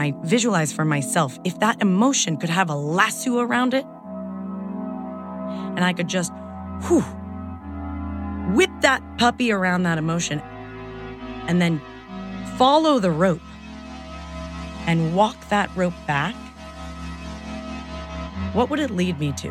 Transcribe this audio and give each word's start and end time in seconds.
I 0.00 0.14
visualize 0.22 0.72
for 0.72 0.84
myself 0.84 1.38
if 1.44 1.58
that 1.60 1.80
emotion 1.82 2.36
could 2.36 2.50
have 2.50 2.70
a 2.70 2.74
lasso 2.74 3.38
around 3.38 3.74
it 3.74 3.84
and 5.76 5.84
I 5.84 5.92
could 5.92 6.08
just 6.08 6.32
whew, 6.82 7.02
whip 8.54 8.70
that 8.80 9.02
puppy 9.18 9.52
around 9.52 9.82
that 9.82 9.98
emotion 9.98 10.40
and 11.46 11.60
then 11.60 11.80
follow 12.56 12.98
the 12.98 13.10
rope 13.10 13.40
and 14.86 15.14
walk 15.14 15.48
that 15.50 15.70
rope 15.76 15.94
back, 16.06 16.34
what 18.54 18.70
would 18.70 18.80
it 18.80 18.90
lead 18.90 19.18
me 19.18 19.32
to? 19.32 19.50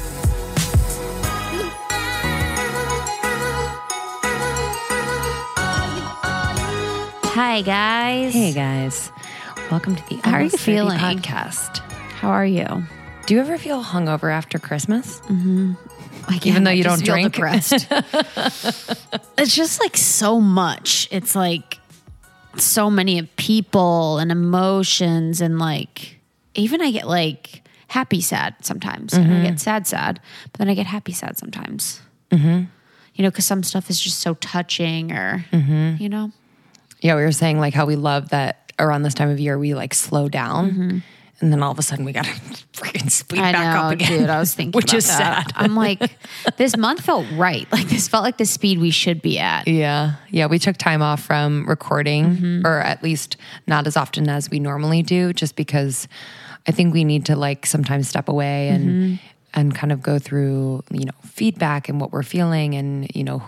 Hi, 7.41 7.61
guys. 7.63 8.33
Hey, 8.33 8.53
guys. 8.53 9.11
Welcome 9.71 9.95
to 9.95 10.03
the 10.09 10.17
How 10.17 10.33
are 10.33 10.43
you 10.43 10.49
feeling? 10.51 10.99
podcast. 10.99 11.79
How 11.79 12.29
are 12.29 12.45
you? 12.45 12.67
Do 13.25 13.33
you 13.33 13.39
ever 13.39 13.57
feel 13.57 13.83
hungover 13.83 14.31
after 14.31 14.59
Christmas? 14.59 15.19
Like, 16.29 16.45
Even 16.45 16.65
though 16.65 16.69
you 16.69 16.83
don't 16.83 16.99
feel 16.99 17.15
drink? 17.15 17.33
depressed. 17.33 17.73
it's 19.39 19.55
just 19.55 19.79
like 19.81 19.97
so 19.97 20.39
much. 20.39 21.07
It's 21.09 21.35
like 21.35 21.79
so 22.57 22.91
many 22.91 23.23
people 23.37 24.19
and 24.19 24.31
emotions 24.31 25.41
and 25.41 25.57
like 25.57 26.19
even 26.53 26.79
I 26.79 26.91
get 26.91 27.07
like 27.07 27.63
happy 27.87 28.21
sad 28.21 28.53
sometimes. 28.61 29.13
And 29.13 29.25
Mm-hmm. 29.25 29.35
I 29.47 29.49
get 29.49 29.59
sad 29.59 29.87
sad, 29.87 30.19
but 30.51 30.59
then 30.59 30.69
I 30.69 30.75
get 30.75 30.85
happy 30.85 31.11
sad 31.11 31.39
sometimes. 31.39 32.01
Mm-hmm. 32.29 32.65
You 33.15 33.23
know, 33.23 33.31
because 33.31 33.47
some 33.47 33.63
stuff 33.63 33.89
is 33.89 33.99
just 33.99 34.19
so 34.19 34.35
touching 34.35 35.11
or 35.11 35.43
Mm-hmm. 35.51 35.95
you 36.03 36.07
know. 36.07 36.31
Yeah, 37.01 37.15
we 37.15 37.23
were 37.23 37.31
saying 37.31 37.59
like 37.59 37.73
how 37.73 37.85
we 37.85 37.95
love 37.95 38.29
that 38.29 38.71
around 38.79 39.03
this 39.03 39.13
time 39.13 39.29
of 39.29 39.39
year 39.39 39.57
we 39.57 39.73
like 39.73 39.93
slow 39.93 40.29
down. 40.29 40.71
Mm-hmm. 40.71 40.97
And 41.39 41.51
then 41.51 41.63
all 41.63 41.71
of 41.71 41.79
a 41.79 41.81
sudden 41.81 42.05
we 42.05 42.11
got 42.11 42.25
to 42.25 42.31
freaking 42.73 43.09
speed 43.09 43.39
I 43.39 43.51
back 43.51 43.75
know, 43.75 43.87
up 43.87 43.93
again. 43.93 44.19
dude. 44.19 44.29
I 44.29 44.39
was 44.39 44.53
thinking, 44.53 44.71
which 44.77 44.93
is 44.93 45.07
that. 45.07 45.47
sad. 45.47 45.53
I'm 45.55 45.75
like, 45.75 45.99
this 46.57 46.77
month 46.77 47.01
felt 47.01 47.25
right. 47.33 47.67
Like 47.71 47.87
this 47.87 48.07
felt 48.07 48.23
like 48.23 48.37
the 48.37 48.45
speed 48.45 48.79
we 48.79 48.91
should 48.91 49.21
be 49.21 49.39
at. 49.39 49.67
Yeah. 49.67 50.15
Yeah. 50.29 50.45
We 50.45 50.59
took 50.59 50.77
time 50.77 51.01
off 51.01 51.23
from 51.23 51.67
recording, 51.67 52.35
mm-hmm. 52.35 52.67
or 52.67 52.79
at 52.79 53.01
least 53.01 53.37
not 53.65 53.87
as 53.87 53.97
often 53.97 54.29
as 54.29 54.49
we 54.51 54.59
normally 54.59 55.01
do, 55.01 55.33
just 55.33 55.55
because 55.55 56.07
I 56.67 56.71
think 56.71 56.93
we 56.93 57.03
need 57.03 57.25
to 57.25 57.35
like 57.35 57.65
sometimes 57.65 58.07
step 58.07 58.29
away 58.29 58.69
and 58.69 58.89
mm-hmm. 58.89 59.27
and 59.55 59.73
kind 59.73 59.91
of 59.91 60.03
go 60.03 60.19
through, 60.19 60.83
you 60.91 61.05
know, 61.05 61.11
feedback 61.25 61.89
and 61.89 61.99
what 61.99 62.11
we're 62.11 62.23
feeling 62.23 62.75
and, 62.75 63.09
you 63.15 63.23
know, 63.23 63.41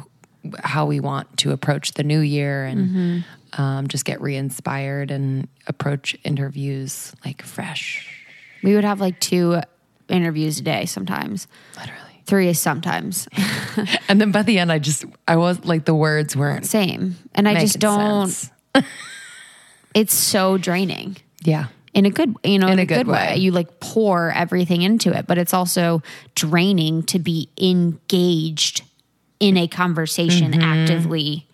how 0.64 0.86
we 0.86 1.00
want 1.00 1.38
to 1.38 1.52
approach 1.52 1.94
the 1.94 2.04
new 2.04 2.20
year 2.20 2.66
and 2.66 3.24
um, 3.54 3.88
just 3.88 4.06
get 4.06 4.22
re-inspired 4.22 5.12
and 5.12 5.48
approach 5.68 6.16
interviews 6.24 7.14
like 7.26 7.42
fresh. 7.42 8.26
We 8.64 8.76
would 8.76 8.84
have 8.84 9.00
like 9.00 9.20
two 9.20 9.62
interviews 10.10 10.60
a 10.60 10.64
day 10.64 10.86
sometimes. 10.86 11.48
Literally. 11.78 12.00
Three 12.26 12.50
is 12.50 12.60
sometimes. 12.60 13.28
And 14.08 14.22
then 14.22 14.32
by 14.32 14.44
the 14.44 14.60
end 14.60 14.72
I 14.72 14.78
just 14.78 15.04
I 15.28 15.38
was 15.38 15.66
like 15.66 15.86
the 15.86 15.96
words 15.96 16.36
weren't 16.36 16.68
Same. 16.68 17.16
And 17.34 17.48
I 17.48 17.60
just 17.60 17.80
don't 17.80 18.32
it's 19.96 20.14
so 20.14 20.58
draining. 20.58 21.18
Yeah. 21.42 21.68
In 21.94 22.06
a 22.06 22.12
good 22.12 22.36
you 22.44 22.60
know, 22.60 22.68
in, 22.68 22.80
a 22.80 22.84
a, 22.84 22.86
good 22.86 22.98
good, 22.98 23.08
way. 23.08 23.30
way. 23.30 23.38
You 23.38 23.52
like 23.52 23.80
pour 23.80 24.32
everything 24.32 24.84
into 24.84 25.16
it, 25.18 25.26
but 25.26 25.38
it's 25.38 25.54
also 25.54 26.04
draining 26.36 27.04
to 27.04 27.20
be 27.20 27.50
engaged 27.60 28.84
in 29.48 29.58
a 29.58 29.68
conversation 29.68 30.52
Mm-hmm. 30.54 30.62
actively 30.62 31.48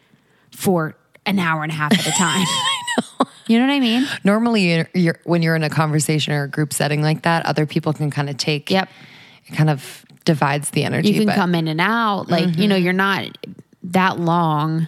for 0.51 0.95
an 1.25 1.39
hour 1.39 1.63
and 1.63 1.71
a 1.71 1.75
half 1.75 1.91
at 1.93 2.05
a 2.07 2.11
time. 2.11 2.45
You 3.47 3.57
know 3.57 3.65
what 3.65 3.73
I 3.73 3.79
mean? 3.79 4.07
normally 4.23 4.71
you're, 4.75 4.89
you're, 4.93 5.19
when 5.23 5.41
you're 5.41 5.55
in 5.55 5.63
a 5.63 5.69
conversation 5.71 6.33
or 6.33 6.43
a 6.43 6.47
group 6.47 6.71
setting 6.71 7.01
like 7.01 7.23
that 7.23 7.45
other 7.47 7.65
people 7.65 7.93
can 7.93 8.11
kind 8.11 8.29
of 8.29 8.37
take 8.37 8.69
Yep. 8.69 8.89
it 9.47 9.53
kind 9.55 9.71
of 9.71 10.05
divides 10.23 10.69
the 10.69 10.83
energy 10.83 11.09
You 11.09 11.19
can 11.21 11.25
but 11.27 11.35
come 11.35 11.55
in 11.55 11.67
and 11.67 11.81
out. 11.81 12.29
Like, 12.29 12.57
you 12.57 12.67
know, 12.67 12.75
you're 12.75 12.93
not 12.93 13.25
that 13.85 14.19
long 14.19 14.87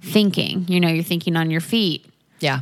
thinking. 0.00 0.66
You 0.68 0.78
know, 0.78 0.88
you're 0.88 1.02
thinking 1.02 1.34
on 1.36 1.50
your 1.50 1.60
feet. 1.60 2.06
yeah 2.38 2.60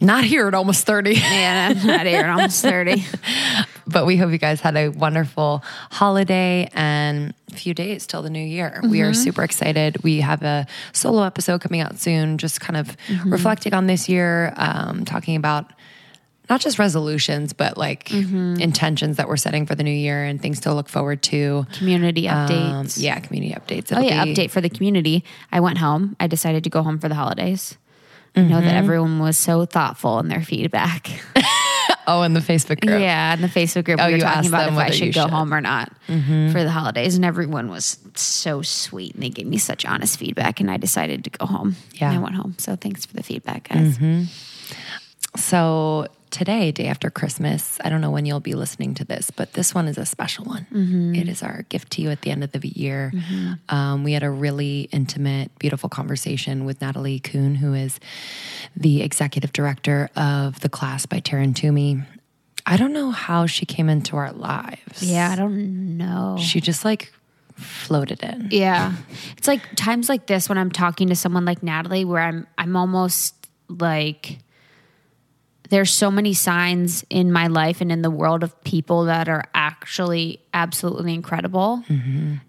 not 0.00 0.22
here 0.24 0.46
at 0.48 0.54
almost 0.54 0.86
30 0.86 1.14
Yeah, 1.14 1.72
not 1.84 2.06
here, 2.06 2.20
at 2.20 2.30
almost 2.30 2.62
30. 2.62 3.04
but 3.86 4.06
we 4.06 4.16
hope 4.16 4.30
you 4.32 4.38
guys 4.38 4.60
had 4.60 4.76
a 4.76 4.88
wonderful 4.88 5.62
holiday 5.90 6.68
and 6.74 7.34
a 7.52 7.54
few 7.54 7.74
days 7.74 8.06
till 8.06 8.22
the 8.22 8.30
new 8.30 8.44
year 8.44 8.80
we 8.82 8.98
Mm-hmm. 8.98 9.10
are 9.10 9.14
super 9.14 9.42
excited 9.42 10.02
we 10.02 10.20
have 10.20 10.42
a 10.42 10.66
solo 10.92 11.22
episode 11.22 11.60
coming 11.60 11.80
out 11.80 11.98
soon 11.98 12.38
just 12.38 12.60
kind 12.60 12.76
of 12.76 12.96
Mm-hmm. 13.08 13.30
reflecting 13.32 13.74
on 13.74 13.86
this 13.86 14.08
year 14.08 14.52
um, 14.56 15.04
talking 15.04 15.36
about 15.36 15.70
not 16.50 16.60
just 16.60 16.78
resolutions 16.78 17.52
but 17.52 17.76
like 17.78 18.04
Mm-hmm. 18.08 18.60
intentions 18.60 19.16
that 19.16 19.28
we're 19.28 19.36
setting 19.36 19.66
for 19.66 19.74
the 19.74 19.82
new 19.84 19.90
year 19.90 20.24
and 20.24 20.40
things 20.42 20.60
to 20.60 20.74
look 20.74 20.88
forward 20.88 21.22
to 21.24 21.66
Community 21.72 22.28
Um, 22.28 22.48
updates. 22.48 23.00
yeah 23.00 23.18
community 23.20 23.54
updates 23.54 23.92
Oh 23.92 23.98
It'll 23.98 24.04
yeah, 24.10 24.24
be- 24.24 24.34
update 24.34 24.50
for 24.50 24.60
the 24.60 24.68
community. 24.70 25.24
I 25.52 25.60
went 25.60 25.78
home. 25.78 26.16
I 26.20 26.26
decided 26.26 26.64
to 26.64 26.70
go 26.70 26.82
home 26.82 26.98
for 26.98 27.08
the 27.08 27.14
holidays. 27.14 27.76
I 28.36 28.40
know 28.40 28.56
Mm-hmm. 28.56 28.66
that 28.66 28.74
everyone 28.74 29.18
was 29.20 29.38
so 29.38 29.64
thoughtful 29.64 30.18
in 30.18 30.28
their 30.28 30.42
feedback. 30.42 31.08
Oh, 32.06 32.22
in 32.22 32.32
the 32.34 32.40
Facebook 32.40 32.80
group. 32.80 33.00
yeah, 33.00 33.32
in 33.34 33.40
the 33.42 33.48
Facebook 33.48 33.84
group, 33.84 33.98
Oh, 34.00 34.06
we 34.06 34.14
were 34.14 34.18
talking 34.20 34.48
about 34.48 34.70
if 34.72 34.78
I 34.78 34.90
should 34.90 35.14
go 35.14 35.22
should. 35.22 35.26
Mm-hmm. 35.28 35.34
home 35.36 35.54
or 35.54 35.60
not 35.60 35.92
for 36.06 36.62
the 36.62 36.70
holidays, 36.70 37.16
and 37.16 37.24
everyone 37.24 37.68
was 37.70 37.98
so 38.14 38.62
sweet, 38.62 39.14
and 39.14 39.22
they 39.22 39.30
gave 39.30 39.46
me 39.46 39.58
such 39.58 39.84
honest 39.84 40.18
feedback, 40.18 40.60
and 40.60 40.70
I 40.70 40.76
decided 40.76 41.24
to 41.24 41.30
go 41.30 41.46
home. 41.46 41.76
Yeah. 41.94 42.08
and 42.10 42.18
I 42.18 42.22
went 42.22 42.34
home. 42.34 42.54
So 42.58 42.76
thanks 42.76 43.06
for 43.06 43.14
the 43.16 43.22
feedback, 43.22 43.68
guys. 43.68 43.98
So 45.36 46.06
today, 46.34 46.72
day 46.72 46.86
after 46.86 47.10
Christmas, 47.10 47.78
I 47.84 47.88
don't 47.88 48.00
know 48.00 48.10
when 48.10 48.26
you'll 48.26 48.40
be 48.40 48.54
listening 48.54 48.94
to 48.94 49.04
this, 49.04 49.30
but 49.30 49.52
this 49.52 49.72
one 49.72 49.86
is 49.86 49.96
a 49.96 50.04
special 50.04 50.44
one. 50.44 50.66
Mm-hmm. 50.72 51.14
It 51.14 51.28
is 51.28 51.44
our 51.44 51.62
gift 51.68 51.92
to 51.92 52.02
you 52.02 52.10
at 52.10 52.22
the 52.22 52.32
end 52.32 52.42
of 52.42 52.50
the 52.50 52.66
year. 52.68 53.12
Um, 53.68 54.02
we 54.02 54.12
had 54.12 54.24
a 54.24 54.30
really 54.30 54.88
intimate, 54.90 55.56
beautiful 55.60 55.88
conversation 55.88 56.64
with 56.64 56.80
Natalie 56.80 57.20
Kuhn, 57.20 57.54
who 57.54 57.72
is 57.72 58.00
the 58.76 59.02
executive 59.02 59.52
director 59.52 60.10
of 60.16 60.58
the 60.58 60.68
class 60.68 61.06
by 61.06 61.20
Taryn 61.20 61.54
Toomey. 61.54 62.02
I 62.66 62.76
don't 62.76 62.92
know 62.92 63.12
how 63.12 63.46
she 63.46 63.64
came 63.64 63.88
into 63.88 64.16
our 64.16 64.32
lives. 64.32 65.02
Yeah, 65.02 65.30
I 65.30 65.36
don't 65.36 65.96
know. 65.96 66.38
She 66.40 66.60
just 66.60 66.84
like 66.84 67.12
floated 67.54 68.24
in. 68.24 68.48
Yeah. 68.50 68.94
It's 69.36 69.46
like 69.46 69.62
times 69.76 70.08
like 70.08 70.26
this 70.26 70.48
when 70.48 70.58
I'm 70.58 70.72
talking 70.72 71.08
to 71.10 71.14
someone 71.14 71.44
like 71.44 71.62
Natalie 71.62 72.04
where 72.04 72.22
I'm 72.22 72.48
I'm 72.58 72.74
almost 72.74 73.34
like 73.68 74.38
there's 75.74 75.90
so 75.90 76.08
many 76.08 76.32
signs 76.32 77.04
in 77.10 77.32
my 77.32 77.48
life 77.48 77.80
and 77.80 77.90
in 77.90 78.00
the 78.00 78.10
world 78.10 78.44
of 78.44 78.62
people 78.62 79.06
that 79.06 79.28
are 79.28 79.44
actually 79.54 80.40
absolutely 80.54 81.12
incredible 81.12 81.82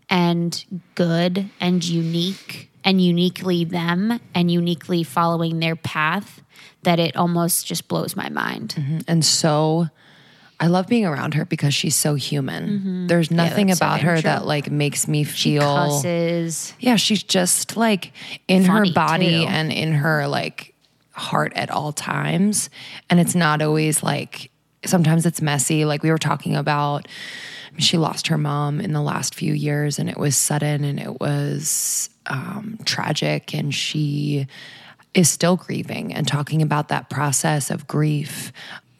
and 0.09 0.63
good 0.93 1.49
and 1.59 1.83
unique 1.83 2.69
and 2.83 3.01
uniquely 3.01 3.63
them 3.65 4.19
and 4.35 4.51
uniquely 4.51 5.01
following 5.03 5.59
their 5.59 5.75
path 5.75 6.43
that 6.83 6.99
it 6.99 7.15
almost 7.17 7.65
just 7.65 7.87
blows 7.87 8.15
my 8.15 8.29
mind. 8.29 8.75
Mm-hmm. 8.77 8.99
and 9.07 9.25
so 9.25 9.87
I 10.59 10.67
love 10.67 10.87
being 10.87 11.05
around 11.05 11.33
her 11.33 11.43
because 11.45 11.73
she's 11.73 11.95
so 11.95 12.13
human. 12.15 12.69
Mm-hmm. 12.69 13.07
There's 13.07 13.31
nothing 13.31 13.73
so 13.73 13.77
about 13.77 13.97
damn 13.97 14.05
her 14.05 14.15
true. 14.15 14.21
that 14.21 14.45
like 14.45 14.69
makes 14.71 15.07
me 15.07 15.23
She 15.23 15.57
feel 15.57 15.63
cusses. 15.63 16.73
Yeah, 16.79 16.95
she's 16.95 17.23
just 17.23 17.75
like 17.75 18.13
in 18.47 18.65
Funny, 18.65 18.89
her 18.89 18.93
body 18.93 19.39
too. 19.41 19.47
and 19.49 19.71
in 19.73 19.91
her 19.93 20.27
like 20.27 20.74
heart 21.15 21.53
at 21.55 21.71
all 21.71 21.93
times. 21.93 22.69
And 23.09 23.19
it's 23.19 23.35
not 23.35 23.61
always 23.61 24.03
like 24.03 24.51
sometimes 24.85 25.25
it's 25.25 25.41
messy. 25.41 25.85
Like 25.85 26.03
we 26.03 26.11
were 26.11 26.17
talking 26.17 26.55
about 26.55 27.07
she 27.77 27.97
lost 27.97 28.27
her 28.27 28.37
mom 28.37 28.79
in 28.79 28.93
the 28.93 29.01
last 29.01 29.35
few 29.35 29.53
years, 29.53 29.99
and 29.99 30.09
it 30.09 30.17
was 30.17 30.37
sudden 30.37 30.83
and 30.83 30.99
it 30.99 31.19
was 31.19 32.09
um, 32.27 32.79
tragic, 32.85 33.53
and 33.53 33.73
she 33.73 34.47
is 35.13 35.29
still 35.29 35.55
grieving 35.55 36.13
and 36.13 36.27
talking 36.27 36.61
about 36.61 36.89
that 36.89 37.09
process 37.09 37.71
of 37.71 37.87
grief, 37.87 38.51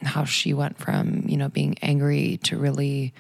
how 0.02 0.24
she 0.26 0.54
went 0.54 0.78
from 0.78 1.24
you 1.28 1.38
know 1.38 1.50
being 1.50 1.78
angry 1.82 2.40
to 2.44 2.58
really. 2.58 3.14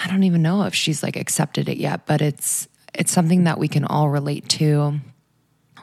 I 0.00 0.06
don't 0.06 0.22
even 0.22 0.42
know 0.42 0.62
if 0.62 0.76
she's 0.76 1.02
like 1.02 1.16
accepted 1.16 1.68
it 1.68 1.76
yet, 1.76 2.06
but 2.06 2.22
it's 2.22 2.68
it's 2.94 3.10
something 3.10 3.44
that 3.44 3.58
we 3.58 3.68
can 3.68 3.84
all 3.84 4.08
relate 4.08 4.48
to 4.50 5.00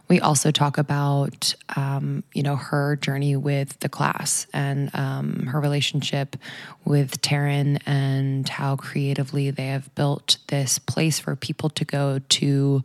we 0.08 0.20
also 0.20 0.52
talk 0.52 0.78
about, 0.78 1.56
um, 1.76 2.24
you 2.34 2.44
know, 2.44 2.56
her 2.56 2.96
journey 2.96 3.36
with 3.36 3.80
the 3.80 3.90
class 3.90 4.48
and 4.54 4.94
um, 4.94 5.48
her 5.48 5.60
relationship 5.60 6.36
with 6.84 7.22
Taryn 7.22 7.82
and 7.86 8.48
how 8.48 8.76
creatively 8.76 9.52
they 9.52 9.68
have 9.68 9.94
built 9.96 10.38
this 10.48 10.78
place 10.80 11.20
for 11.20 11.36
people 11.36 11.70
to 11.72 11.86
go 11.86 12.20
to 12.20 12.84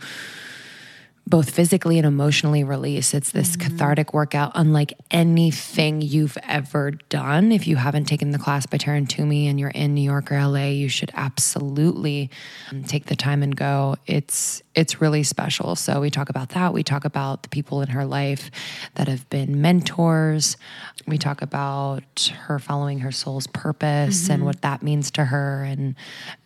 both 1.27 1.51
physically 1.51 1.97
and 1.97 2.07
emotionally 2.07 2.65
release. 2.65 3.15
It's 3.15 3.31
this 3.31 3.57
mm-hmm. 3.57 3.77
cathartic 3.77 4.13
workout, 4.13 4.51
unlike 4.55 4.95
anything 5.13 6.03
you've 6.03 6.37
ever 6.43 6.91
done. 6.91 7.53
If 7.53 7.69
you 7.69 7.77
haven't 7.77 8.07
taken 8.07 8.33
the 8.33 8.39
class 8.39 8.67
by 8.67 8.79
Taryn 8.79 9.09
Toomey 9.09 9.47
and 9.47 9.61
you're 9.61 9.71
in 9.71 9.95
New 9.95 10.03
York 10.03 10.33
or 10.33 10.45
LA, 10.45 10.67
you 10.67 10.89
should 10.89 11.13
absolutely 11.15 12.31
um, 12.73 12.83
take 12.83 13.07
the 13.07 13.15
time 13.15 13.43
and 13.43 13.55
go. 13.55 13.97
It's 14.07 14.63
it's 14.75 15.01
really 15.01 15.23
special. 15.23 15.77
So 15.77 16.01
we 16.01 16.11
talk 16.11 16.31
about 16.31 16.51
that. 16.51 16.73
We 16.73 16.83
talk 16.83 17.05
about 17.05 17.43
the 17.43 17.49
people 17.49 17.83
in 17.83 17.89
her 17.89 18.05
life 18.05 18.51
that 18.95 19.09
have 19.09 19.29
been 19.31 19.61
mentors. 19.61 20.57
We 21.07 21.19
talk 21.19 21.43
about 21.43 22.33
her 22.45 22.59
following 22.59 23.01
her 23.01 23.13
soul's 23.13 23.47
purpose 23.47 24.25
mm-hmm. 24.25 24.33
and 24.33 24.45
what 24.45 24.63
that 24.63 24.83
means 24.83 25.11
to 25.13 25.27
her 25.27 25.65
and 25.65 25.95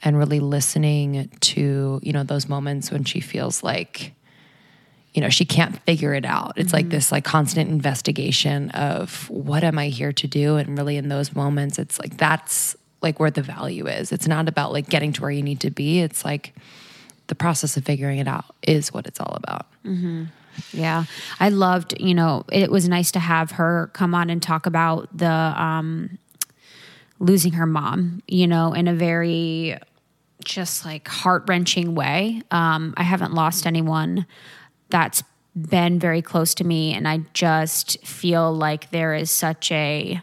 and 0.03 0.19
really 0.19 0.41
listening 0.41 1.31
to, 1.41 2.01
you 2.03 2.13
know, 2.13 2.23
those 2.23 2.49
moments 2.49 2.91
when 2.91 3.05
she 3.05 3.21
feels 3.21 3.63
like 3.63 4.15
you 5.15 5.21
know 5.21 5.29
she 5.29 5.45
can't 5.45 5.79
figure 5.83 6.13
it 6.13 6.25
out. 6.25 6.55
It's 6.57 6.69
mm-hmm. 6.69 6.77
like 6.77 6.89
this 6.91 7.13
like 7.13 7.25
constant 7.25 7.71
investigation 7.71 8.71
of 8.71 9.31
what 9.31 9.65
am 9.65 9.79
i 9.79 9.89
here 9.89 10.13
to 10.13 10.27
do? 10.27 10.57
And 10.57 10.77
really 10.77 10.97
in 10.97 11.09
those 11.09 11.35
moments 11.35 11.79
it's 11.79 11.99
like 11.99 12.17
that's 12.17 12.77
like 13.01 13.21
where 13.21 13.31
the 13.31 13.43
value 13.43 13.87
is. 13.87 14.13
It's 14.13 14.27
not 14.27 14.49
about 14.49 14.73
like 14.73 14.89
getting 14.89 15.13
to 15.13 15.23
where 15.23 15.31
you 15.31 15.43
need 15.43 15.61
to 15.61 15.71
be. 15.71 16.01
It's 16.01 16.25
like 16.25 16.55
the 17.29 17.35
process 17.35 17.77
of 17.77 17.85
figuring 17.85 18.19
it 18.19 18.27
out 18.27 18.47
is 18.63 18.93
what 18.93 19.07
it's 19.07 19.21
all 19.21 19.35
about. 19.37 19.67
Mm-hmm. 19.85 20.25
yeah. 20.73 21.05
I 21.39 21.49
loved 21.51 21.95
you 22.01 22.15
know 22.15 22.45
it 22.51 22.71
was 22.71 22.89
nice 22.89 23.13
to 23.13 23.21
have 23.21 23.53
her 23.53 23.91
come 23.93 24.15
on 24.15 24.31
and 24.31 24.43
talk 24.43 24.67
about 24.67 25.17
the 25.17 25.31
um 25.31 26.19
losing 27.21 27.53
her 27.53 27.67
mom 27.67 28.23
you 28.27 28.49
know 28.49 28.73
in 28.73 28.89
a 28.89 28.95
very 28.95 29.79
just 30.45 30.85
like 30.85 31.07
heart 31.07 31.45
wrenching 31.47 31.95
way. 31.95 32.43
Um 32.51 32.95
i 32.97 33.05
haven't 33.05 33.33
lost 33.33 33.65
anyone 33.65 34.27
that's 34.91 35.23
been 35.57 35.99
very 35.99 36.23
close 36.23 36.55
to 36.55 36.65
me. 36.65 36.95
And 36.95 37.07
I 37.07 37.21
just 37.33 38.05
feel 38.05 38.53
like 38.53 38.91
there 38.91 39.15
is 39.15 39.31
such 39.31 39.71
a, 39.71 40.21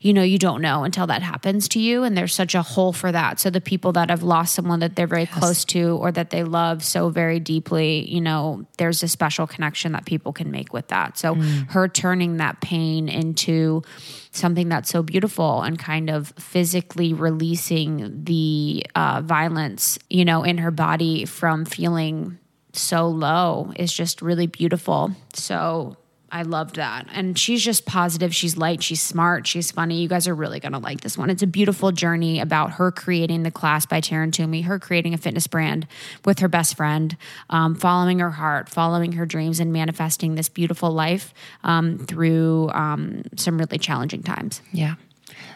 you 0.00 0.12
know, 0.12 0.22
you 0.22 0.38
don't 0.38 0.62
know 0.62 0.84
until 0.84 1.06
that 1.06 1.22
happens 1.22 1.68
to 1.68 1.78
you. 1.78 2.04
And 2.04 2.16
there's 2.16 2.34
such 2.34 2.54
a 2.54 2.62
hole 2.62 2.92
for 2.92 3.12
that. 3.12 3.38
So 3.38 3.50
the 3.50 3.60
people 3.60 3.92
that 3.92 4.10
have 4.10 4.22
lost 4.22 4.54
someone 4.54 4.80
that 4.80 4.96
they're 4.96 5.06
very 5.06 5.22
yes. 5.22 5.38
close 5.38 5.64
to 5.66 5.96
or 5.96 6.10
that 6.12 6.30
they 6.30 6.42
love 6.42 6.82
so 6.82 7.10
very 7.10 7.38
deeply, 7.38 8.10
you 8.10 8.20
know, 8.20 8.66
there's 8.78 9.02
a 9.02 9.08
special 9.08 9.46
connection 9.46 9.92
that 9.92 10.06
people 10.06 10.32
can 10.32 10.50
make 10.50 10.72
with 10.72 10.88
that. 10.88 11.18
So 11.18 11.34
mm. 11.34 11.70
her 11.70 11.88
turning 11.88 12.38
that 12.38 12.60
pain 12.60 13.08
into 13.08 13.82
something 14.30 14.68
that's 14.68 14.90
so 14.90 15.02
beautiful 15.02 15.62
and 15.62 15.78
kind 15.78 16.10
of 16.10 16.28
physically 16.38 17.12
releasing 17.12 18.24
the 18.24 18.84
uh, 18.94 19.20
violence, 19.22 19.98
you 20.08 20.24
know, 20.24 20.42
in 20.42 20.58
her 20.58 20.70
body 20.70 21.24
from 21.24 21.64
feeling 21.64 22.38
so 22.76 23.08
low 23.08 23.72
is 23.76 23.92
just 23.92 24.22
really 24.22 24.46
beautiful. 24.46 25.12
So 25.32 25.96
I 26.34 26.42
loved 26.42 26.74
that. 26.76 27.06
And 27.12 27.38
she's 27.38 27.62
just 27.62 27.86
positive. 27.86 28.34
She's 28.34 28.56
light. 28.56 28.82
She's 28.82 29.00
smart. 29.00 29.46
She's 29.46 29.70
funny. 29.70 30.00
You 30.00 30.08
guys 30.08 30.26
are 30.26 30.34
really 30.34 30.58
going 30.58 30.72
to 30.72 30.80
like 30.80 31.00
this 31.00 31.16
one. 31.16 31.30
It's 31.30 31.44
a 31.44 31.46
beautiful 31.46 31.92
journey 31.92 32.40
about 32.40 32.72
her 32.72 32.90
creating 32.90 33.44
the 33.44 33.52
class 33.52 33.86
by 33.86 34.00
Taryn 34.00 34.32
Toomey, 34.32 34.62
her 34.62 34.80
creating 34.80 35.14
a 35.14 35.16
fitness 35.16 35.46
brand 35.46 35.86
with 36.24 36.40
her 36.40 36.48
best 36.48 36.76
friend, 36.76 37.16
um, 37.50 37.76
following 37.76 38.18
her 38.18 38.32
heart, 38.32 38.68
following 38.68 39.12
her 39.12 39.26
dreams, 39.26 39.60
and 39.60 39.72
manifesting 39.72 40.34
this 40.34 40.48
beautiful 40.48 40.90
life 40.90 41.32
um, 41.62 41.98
through 41.98 42.68
um, 42.70 43.22
some 43.36 43.56
really 43.56 43.78
challenging 43.78 44.24
times. 44.24 44.60
Yeah. 44.72 44.96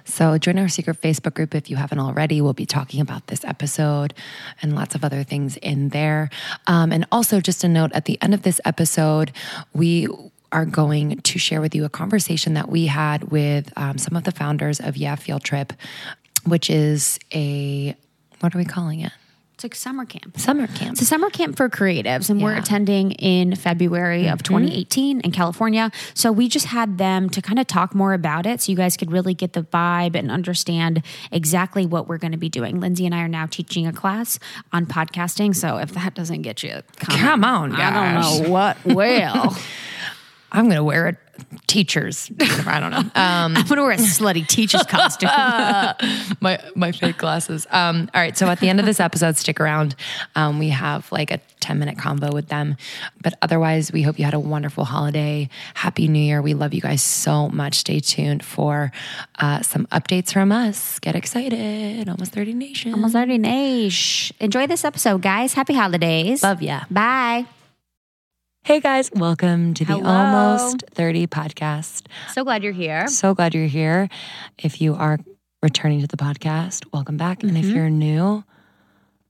So 0.08 0.38
join 0.38 0.58
our 0.58 0.68
secret 0.68 1.00
Facebook 1.00 1.34
group 1.34 1.54
if 1.54 1.68
you 1.68 1.76
haven't 1.76 1.98
already. 1.98 2.40
We'll 2.40 2.54
be 2.54 2.66
talking 2.66 3.00
about 3.00 3.26
this 3.26 3.44
episode 3.44 4.14
and 4.62 4.74
lots 4.74 4.94
of 4.94 5.04
other 5.04 5.22
things 5.22 5.56
in 5.58 5.90
there. 5.90 6.30
Um, 6.66 6.92
and 6.92 7.06
also, 7.12 7.40
just 7.40 7.62
a 7.62 7.68
note 7.68 7.92
at 7.92 8.06
the 8.06 8.20
end 8.22 8.32
of 8.34 8.42
this 8.42 8.60
episode, 8.64 9.32
we 9.74 10.08
are 10.50 10.64
going 10.64 11.20
to 11.20 11.38
share 11.38 11.60
with 11.60 11.74
you 11.74 11.84
a 11.84 11.90
conversation 11.90 12.54
that 12.54 12.70
we 12.70 12.86
had 12.86 13.30
with 13.30 13.70
um, 13.76 13.98
some 13.98 14.16
of 14.16 14.24
the 14.24 14.32
founders 14.32 14.80
of 14.80 14.96
Yeah 14.96 15.14
Field 15.14 15.44
Trip, 15.44 15.74
which 16.46 16.70
is 16.70 17.18
a 17.34 17.94
what 18.40 18.54
are 18.54 18.58
we 18.58 18.64
calling 18.64 19.00
it? 19.00 19.12
It's 19.58 19.64
like 19.64 19.74
summer 19.74 20.06
camp. 20.06 20.38
Summer 20.38 20.68
camp. 20.68 20.92
It's 20.92 21.02
a 21.02 21.04
summer 21.04 21.30
camp 21.30 21.56
for 21.56 21.68
creatives, 21.68 22.30
and 22.30 22.38
yeah. 22.38 22.46
we're 22.46 22.54
attending 22.54 23.10
in 23.10 23.56
February 23.56 24.22
mm-hmm. 24.22 24.32
of 24.32 24.44
2018 24.44 25.20
in 25.22 25.32
California. 25.32 25.90
So 26.14 26.30
we 26.30 26.46
just 26.46 26.66
had 26.66 26.96
them 26.96 27.28
to 27.30 27.42
kind 27.42 27.58
of 27.58 27.66
talk 27.66 27.92
more 27.92 28.12
about 28.12 28.46
it, 28.46 28.60
so 28.60 28.70
you 28.70 28.76
guys 28.76 28.96
could 28.96 29.10
really 29.10 29.34
get 29.34 29.54
the 29.54 29.64
vibe 29.64 30.14
and 30.14 30.30
understand 30.30 31.02
exactly 31.32 31.86
what 31.86 32.06
we're 32.06 32.18
going 32.18 32.30
to 32.30 32.38
be 32.38 32.48
doing. 32.48 32.78
Lindsey 32.78 33.04
and 33.04 33.12
I 33.12 33.22
are 33.22 33.26
now 33.26 33.46
teaching 33.46 33.84
a 33.84 33.92
class 33.92 34.38
on 34.72 34.86
podcasting. 34.86 35.56
So 35.56 35.78
if 35.78 35.90
that 35.90 36.14
doesn't 36.14 36.42
get 36.42 36.62
you, 36.62 36.82
come, 37.00 37.18
come 37.18 37.44
on, 37.44 37.70
guys. 37.72 37.80
I 37.80 38.12
don't 38.12 38.44
know 38.44 38.50
what 38.52 38.84
will. 38.84 39.56
I'm 40.52 40.66
going 40.66 40.76
to 40.76 40.84
wear 40.84 41.08
a 41.08 41.27
teacher's. 41.66 42.30
I 42.40 42.80
don't 42.80 42.90
know. 42.90 42.98
Um, 43.18 43.56
I'm 43.56 43.64
to 43.64 43.82
wear 43.82 43.90
a 43.92 43.96
slutty 43.96 44.46
teacher's 44.46 44.82
costume. 44.88 45.28
my 46.40 46.58
my 46.74 46.92
fake 46.92 47.18
glasses. 47.18 47.66
Um, 47.70 48.08
all 48.14 48.20
right. 48.20 48.36
So 48.36 48.46
at 48.46 48.60
the 48.60 48.68
end 48.68 48.80
of 48.80 48.86
this 48.86 49.00
episode, 49.00 49.36
stick 49.36 49.60
around. 49.60 49.94
Um, 50.34 50.58
we 50.58 50.68
have 50.70 51.10
like 51.12 51.30
a 51.30 51.40
10 51.60 51.78
minute 51.78 51.96
convo 51.98 52.32
with 52.32 52.48
them. 52.48 52.76
But 53.22 53.34
otherwise, 53.42 53.92
we 53.92 54.02
hope 54.02 54.18
you 54.18 54.24
had 54.24 54.34
a 54.34 54.40
wonderful 54.40 54.84
holiday. 54.84 55.48
Happy 55.74 56.08
New 56.08 56.20
Year. 56.20 56.40
We 56.40 56.54
love 56.54 56.74
you 56.74 56.80
guys 56.80 57.02
so 57.02 57.48
much. 57.48 57.74
Stay 57.78 58.00
tuned 58.00 58.44
for 58.44 58.92
uh, 59.38 59.62
some 59.62 59.86
updates 59.86 60.32
from 60.32 60.52
us. 60.52 60.98
Get 61.00 61.14
excited. 61.16 62.08
Almost 62.08 62.32
30 62.32 62.54
Nation. 62.54 62.94
Almost 62.94 63.14
30 63.14 63.38
Nation. 63.38 64.36
Enjoy 64.40 64.66
this 64.66 64.84
episode, 64.84 65.22
guys. 65.22 65.54
Happy 65.54 65.74
holidays. 65.74 66.42
Love 66.42 66.62
ya. 66.62 66.82
Bye. 66.90 67.46
Hey 68.64 68.80
guys, 68.80 69.10
welcome 69.14 69.72
to 69.74 69.84
the 69.84 69.94
Hello. 69.94 70.10
Almost 70.10 70.84
30 70.92 71.26
podcast. 71.26 72.06
So 72.32 72.44
glad 72.44 72.62
you're 72.62 72.72
here. 72.72 73.06
So 73.08 73.34
glad 73.34 73.54
you're 73.54 73.66
here. 73.66 74.08
If 74.58 74.80
you 74.80 74.94
are 74.94 75.18
returning 75.62 76.00
to 76.02 76.06
the 76.06 76.18
podcast, 76.18 76.84
welcome 76.92 77.16
back. 77.16 77.38
Mm-hmm. 77.38 77.48
And 77.48 77.58
if 77.58 77.64
mm-hmm. 77.64 77.76
you're 77.76 77.90
new, 77.90 78.44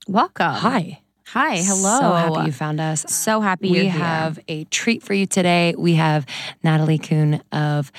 welcome. 0.07 0.53
Hi. 0.53 1.01
Hi, 1.27 1.57
hello. 1.57 1.99
So 1.99 2.13
happy 2.13 2.47
you 2.47 2.51
found 2.51 2.81
us. 2.81 3.05
So 3.07 3.39
happy 3.39 3.71
we 3.71 3.85
have 3.85 4.39
a 4.47 4.65
treat 4.65 5.03
for 5.03 5.13
you 5.13 5.25
today. 5.25 5.75
We 5.77 5.93
have 5.93 6.25
Natalie 6.63 6.97
Kuhn 6.97 7.41
of 7.51 7.91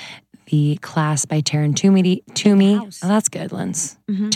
the 0.47 0.79
class 0.83 1.25
by 1.25 1.41
Taryn 1.41 1.77
Toomey. 1.77 2.23
Toomey. 2.35 2.77
Oh, 2.77 2.91
that's 3.01 3.29
good, 3.29 3.53
Linz. 3.53 3.97
Mm-hmm. 4.11 4.31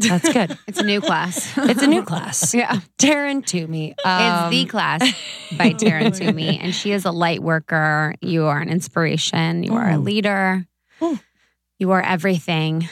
Toomey? 0.00 0.18
That's 0.18 0.32
good. 0.32 0.58
it's 0.66 0.80
a 0.80 0.84
new 0.84 1.00
class. 1.00 1.56
it's 1.56 1.82
a 1.82 1.86
new 1.86 2.02
class. 2.02 2.54
yeah. 2.54 2.80
Taryn 2.98 3.44
Toomey. 3.44 3.94
Um, 4.04 4.22
it's 4.22 4.50
the 4.50 4.64
class 4.66 5.00
by 5.58 5.70
Taryn 5.70 6.16
Toomey. 6.16 6.58
And 6.58 6.74
she 6.74 6.92
is 6.92 7.04
a 7.04 7.10
light 7.10 7.42
worker. 7.42 8.14
You 8.20 8.46
are 8.46 8.58
an 8.58 8.68
inspiration. 8.68 9.62
You 9.62 9.74
are 9.74 9.90
a 9.90 9.98
leader. 9.98 10.66
You 11.78 11.90
are 11.92 12.02
everything. 12.02 12.88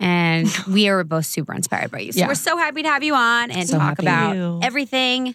And 0.00 0.48
we 0.68 0.88
are 0.88 1.02
both 1.02 1.26
super 1.26 1.52
inspired 1.52 1.90
by 1.90 2.00
you. 2.00 2.12
So 2.12 2.20
yeah. 2.20 2.28
we're 2.28 2.34
so 2.34 2.56
happy 2.56 2.82
to 2.82 2.88
have 2.88 3.02
you 3.02 3.14
on 3.14 3.50
and 3.50 3.68
so 3.68 3.78
talk 3.78 3.98
about 3.98 4.36
you. 4.36 4.60
everything 4.62 5.34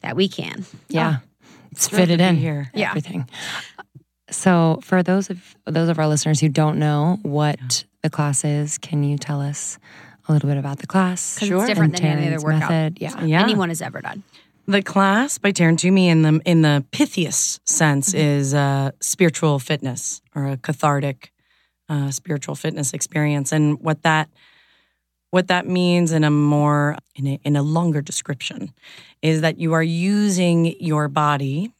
that 0.00 0.16
we 0.16 0.28
can. 0.28 0.64
Yeah. 0.88 1.18
Oh, 1.20 1.48
it's 1.70 1.86
fitted 1.86 2.20
in 2.20 2.36
here. 2.36 2.70
Yeah. 2.74 2.90
Everything. 2.90 3.28
So 4.30 4.80
for 4.82 5.02
those 5.02 5.30
of 5.30 5.56
those 5.66 5.88
of 5.88 5.98
our 5.98 6.08
listeners 6.08 6.40
who 6.40 6.48
don't 6.48 6.78
know 6.78 7.18
what 7.22 7.58
yeah. 7.60 7.86
the 8.02 8.10
class 8.10 8.44
is, 8.44 8.78
can 8.78 9.02
you 9.02 9.18
tell 9.18 9.40
us 9.40 9.78
a 10.30 10.32
little 10.32 10.48
bit 10.48 10.58
about 10.58 10.78
the 10.78 10.86
class. 10.86 11.38
Sure. 11.38 11.58
It's 11.58 11.66
different 11.66 11.96
than 11.96 12.06
any 12.06 12.34
other 12.34 12.44
workout 12.44 12.70
method. 12.70 12.98
Yeah. 13.00 13.24
yeah. 13.24 13.42
anyone 13.42 13.68
has 13.68 13.82
ever 13.82 14.00
done. 14.00 14.22
The 14.66 14.82
class 14.82 15.38
by 15.38 15.52
Taryn 15.52 15.76
Toomey 15.76 16.08
in 16.08 16.22
the 16.22 16.40
in 16.44 16.62
the 16.62 16.84
pithiest 16.92 17.60
sense 17.64 18.10
mm-hmm. 18.10 18.18
is 18.18 18.54
uh, 18.54 18.92
spiritual 19.00 19.58
fitness 19.58 20.22
or 20.34 20.46
a 20.46 20.56
cathartic 20.56 21.32
uh, 21.88 22.10
spiritual 22.12 22.54
fitness 22.54 22.92
experience, 22.92 23.50
and 23.50 23.80
what 23.80 24.02
that 24.02 24.28
what 25.30 25.48
that 25.48 25.66
means 25.66 26.12
in 26.12 26.22
a 26.22 26.30
more 26.30 26.96
in 27.16 27.26
a, 27.26 27.40
in 27.42 27.56
a 27.56 27.62
longer 27.62 28.00
description 28.00 28.72
is 29.22 29.40
that 29.40 29.58
you 29.58 29.72
are 29.72 29.82
using 29.82 30.80
your 30.80 31.08
body 31.08 31.72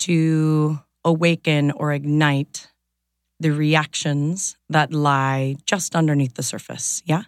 to 0.00 0.80
awaken 1.04 1.70
or 1.70 1.92
ignite 1.92 2.68
the 3.38 3.50
reactions 3.50 4.56
that 4.70 4.92
lie 4.92 5.56
just 5.66 5.94
underneath 5.94 6.34
the 6.34 6.42
surface. 6.42 7.02
Yeah. 7.04 7.24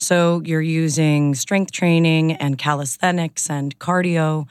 So 0.00 0.42
you're 0.44 0.60
using 0.60 1.34
strength 1.34 1.72
training 1.72 2.32
and 2.32 2.58
calisthenics 2.58 3.48
and 3.48 3.78
cardio 3.78 4.48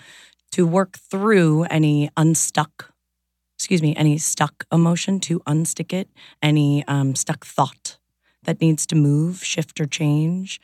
to 0.54 0.66
work 0.66 0.98
through 0.98 1.64
any 1.64 2.10
unstuck, 2.16 2.94
excuse 3.58 3.82
me, 3.82 3.94
any 3.96 4.18
stuck 4.18 4.66
emotion 4.72 5.20
to 5.22 5.42
unstick 5.42 5.92
it, 5.92 6.08
any 6.42 6.86
um, 6.88 7.14
stuck 7.16 7.46
thought 7.46 7.98
that 8.44 8.62
needs 8.62 8.86
to 8.86 8.96
move, 8.96 9.44
shift, 9.44 9.82
or 9.82 9.86
change. 9.86 10.62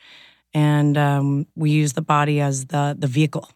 And 0.54 0.96
um, 0.96 1.46
we 1.54 1.70
use 1.70 1.92
the 1.92 2.02
body 2.02 2.40
as 2.40 2.66
the 2.66 2.96
the 2.98 3.06
vehicle. 3.06 3.50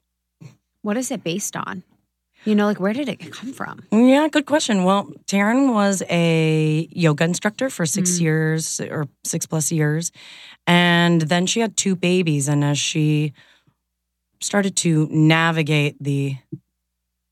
What 0.82 0.96
is 0.96 1.10
it 1.10 1.24
based 1.24 1.56
on? 1.56 1.84
You 2.46 2.54
know, 2.54 2.66
like 2.66 2.78
where 2.80 2.92
did 2.92 3.08
it 3.08 3.32
come 3.32 3.52
from? 3.52 3.82
Yeah, 3.90 4.28
good 4.28 4.46
question. 4.46 4.84
Well, 4.84 5.10
Taryn 5.26 5.74
was 5.74 6.02
a 6.08 6.88
yoga 6.92 7.24
instructor 7.24 7.68
for 7.68 7.84
six 7.84 8.20
years 8.20 8.80
or 8.80 9.06
six 9.24 9.46
plus 9.46 9.72
years. 9.72 10.12
And 10.66 11.22
then 11.22 11.46
she 11.46 11.58
had 11.60 11.76
two 11.76 11.96
babies. 11.96 12.48
And 12.48 12.62
as 12.64 12.78
she 12.78 13.32
started 14.40 14.76
to 14.76 15.08
navigate 15.10 15.96
the 16.00 16.36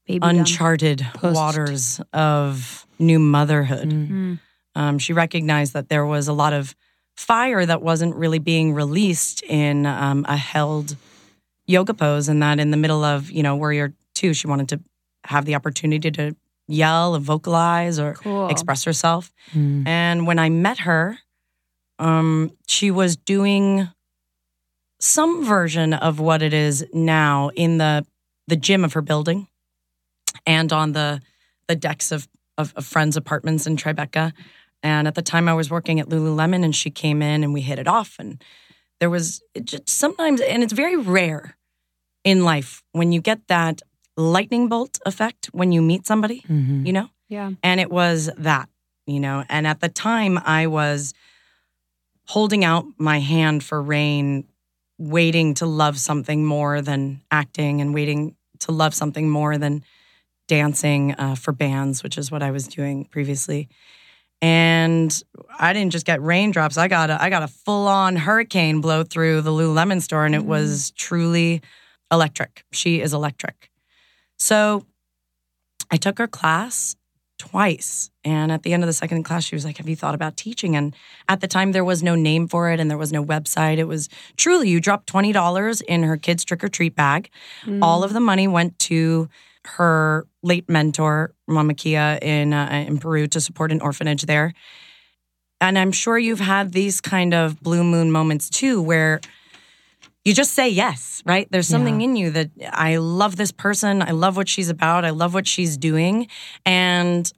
Baby 0.06 0.18
uncharted 0.22 1.06
Post. 1.14 1.36
waters 1.36 2.00
of 2.12 2.84
new 2.98 3.18
motherhood, 3.20 3.88
Mm. 3.90 4.38
um, 4.74 4.98
she 4.98 5.12
recognized 5.12 5.72
that 5.74 5.88
there 5.88 6.04
was 6.04 6.26
a 6.28 6.32
lot 6.32 6.52
of 6.52 6.74
fire 7.16 7.64
that 7.64 7.80
wasn't 7.82 8.14
really 8.16 8.40
being 8.40 8.74
released 8.74 9.42
in 9.44 9.86
um, 9.86 10.26
a 10.28 10.36
held 10.36 10.96
yoga 11.66 11.94
pose, 11.94 12.28
and 12.28 12.42
that 12.42 12.58
in 12.58 12.70
the 12.72 12.76
middle 12.76 13.02
of 13.04 13.30
you 13.30 13.42
know 13.42 13.56
warrior 13.56 13.94
two, 14.14 14.34
she 14.34 14.46
wanted 14.46 14.68
to 14.68 14.80
have 15.24 15.44
the 15.44 15.54
opportunity 15.54 16.10
to 16.10 16.36
yell, 16.66 17.14
or 17.16 17.18
vocalize, 17.20 17.98
or 17.98 18.14
Cool. 18.14 18.48
express 18.48 18.84
herself. 18.84 19.32
Mm. 19.52 19.86
And 19.86 20.26
when 20.26 20.38
I 20.38 20.48
met 20.48 20.78
her, 20.80 21.18
um, 21.98 22.50
she 22.66 22.90
was 22.90 23.16
doing 23.16 23.88
some 25.00 25.44
version 25.44 25.92
of 25.92 26.20
what 26.20 26.42
it 26.42 26.54
is 26.54 26.84
now 26.92 27.50
in 27.54 27.78
the 27.78 28.06
the 28.46 28.56
gym 28.56 28.84
of 28.84 28.92
her 28.92 29.02
building, 29.02 29.48
and 30.46 30.72
on 30.72 30.92
the 30.92 31.20
the 31.68 31.76
decks 31.76 32.12
of 32.12 32.28
of, 32.56 32.72
of 32.76 32.86
friends' 32.86 33.16
apartments 33.16 33.66
in 33.66 33.76
Tribeca. 33.76 34.32
And 34.82 35.08
at 35.08 35.14
the 35.14 35.22
time, 35.22 35.48
I 35.48 35.54
was 35.54 35.70
working 35.70 35.98
at 35.98 36.08
Lululemon, 36.08 36.62
and 36.64 36.74
she 36.74 36.90
came 36.90 37.22
in, 37.22 37.42
and 37.42 37.54
we 37.54 37.62
hit 37.62 37.78
it 37.78 37.88
off. 37.88 38.16
And 38.18 38.42
there 39.00 39.10
was 39.10 39.42
it 39.54 39.64
just 39.64 39.88
sometimes, 39.88 40.40
and 40.40 40.62
it's 40.62 40.72
very 40.74 40.96
rare 40.96 41.56
in 42.22 42.44
life 42.44 42.82
when 42.92 43.12
you 43.12 43.20
get 43.20 43.46
that 43.48 43.82
lightning 44.16 44.68
bolt 44.68 44.98
effect 45.06 45.46
when 45.52 45.72
you 45.72 45.82
meet 45.82 46.06
somebody, 46.06 46.42
Mhm. 46.48 46.86
you 46.86 46.92
know. 46.92 47.08
Yeah. 47.28 47.50
And 47.62 47.80
it 47.80 47.90
was 47.90 48.30
that, 48.38 48.68
you 49.06 49.18
know. 49.20 49.44
And 49.48 49.66
at 49.66 49.80
the 49.80 49.88
time, 49.88 50.38
I 50.38 50.66
was 50.66 51.12
holding 52.28 52.64
out 52.64 52.84
my 52.98 53.20
hand 53.20 53.62
for 53.64 53.82
rain, 53.82 54.44
waiting 54.98 55.54
to 55.54 55.66
love 55.66 55.98
something 55.98 56.44
more 56.44 56.80
than 56.80 57.20
acting 57.30 57.80
and 57.80 57.92
waiting 57.92 58.34
to 58.60 58.72
love 58.72 58.94
something 58.94 59.28
more 59.28 59.58
than 59.58 59.84
dancing 60.46 61.14
uh, 61.18 61.34
for 61.34 61.52
bands, 61.52 62.02
which 62.02 62.16
is 62.16 62.30
what 62.30 62.42
I 62.42 62.50
was 62.50 62.68
doing 62.68 63.04
previously. 63.06 63.68
And 64.40 65.22
I 65.58 65.72
didn't 65.72 65.92
just 65.92 66.06
get 66.06 66.20
raindrops. 66.22 66.76
I 66.76 66.86
got 66.88 67.10
a, 67.10 67.20
I 67.22 67.30
got 67.30 67.42
a 67.42 67.48
full 67.48 67.88
on 67.88 68.16
hurricane 68.16 68.80
blow 68.80 69.02
through 69.02 69.40
the 69.40 69.50
Lululemon 69.50 70.02
store, 70.02 70.26
and 70.26 70.34
it 70.34 70.44
was 70.44 70.90
truly 70.92 71.62
electric. 72.12 72.64
She 72.72 73.00
is 73.00 73.12
electric. 73.14 73.70
So 74.38 74.84
I 75.90 75.96
took 75.96 76.18
her 76.18 76.26
class 76.26 76.96
twice. 77.38 78.10
And 78.24 78.50
at 78.50 78.62
the 78.62 78.72
end 78.72 78.82
of 78.82 78.86
the 78.86 78.92
second 78.92 79.24
class, 79.24 79.44
she 79.44 79.54
was 79.54 79.64
like, 79.64 79.78
Have 79.78 79.88
you 79.88 79.96
thought 79.96 80.14
about 80.14 80.36
teaching? 80.36 80.76
And 80.76 80.94
at 81.28 81.40
the 81.40 81.48
time, 81.48 81.72
there 81.72 81.84
was 81.84 82.02
no 82.02 82.14
name 82.14 82.48
for 82.48 82.70
it 82.70 82.80
and 82.80 82.90
there 82.90 82.98
was 82.98 83.12
no 83.12 83.24
website. 83.24 83.78
It 83.78 83.84
was 83.84 84.08
truly, 84.36 84.68
you 84.68 84.80
dropped 84.80 85.12
$20 85.12 85.82
in 85.82 86.02
her 86.04 86.16
kid's 86.16 86.44
trick 86.44 86.64
or 86.64 86.68
treat 86.68 86.94
bag. 86.94 87.30
All 87.82 88.04
of 88.04 88.12
the 88.12 88.20
money 88.20 88.48
went 88.48 88.78
to 88.80 89.28
her 89.66 90.26
late 90.42 90.68
mentor, 90.68 91.34
Mama 91.48 91.74
Kia, 91.74 92.18
in, 92.20 92.52
uh, 92.52 92.84
in 92.86 92.98
Peru 92.98 93.26
to 93.28 93.40
support 93.40 93.72
an 93.72 93.80
orphanage 93.80 94.22
there. 94.22 94.52
And 95.60 95.78
I'm 95.78 95.92
sure 95.92 96.18
you've 96.18 96.40
had 96.40 96.72
these 96.72 97.00
kind 97.00 97.32
of 97.32 97.60
blue 97.62 97.82
moon 97.84 98.12
moments 98.12 98.50
too, 98.50 98.82
where 98.82 99.20
you 100.24 100.32
just 100.32 100.54
say 100.54 100.68
yes, 100.68 101.22
right? 101.26 101.46
There's 101.50 101.68
something 101.68 102.00
in 102.00 102.16
you 102.16 102.30
that 102.30 102.50
I 102.72 102.96
love 102.96 103.36
this 103.36 103.52
person. 103.52 104.00
I 104.00 104.12
love 104.12 104.36
what 104.36 104.48
she's 104.48 104.70
about. 104.70 105.04
I 105.04 105.10
love 105.10 105.34
what 105.34 105.46
she's 105.46 105.76
doing. 105.76 106.28
And 106.64 107.30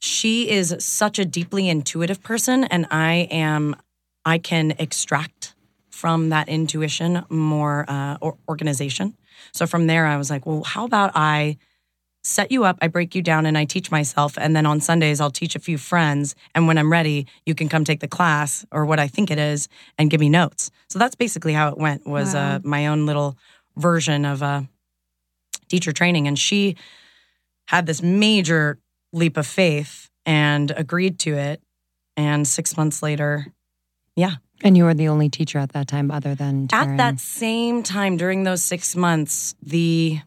she 0.00 0.50
is 0.50 0.74
such 0.80 1.20
a 1.20 1.24
deeply 1.24 1.68
intuitive 1.68 2.22
person. 2.22 2.64
And 2.64 2.86
I 2.90 3.28
am, 3.30 3.76
I 4.24 4.38
can 4.38 4.72
extract 4.78 5.54
from 5.90 6.30
that 6.30 6.48
intuition 6.48 7.24
more 7.28 7.84
uh, 7.88 8.18
or 8.20 8.36
organization. 8.48 9.16
So 9.52 9.66
from 9.66 9.86
there, 9.86 10.06
I 10.06 10.16
was 10.16 10.28
like, 10.28 10.46
well, 10.46 10.64
how 10.64 10.84
about 10.84 11.12
I 11.14 11.58
set 12.26 12.50
you 12.50 12.64
up, 12.64 12.76
I 12.82 12.88
break 12.88 13.14
you 13.14 13.22
down, 13.22 13.46
and 13.46 13.56
I 13.56 13.64
teach 13.64 13.90
myself. 13.90 14.36
And 14.36 14.54
then 14.56 14.66
on 14.66 14.80
Sundays, 14.80 15.20
I'll 15.20 15.30
teach 15.30 15.54
a 15.54 15.60
few 15.60 15.78
friends. 15.78 16.34
And 16.54 16.66
when 16.66 16.76
I'm 16.76 16.90
ready, 16.90 17.26
you 17.44 17.54
can 17.54 17.68
come 17.68 17.84
take 17.84 18.00
the 18.00 18.08
class 18.08 18.66
or 18.72 18.84
what 18.84 18.98
I 18.98 19.06
think 19.06 19.30
it 19.30 19.38
is 19.38 19.68
and 19.96 20.10
give 20.10 20.20
me 20.20 20.28
notes. 20.28 20.70
So 20.88 20.98
that's 20.98 21.14
basically 21.14 21.52
how 21.52 21.68
it 21.68 21.78
went. 21.78 22.06
Was 22.06 22.34
uh, 22.34 22.58
my 22.64 22.88
own 22.88 23.06
little 23.06 23.36
version 23.76 24.24
of 24.24 24.42
uh, 24.42 24.62
teacher 25.68 25.92
training, 25.92 26.26
and 26.26 26.38
she 26.38 26.76
had 27.68 27.86
this 27.86 28.02
major 28.02 28.78
leap 29.12 29.36
of 29.36 29.46
faith 29.46 30.10
and 30.24 30.72
agreed 30.76 31.18
to 31.20 31.34
it. 31.34 31.62
And 32.16 32.46
six 32.46 32.76
months 32.76 33.02
later, 33.02 33.46
yeah, 34.16 34.36
And 34.64 34.76
you 34.76 34.84
were 34.84 34.94
the 34.94 35.08
only 35.08 35.28
teacher 35.28 35.58
at 35.58 35.72
that 35.72 35.86
time, 35.86 36.10
other 36.10 36.34
than 36.34 36.68
at 36.72 36.96
that 36.96 37.20
same 37.20 37.82
time, 37.82 38.16
during 38.16 38.44
those 38.44 38.62
six 38.62 38.96
months, 38.96 39.54
the 39.62 40.20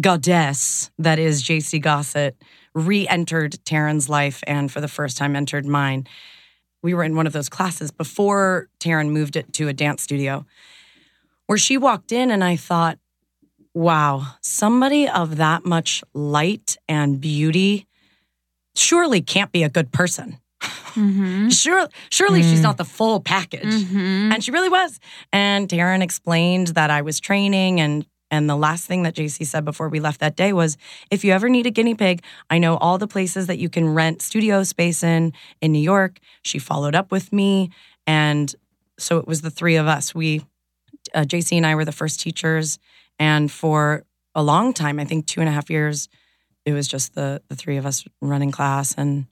goddess 0.00 0.90
that 0.98 1.18
is 1.18 1.42
JC 1.42 1.80
Gossett 1.80 2.36
re 2.74 3.06
entered 3.08 3.52
Taryn's 3.64 4.08
life 4.08 4.42
and 4.46 4.70
for 4.70 4.80
the 4.80 4.88
first 4.88 5.16
time 5.16 5.36
entered 5.36 5.66
mine. 5.66 6.06
We 6.82 6.94
were 6.94 7.04
in 7.04 7.16
one 7.16 7.26
of 7.26 7.32
those 7.32 7.48
classes 7.48 7.90
before 7.90 8.68
Taryn 8.80 9.10
moved 9.10 9.36
it 9.36 9.52
to 9.54 9.68
a 9.68 9.72
dance 9.72 10.02
studio 10.02 10.44
where 11.46 11.58
she 11.58 11.76
walked 11.76 12.12
in 12.12 12.30
and 12.30 12.42
I 12.42 12.56
thought, 12.56 12.98
wow, 13.72 14.26
somebody 14.40 15.08
of 15.08 15.36
that 15.36 15.64
much 15.64 16.02
light 16.12 16.76
and 16.88 17.20
beauty 17.20 17.86
surely 18.74 19.20
can't 19.20 19.52
be 19.52 19.62
a 19.62 19.68
good 19.68 19.92
person. 19.92 20.38
Mm-hmm. 20.60 21.48
Sure, 21.50 21.88
surely 22.10 22.42
she's 22.42 22.60
not 22.60 22.76
the 22.76 22.84
full 22.84 23.20
package. 23.20 23.64
Mm-hmm. 23.64 24.32
And 24.32 24.44
she 24.44 24.50
really 24.50 24.68
was. 24.68 24.98
And 25.32 25.68
Taryn 25.68 26.02
explained 26.02 26.68
that 26.68 26.90
I 26.90 27.02
was 27.02 27.20
training 27.20 27.80
and 27.80 28.06
and 28.34 28.50
the 28.50 28.56
last 28.56 28.86
thing 28.86 29.04
that 29.04 29.14
JC 29.14 29.46
said 29.46 29.64
before 29.64 29.88
we 29.88 30.00
left 30.00 30.18
that 30.20 30.34
day 30.34 30.52
was 30.52 30.76
if 31.10 31.24
you 31.24 31.32
ever 31.32 31.48
need 31.48 31.66
a 31.66 31.70
guinea 31.70 31.94
pig, 31.94 32.22
I 32.50 32.58
know 32.58 32.76
all 32.78 32.98
the 32.98 33.06
places 33.06 33.46
that 33.46 33.58
you 33.58 33.68
can 33.68 33.88
rent 33.94 34.22
studio 34.22 34.64
space 34.64 35.02
in 35.04 35.32
in 35.60 35.70
New 35.72 35.78
York. 35.82 36.18
She 36.42 36.58
followed 36.58 36.94
up 36.94 37.12
with 37.12 37.32
me 37.32 37.70
and 38.06 38.54
so 38.98 39.18
it 39.18 39.26
was 39.26 39.42
the 39.42 39.50
three 39.50 39.76
of 39.76 39.86
us. 39.86 40.14
We 40.14 40.44
uh, 41.14 41.20
JC 41.20 41.56
and 41.56 41.66
I 41.66 41.74
were 41.76 41.84
the 41.84 41.92
first 41.92 42.20
teachers 42.20 42.78
and 43.18 43.50
for 43.50 44.04
a 44.34 44.42
long 44.42 44.72
time, 44.72 44.98
I 44.98 45.04
think 45.04 45.26
two 45.26 45.40
and 45.40 45.48
a 45.48 45.52
half 45.52 45.70
years, 45.70 46.08
it 46.64 46.72
was 46.72 46.88
just 46.88 47.14
the 47.14 47.40
the 47.48 47.56
three 47.56 47.76
of 47.76 47.86
us 47.86 48.04
running 48.20 48.50
class 48.50 48.94
and 48.94 49.26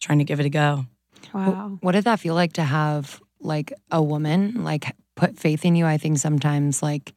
trying 0.00 0.18
to 0.18 0.24
give 0.24 0.40
it 0.40 0.46
a 0.46 0.50
go. 0.50 0.84
Wow. 1.32 1.78
What 1.80 1.92
did 1.92 2.04
that 2.04 2.20
feel 2.20 2.34
like 2.34 2.54
to 2.54 2.62
have 2.62 3.20
like 3.40 3.72
a 3.90 4.02
woman 4.02 4.64
like 4.64 4.94
put 5.16 5.38
faith 5.38 5.64
in 5.64 5.76
you? 5.76 5.86
I 5.86 5.96
think 5.96 6.18
sometimes 6.18 6.82
like 6.82 7.14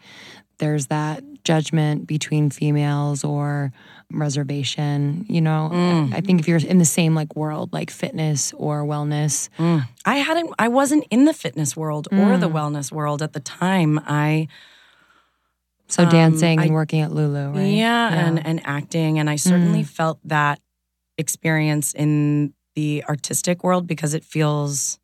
there's 0.62 0.88
that 0.88 1.24
judgment 1.44 2.06
between 2.08 2.50
females 2.52 3.24
or 3.26 3.74
reservation, 4.12 5.26
you 5.28 5.42
know. 5.42 5.70
Mm. 5.74 6.14
I 6.14 6.22
think 6.22 6.40
if 6.40 6.48
you're 6.48 6.60
in 6.60 6.78
the 6.78 6.86
same 6.86 7.16
like 7.16 7.36
world, 7.36 7.74
like 7.74 7.90
fitness 7.90 8.54
or 8.56 8.84
wellness, 8.84 9.50
I 10.06 10.16
hadn't 10.18 10.54
I 10.60 10.68
wasn't 10.70 11.06
in 11.10 11.26
the 11.26 11.34
fitness 11.34 11.76
world 11.76 12.08
or 12.12 12.38
the 12.38 12.48
Mm. 12.50 12.54
wellness 12.54 12.92
world 12.92 13.22
at 13.22 13.34
the 13.34 13.40
time. 13.42 14.00
I 14.06 14.48
so 15.88 16.04
Um, 16.04 16.10
dancing 16.10 16.60
and 16.62 16.70
I- 16.72 16.74
working 16.74 17.02
at 17.02 17.12
Lulu, 17.12 17.50
right? 17.52 17.66
yeah, 17.74 18.08
and 18.14 18.46
and 18.46 18.62
acting 18.66 19.20
and 19.20 19.30
I 19.30 19.36
certainly 19.36 19.82
Mm. 19.84 19.88
felt 19.88 20.20
that 20.26 20.60
experience 21.18 21.94
in 21.94 22.54
the 22.76 23.04
artistic 23.10 23.64
world 23.64 23.88
because 23.88 24.14
it 24.14 24.24
feels 24.24 25.00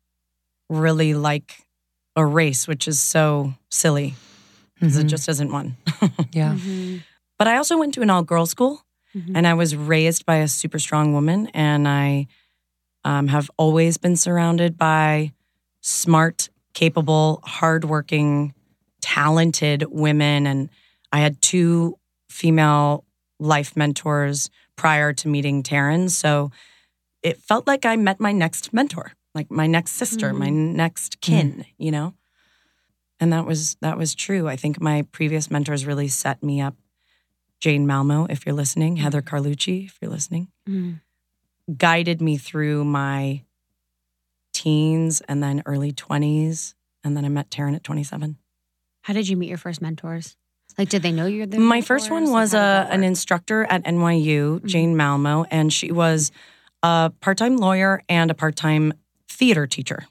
really 0.70 1.12
like 1.14 1.66
a 2.16 2.24
race 2.24 2.66
which 2.66 2.88
is 2.88 2.98
so 3.00 3.54
silly 3.70 4.14
because 4.78 4.96
it 4.96 5.06
Mhm. 5.06 5.10
just 5.10 5.28
isn't 5.28 5.50
one. 5.52 5.76
yeah. 6.32 6.54
Mm-hmm. 6.54 6.98
But 7.38 7.48
I 7.48 7.56
also 7.56 7.78
went 7.78 7.94
to 7.94 8.02
an 8.02 8.10
all 8.10 8.22
girls 8.22 8.50
school 8.50 8.84
Mhm. 9.14 9.32
and 9.36 9.46
I 9.46 9.54
was 9.54 9.74
raised 9.74 10.26
by 10.26 10.36
a 10.36 10.48
super 10.48 10.78
strong 10.78 11.12
woman. 11.12 11.48
And 11.54 11.88
I 11.88 12.26
um, 13.04 13.28
have 13.28 13.50
always 13.56 13.96
been 13.96 14.16
surrounded 14.16 14.76
by 14.76 15.32
smart, 15.80 16.50
capable, 16.74 17.40
hardworking, 17.44 18.52
talented 19.00 19.84
women. 19.88 20.46
And 20.46 20.68
I 21.12 21.20
had 21.20 21.40
two 21.40 21.96
female 22.28 23.04
life 23.38 23.76
mentors 23.76 24.50
prior 24.76 25.12
to 25.14 25.28
meeting 25.28 25.62
Taryn. 25.62 26.10
So 26.10 26.50
it 27.22 27.38
felt 27.40 27.66
like 27.66 27.86
I 27.86 27.96
met 27.96 28.20
my 28.20 28.32
next 28.32 28.72
mentor, 28.72 29.12
like 29.34 29.50
my 29.50 29.66
next 29.66 29.92
sister, 29.92 30.32
my 30.34 30.50
next 30.50 31.20
kin, 31.20 31.64
you 31.78 31.90
know? 31.90 32.14
And 33.20 33.32
that 33.32 33.46
was 33.46 33.76
that 33.80 33.98
was 33.98 34.14
true. 34.14 34.48
I 34.48 34.56
think 34.56 34.80
my 34.80 35.02
previous 35.12 35.50
mentors 35.50 35.86
really 35.86 36.08
set 36.08 36.42
me 36.42 36.60
up. 36.60 36.76
Jane 37.60 37.86
Malmo, 37.86 38.26
if 38.30 38.46
you're 38.46 38.54
listening, 38.54 38.94
mm-hmm. 38.94 39.02
Heather 39.02 39.22
Carlucci, 39.22 39.86
if 39.86 39.98
you're 40.00 40.10
listening, 40.10 40.48
Mm. 40.68 41.00
guided 41.76 42.22
me 42.22 42.36
through 42.36 42.84
my 42.84 43.42
teens 44.52 45.20
and 45.22 45.42
then 45.42 45.62
early 45.66 45.92
20s. 45.92 46.74
And 47.04 47.16
then 47.16 47.24
I 47.24 47.28
met 47.28 47.50
Taryn 47.50 47.74
at 47.74 47.84
27. 47.84 48.36
How 49.02 49.12
did 49.14 49.28
you 49.28 49.36
meet 49.36 49.48
your 49.48 49.58
first 49.58 49.80
mentors? 49.80 50.36
Like, 50.76 50.88
did 50.88 51.02
they 51.02 51.12
know 51.12 51.26
you're 51.26 51.46
the 51.46 51.58
My 51.58 51.80
first 51.80 52.10
one 52.10 52.30
was 52.30 52.54
a, 52.54 52.58
uh, 52.58 52.86
an 52.90 53.02
instructor 53.02 53.64
at 53.64 53.84
NYU, 53.84 54.58
mm-hmm. 54.58 54.66
Jane 54.66 54.96
Malmo, 54.96 55.44
and 55.50 55.72
she 55.72 55.90
was 55.90 56.30
a 56.82 57.10
part 57.20 57.38
time 57.38 57.56
lawyer 57.56 58.02
and 58.08 58.30
a 58.30 58.34
part 58.34 58.54
time 58.54 58.92
theater 59.28 59.66
teacher. 59.66 60.06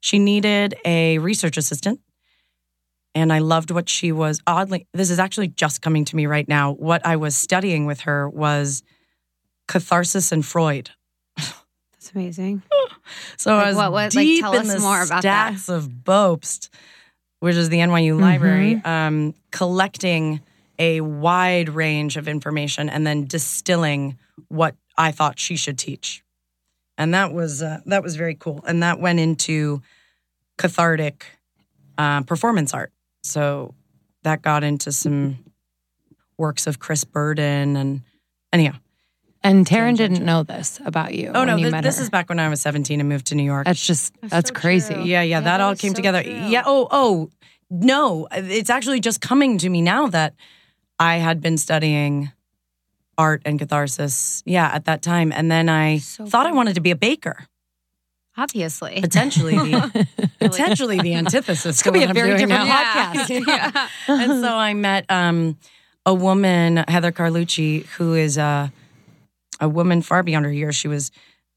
She 0.00 0.18
needed 0.18 0.74
a 0.84 1.18
research 1.18 1.56
assistant. 1.56 2.00
And 3.14 3.32
I 3.32 3.38
loved 3.38 3.70
what 3.70 3.88
she 3.88 4.10
was. 4.12 4.40
Oddly, 4.46 4.86
this 4.92 5.10
is 5.10 5.18
actually 5.20 5.48
just 5.48 5.82
coming 5.82 6.04
to 6.06 6.16
me 6.16 6.26
right 6.26 6.48
now. 6.48 6.72
What 6.72 7.06
I 7.06 7.16
was 7.16 7.36
studying 7.36 7.86
with 7.86 8.00
her 8.00 8.28
was 8.28 8.82
catharsis 9.68 10.32
and 10.32 10.44
Freud. 10.44 10.90
That's 11.36 12.12
amazing. 12.14 12.62
So 13.36 13.54
Like, 13.54 13.64
I 13.66 13.68
was 13.68 13.76
what- 13.76 13.92
what- 13.92 14.14
like, 14.14 14.24
deep 14.24 14.40
tell 14.42 14.54
in 14.54 14.60
us 14.62 14.72
the 14.74 14.80
more 14.80 15.02
about 15.02 15.22
that. 15.24 15.48
stacks 15.58 15.68
of 15.68 15.88
Bobst, 15.88 16.70
which 17.40 17.54
is 17.54 17.68
the 17.68 17.78
NYU 17.80 18.18
library, 18.18 18.80
um, 18.82 19.34
collecting 19.50 20.40
a 20.78 21.02
wide 21.02 21.68
range 21.68 22.16
of 22.16 22.26
information 22.28 22.88
and 22.88 23.06
then 23.06 23.26
distilling 23.26 24.16
what 24.48 24.74
I 24.96 25.10
thought 25.12 25.38
she 25.38 25.56
should 25.56 25.76
teach, 25.78 26.24
and 26.96 27.12
that 27.12 27.34
was 27.34 27.62
uh, 27.62 27.80
that 27.84 28.02
was 28.02 28.16
very 28.16 28.34
cool. 28.36 28.64
And 28.66 28.82
that 28.82 29.00
went 29.00 29.20
into 29.20 29.82
cathartic 30.56 31.26
uh, 31.98 32.22
performance 32.22 32.72
art. 32.72 32.90
So 33.24 33.74
that 34.22 34.42
got 34.42 34.62
into 34.64 34.92
some 34.92 35.38
works 36.38 36.66
of 36.66 36.78
Chris 36.78 37.04
Burden 37.04 37.76
and 37.76 38.02
anyhow. 38.52 38.74
And 39.42 39.66
Taryn 39.66 39.96
didn't 39.96 40.24
know 40.24 40.42
this 40.42 40.80
about 40.86 41.14
you. 41.14 41.30
Oh 41.34 41.40
when 41.40 41.48
no, 41.48 41.56
you 41.56 41.64
this, 41.64 41.72
met 41.72 41.82
this 41.84 41.98
her. 41.98 42.04
is 42.04 42.10
back 42.10 42.28
when 42.30 42.38
I 42.38 42.48
was 42.48 42.62
17 42.62 43.00
and 43.00 43.08
moved 43.08 43.26
to 43.26 43.34
New 43.34 43.42
York. 43.42 43.66
That's 43.66 43.86
just 43.86 44.14
that's, 44.22 44.48
so 44.48 44.54
crazy. 44.54 44.94
true. 44.94 45.02
Yeah, 45.04 45.22
yeah, 45.22 45.40
that, 45.40 45.58
that 45.58 45.60
all 45.60 45.76
came 45.76 45.90
so 45.90 45.96
together. 45.96 46.22
true. 46.22 46.32
Yeah. 46.32 46.62
Oh, 46.64 46.88
oh, 46.90 47.30
no. 47.70 48.26
It's 48.32 48.70
actually 48.70 49.00
just 49.00 49.20
coming 49.20 49.58
to 49.58 49.68
me 49.68 49.82
now 49.82 50.06
that 50.08 50.34
I 50.98 51.16
had 51.16 51.42
been 51.42 51.58
studying 51.58 52.32
art 53.18 53.42
and 53.44 53.58
catharsis. 53.58 54.42
Yeah, 54.46 54.70
at 54.72 54.86
that 54.86 55.02
time, 55.02 55.30
and 55.30 55.50
then 55.50 55.68
I 55.68 55.98
So 55.98 56.24
thought 56.24 56.46
I 56.46 56.52
wanted 56.52 56.74
to 56.76 56.80
be 56.80 56.90
a 56.90 56.96
baker. 56.96 57.46
Obviously. 58.36 59.00
Potentially, 59.00 59.54
the, 59.54 60.08
potentially 60.40 60.98
the 61.00 61.14
antithesis. 61.14 61.78
to 61.78 61.84
could 61.84 61.92
be 61.92 62.00
what 62.00 62.06
a 62.06 62.08
I'm 62.10 62.14
very 62.14 62.36
doing 62.36 62.48
different 62.48 62.68
now. 62.68 63.12
podcast. 63.12 63.46
yeah. 63.46 63.88
and 64.08 64.42
so 64.42 64.48
I 64.48 64.74
met 64.74 65.06
um, 65.08 65.56
a 66.04 66.12
woman, 66.12 66.78
Heather 66.88 67.12
Carlucci, 67.12 67.86
who 67.86 68.14
is 68.14 68.36
a 68.36 68.72
a 69.60 69.68
woman 69.68 70.02
far 70.02 70.22
beyond 70.24 70.44
her 70.44 70.52
years. 70.52 70.74
She 70.74 70.88
was 70.88 71.12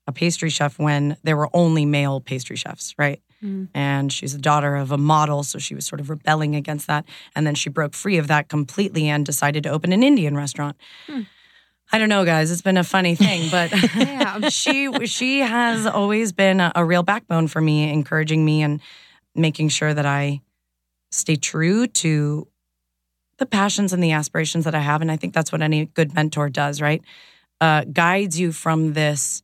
a 0.05 0.12
pastry 0.12 0.50
chef 0.50 0.77
when 0.77 1.17
there 1.24 1.36
were 1.36 1.50
only 1.51 1.84
male 1.86 2.22
pastry 2.22 2.55
chefs, 2.55 2.93
right? 2.98 3.22
Mm. 3.43 3.67
And 3.74 4.12
she's 4.13 4.34
the 4.34 4.39
daughter 4.39 4.75
of 4.75 4.91
a 4.91 4.98
model, 4.98 5.43
so 5.43 5.60
she 5.60 5.75
was 5.75 5.86
sort 5.86 6.00
of 6.00 6.10
rebelling 6.10 6.55
against 6.55 6.88
that. 6.88 7.05
And 7.36 7.46
then 7.46 7.55
she 7.55 7.69
broke 7.69 7.93
free 7.93 8.17
of 8.17 8.27
that 8.27 8.50
completely 8.50 9.07
and 9.07 9.25
decided 9.25 9.63
to 9.63 9.69
open 9.69 9.91
an 9.93 10.03
Indian 10.03 10.36
restaurant. 10.36 10.77
I 11.91 11.98
don't 11.98 12.10
know, 12.10 12.25
guys. 12.25 12.51
It's 12.51 12.62
been 12.62 12.77
a 12.77 12.84
funny 12.84 13.15
thing, 13.15 13.50
but 13.51 13.72
Yeah. 13.96 14.50
she 14.50 14.89
she 15.06 15.39
has 15.39 15.86
always 15.86 16.32
been 16.32 16.60
a, 16.60 16.72
a 16.75 16.86
real 16.86 17.03
backbone 17.03 17.48
for 17.48 17.62
me, 17.62 17.91
encouraging 17.91 18.44
me 18.44 18.62
and 18.62 18.82
making 19.36 19.70
sure 19.70 19.94
that 19.94 20.06
I 20.06 20.41
stay 21.12 21.36
true 21.36 21.88
to 21.88 22.48
the 23.38 23.46
passions 23.46 23.93
and 23.93 24.04
the 24.04 24.12
aspirations 24.12 24.65
that 24.65 24.76
I 24.76 24.80
have. 24.80 25.02
And 25.02 25.12
I 25.12 25.15
think 25.15 25.34
that's 25.34 25.52
what 25.52 25.62
any 25.62 25.86
good 25.86 26.13
mentor 26.13 26.50
does, 26.50 26.82
right? 26.82 27.02
Uh, 27.62 27.84
guides 27.86 28.39
you 28.39 28.52
from 28.52 28.93
this 28.93 29.43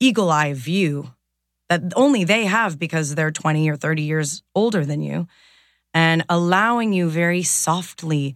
eagle 0.00 0.30
eye 0.30 0.54
view 0.54 1.12
that 1.68 1.82
only 1.96 2.24
they 2.24 2.46
have 2.46 2.78
because 2.78 3.14
they're 3.14 3.30
20 3.30 3.68
or 3.68 3.76
30 3.76 4.02
years 4.02 4.42
older 4.54 4.84
than 4.84 5.02
you 5.02 5.26
and 5.94 6.24
allowing 6.28 6.92
you 6.92 7.08
very 7.10 7.42
softly 7.42 8.34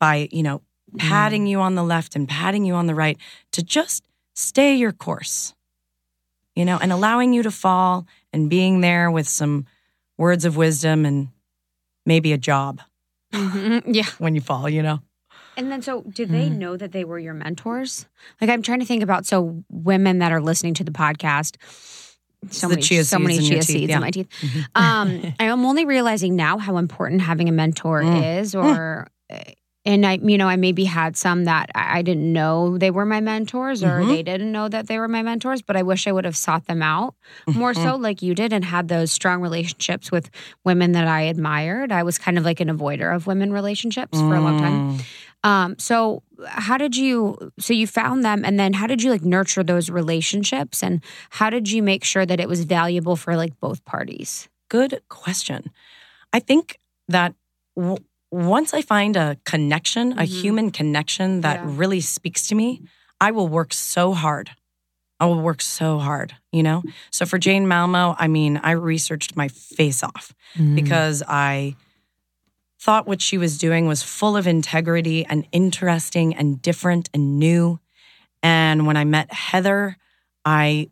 by, 0.00 0.28
you 0.30 0.42
know, 0.42 0.62
patting 0.96 1.46
you 1.46 1.60
on 1.60 1.74
the 1.74 1.82
left 1.84 2.16
and 2.16 2.28
patting 2.28 2.64
you 2.64 2.74
on 2.74 2.86
the 2.86 2.94
right 2.94 3.18
to 3.52 3.62
just 3.62 4.04
stay 4.34 4.74
your 4.74 4.92
course, 4.92 5.54
you 6.54 6.64
know, 6.64 6.78
and 6.80 6.92
allowing 6.92 7.32
you 7.32 7.42
to 7.42 7.50
fall 7.50 8.06
and 8.32 8.48
being 8.48 8.80
there 8.80 9.10
with 9.10 9.28
some 9.28 9.66
words 10.16 10.44
of 10.44 10.56
wisdom 10.56 11.04
and 11.04 11.28
maybe 12.06 12.32
a 12.32 12.38
job 12.38 12.80
Mhm. 13.32 13.82
Yeah. 13.94 14.06
when 14.18 14.34
you 14.34 14.40
fall, 14.40 14.68
you 14.68 14.82
know. 14.82 15.00
And 15.56 15.72
then, 15.72 15.82
so 15.82 16.02
did 16.02 16.28
they 16.30 16.48
know 16.48 16.76
that 16.76 16.92
they 16.92 17.04
were 17.04 17.18
your 17.18 17.34
mentors? 17.34 18.06
Like, 18.40 18.48
I'm 18.48 18.62
trying 18.62 18.78
to 18.78 18.86
think 18.86 19.02
about 19.02 19.26
so 19.26 19.64
women 19.68 20.20
that 20.20 20.30
are 20.30 20.40
listening 20.40 20.72
to 20.74 20.84
the 20.84 20.92
podcast. 20.92 21.56
So 22.50 22.68
the 22.68 22.74
many, 22.76 22.82
chia 22.82 23.02
so 23.02 23.16
seeds 23.16 23.26
many 23.26 23.38
chia 23.40 23.56
teeth, 23.56 23.64
seeds 23.64 23.88
yeah. 23.90 23.96
in 23.96 24.00
my 24.00 24.10
teeth. 24.12 24.28
Um, 24.76 25.34
I'm 25.40 25.64
only 25.66 25.84
realizing 25.84 26.36
now 26.36 26.58
how 26.58 26.76
important 26.76 27.22
having 27.22 27.48
a 27.48 27.52
mentor 27.52 28.02
Mm. 28.02 28.38
is, 28.40 28.54
or 28.54 29.08
and 29.88 30.04
I, 30.06 30.18
you 30.22 30.36
know, 30.38 30.46
I 30.48 30.56
maybe 30.56 30.84
had 30.84 31.16
some 31.16 31.44
that 31.46 31.70
I 31.74 32.02
didn't 32.02 32.30
know 32.32 32.76
they 32.78 32.90
were 32.92 33.06
my 33.06 33.20
mentors, 33.20 33.82
or 33.82 34.00
Mhm. 34.00 34.08
they 34.08 34.22
didn't 34.22 34.52
know 34.52 34.68
that 34.68 34.86
they 34.86 34.98
were 34.98 35.08
my 35.08 35.22
mentors. 35.22 35.62
But 35.62 35.76
I 35.76 35.82
wish 35.82 36.06
I 36.06 36.12
would 36.12 36.24
have 36.26 36.36
sought 36.36 36.66
them 36.66 36.82
out 36.82 37.14
more 37.46 37.72
Mm-hmm. 37.72 37.82
so, 37.84 37.96
like 37.96 38.22
you 38.22 38.34
did, 38.34 38.52
and 38.52 38.64
had 38.64 38.88
those 38.88 39.10
strong 39.10 39.40
relationships 39.40 40.12
with 40.12 40.30
women 40.64 40.92
that 40.92 41.08
I 41.08 41.22
admired. 41.22 41.90
I 41.90 42.02
was 42.02 42.18
kind 42.18 42.36
of 42.38 42.44
like 42.44 42.60
an 42.60 42.68
avoider 42.68 43.14
of 43.16 43.26
women 43.26 43.52
relationships 43.52 44.18
for 44.20 44.34
a 44.36 44.40
long 44.40 44.58
time. 44.60 44.98
Mm. 44.98 45.04
Um, 45.44 45.78
so 45.78 46.22
how 46.46 46.76
did 46.78 46.96
you 46.96 47.36
so 47.58 47.72
you 47.72 47.86
found 47.86 48.24
them 48.24 48.44
and 48.44 48.58
then 48.60 48.72
how 48.74 48.86
did 48.88 49.02
you 49.02 49.10
like 49.10 49.24
nurture 49.24 49.62
those 49.64 49.88
relationships 49.88 50.82
and 50.82 51.00
how 51.30 51.48
did 51.48 51.70
you 51.70 51.80
make 51.82 52.02
sure 52.04 52.26
that 52.26 52.40
it 52.40 52.48
was 52.48 52.64
valuable 52.64 53.16
for 53.16 53.36
like 53.36 53.58
both 53.60 53.84
parties? 53.84 54.48
Good 54.68 55.00
question. 55.08 55.70
I 56.32 56.40
think 56.40 56.78
that 57.08 57.34
w- 57.76 58.02
once 58.30 58.74
I 58.74 58.82
find 58.82 59.16
a 59.16 59.36
connection, 59.44 60.12
a 60.12 60.22
Mhm. 60.22 60.26
human 60.42 60.70
connection 60.70 61.40
that 61.40 61.60
Yeah. 61.62 61.70
really 61.76 62.00
speaks 62.00 62.46
to 62.48 62.54
me, 62.54 62.82
I 63.20 63.30
will 63.30 63.48
work 63.48 63.72
so 63.72 64.14
hard. 64.14 64.50
I 65.20 65.26
will 65.26 65.40
work 65.40 65.60
so 65.60 65.98
hard, 65.98 66.36
you 66.52 66.62
know? 66.62 66.82
So 67.10 67.26
for 67.26 67.38
Jane 67.38 67.66
Malmo, 67.66 68.14
I 68.18 68.28
mean, 68.28 68.60
I 68.62 68.70
researched 68.72 69.34
my 69.36 69.48
face 69.48 70.02
off 70.04 70.32
because 70.76 71.22
I 71.26 71.74
thought 72.80 73.08
what 73.08 73.20
she 73.20 73.36
was 73.36 73.58
doing 73.58 73.86
was 73.88 74.02
full 74.02 74.36
of 74.36 74.46
integrity 74.46 75.24
and 75.26 75.46
interesting 75.50 76.34
and 76.36 76.62
different 76.62 77.10
and 77.12 77.38
new. 77.38 77.80
And 78.42 78.86
when 78.86 78.96
I 78.96 79.02
met 79.04 79.32
Heather, 79.32 79.96
I 80.44 80.88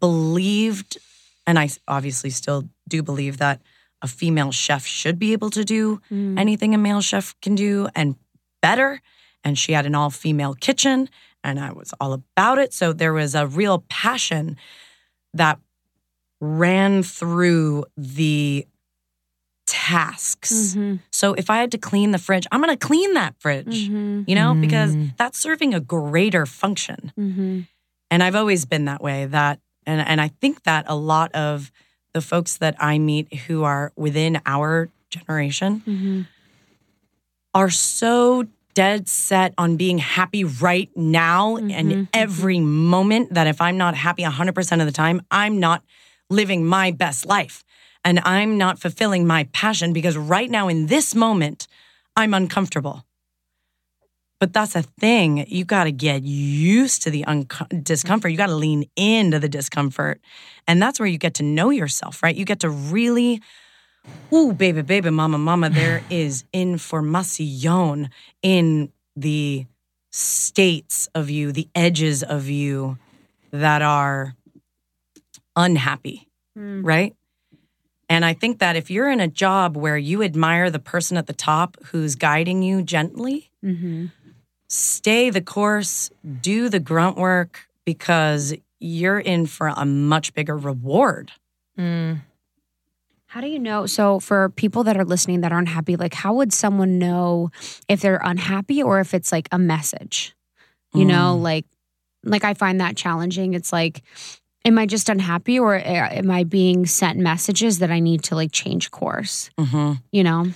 believed, 0.00 0.98
and 1.46 1.58
I 1.58 1.68
obviously 1.86 2.30
still 2.30 2.68
do 2.88 3.02
believe 3.02 3.36
that 3.38 3.60
a 4.02 4.08
female 4.08 4.52
chef 4.52 4.86
should 4.86 5.18
be 5.18 5.32
able 5.32 5.50
to 5.50 5.64
do 5.64 6.00
anything 6.10 6.74
a 6.74 6.78
male 6.78 7.00
chef 7.00 7.34
can 7.40 7.54
do 7.54 7.88
and 7.94 8.16
better. 8.62 9.00
And 9.44 9.58
she 9.58 9.72
had 9.72 9.86
an 9.86 9.94
all 9.94 10.10
female 10.10 10.54
kitchen, 10.54 11.08
and 11.44 11.60
I 11.60 11.72
was 11.72 11.94
all 12.00 12.12
about 12.12 12.58
it. 12.58 12.72
So 12.74 12.92
there 12.92 13.12
was 13.12 13.34
a 13.34 13.46
real 13.46 13.84
passion 13.88 14.56
that 15.32 15.58
ran 16.40 17.02
through 17.02 17.84
the 17.96 18.66
tasks. 19.66 20.74
Mm-hmm. 20.74 20.96
So 21.12 21.34
if 21.34 21.50
I 21.50 21.58
had 21.58 21.70
to 21.72 21.78
clean 21.78 22.10
the 22.10 22.18
fridge, 22.18 22.46
I'm 22.50 22.62
going 22.62 22.76
to 22.76 22.86
clean 22.86 23.14
that 23.14 23.34
fridge, 23.38 23.76
you 23.76 24.34
know, 24.34 24.54
because 24.54 24.96
that's 25.16 25.38
serving 25.38 25.74
a 25.74 25.80
greater 25.80 26.46
function. 26.46 27.12
Mm-hmm. 27.18 27.60
And 28.10 28.22
I've 28.22 28.34
always 28.34 28.64
been 28.64 28.86
that 28.86 29.02
way. 29.02 29.26
That 29.26 29.60
and 29.86 30.00
and 30.00 30.20
I 30.20 30.28
think 30.28 30.64
that 30.64 30.86
a 30.88 30.96
lot 30.96 31.32
of 31.32 31.70
the 32.12 32.20
folks 32.20 32.56
that 32.58 32.74
I 32.78 32.98
meet 32.98 33.32
who 33.46 33.64
are 33.64 33.92
within 33.96 34.40
our 34.46 34.88
generation 35.10 35.82
Mm-hmm. 35.86 36.22
are 37.54 37.70
so 37.70 38.44
dead 38.74 39.08
set 39.08 39.54
on 39.58 39.76
being 39.76 39.98
happy 39.98 40.44
right 40.44 40.90
now 40.94 41.56
and 41.56 42.08
every 42.12 42.60
moment 42.60 43.34
that 43.34 43.46
if 43.46 43.60
I'm 43.60 43.76
not 43.76 43.94
happy 43.96 44.22
100% 44.22 44.80
of 44.80 44.86
the 44.86 44.92
time, 44.92 45.22
I'm 45.30 45.58
not 45.58 45.82
living 46.30 46.64
my 46.64 46.90
best 46.92 47.26
life 47.26 47.64
and 48.04 48.20
I'm 48.20 48.56
not 48.58 48.78
fulfilling 48.78 49.26
my 49.26 49.44
passion 49.52 49.92
because 49.92 50.16
right 50.16 50.50
now 50.50 50.68
in 50.68 50.86
this 50.86 51.14
moment, 51.14 51.66
I'm 52.14 52.34
uncomfortable. 52.34 53.04
But 54.40 54.52
that's 54.52 54.76
a 54.76 54.82
thing. 54.82 55.44
You 55.48 55.64
got 55.64 55.84
to 55.84 55.92
get 55.92 56.22
used 56.22 57.02
to 57.02 57.10
the 57.10 57.24
unco- 57.24 57.66
discomfort. 57.82 58.30
You 58.30 58.36
got 58.36 58.46
to 58.46 58.54
lean 58.54 58.84
into 58.94 59.38
the 59.40 59.48
discomfort. 59.48 60.20
And 60.66 60.80
that's 60.80 61.00
where 61.00 61.08
you 61.08 61.18
get 61.18 61.34
to 61.34 61.42
know 61.42 61.70
yourself, 61.70 62.22
right? 62.22 62.36
You 62.36 62.44
get 62.44 62.60
to 62.60 62.70
really 62.70 63.40
Ooh, 64.32 64.52
baby, 64.52 64.82
baby, 64.82 65.10
mama, 65.10 65.38
mama, 65.38 65.70
there 65.70 66.02
is 66.10 66.44
informacion 66.54 68.10
in 68.42 68.92
the 69.16 69.66
states 70.10 71.08
of 71.14 71.30
you, 71.30 71.52
the 71.52 71.68
edges 71.74 72.22
of 72.22 72.48
you 72.48 72.98
that 73.50 73.82
are 73.82 74.34
unhappy, 75.56 76.28
mm. 76.56 76.84
right? 76.84 77.14
And 78.10 78.24
I 78.24 78.32
think 78.32 78.58
that 78.60 78.76
if 78.76 78.90
you're 78.90 79.10
in 79.10 79.20
a 79.20 79.28
job 79.28 79.76
where 79.76 79.98
you 79.98 80.22
admire 80.22 80.70
the 80.70 80.78
person 80.78 81.18
at 81.18 81.26
the 81.26 81.34
top 81.34 81.76
who's 81.86 82.14
guiding 82.14 82.62
you 82.62 82.82
gently, 82.82 83.50
mm-hmm. 83.62 84.06
Stay 84.68 85.30
the 85.30 85.40
course, 85.40 86.10
do 86.40 86.68
the 86.68 86.80
grunt 86.80 87.16
work 87.16 87.68
because 87.84 88.54
you're 88.80 89.18
in 89.18 89.46
for 89.46 89.68
a 89.68 89.84
much 89.84 90.34
bigger 90.34 90.56
reward. 90.56 91.32
How 93.26 93.40
do 93.42 93.46
you 93.46 93.58
know? 93.58 93.86
So, 93.86 94.20
for 94.20 94.48
people 94.48 94.84
that 94.84 94.96
are 94.96 95.04
listening 95.04 95.42
that 95.42 95.52
aren't 95.52 95.68
happy, 95.68 95.96
like, 95.96 96.14
how 96.14 96.32
would 96.34 96.52
someone 96.52 96.98
know 96.98 97.50
if 97.86 98.00
they're 98.00 98.20
unhappy 98.24 98.82
or 98.82 99.00
if 99.00 99.12
it's 99.12 99.30
like 99.30 99.48
a 99.52 99.58
message? 99.58 100.34
You 100.94 101.04
know, 101.04 101.36
like, 101.36 101.66
like 102.24 102.42
I 102.42 102.54
find 102.54 102.80
that 102.80 102.96
challenging. 102.96 103.52
It's 103.52 103.72
like, 103.72 104.02
am 104.64 104.78
I 104.78 104.86
just 104.86 105.10
unhappy 105.10 105.58
or 105.58 105.76
uh, 105.76 105.80
am 105.82 106.30
I 106.30 106.44
being 106.44 106.86
sent 106.86 107.18
messages 107.18 107.80
that 107.80 107.90
I 107.90 108.00
need 108.00 108.24
to 108.24 108.34
like 108.34 108.50
change 108.50 108.90
course? 108.90 109.50
hmm 109.58 109.92
You 110.10 110.24
know, 110.24 110.46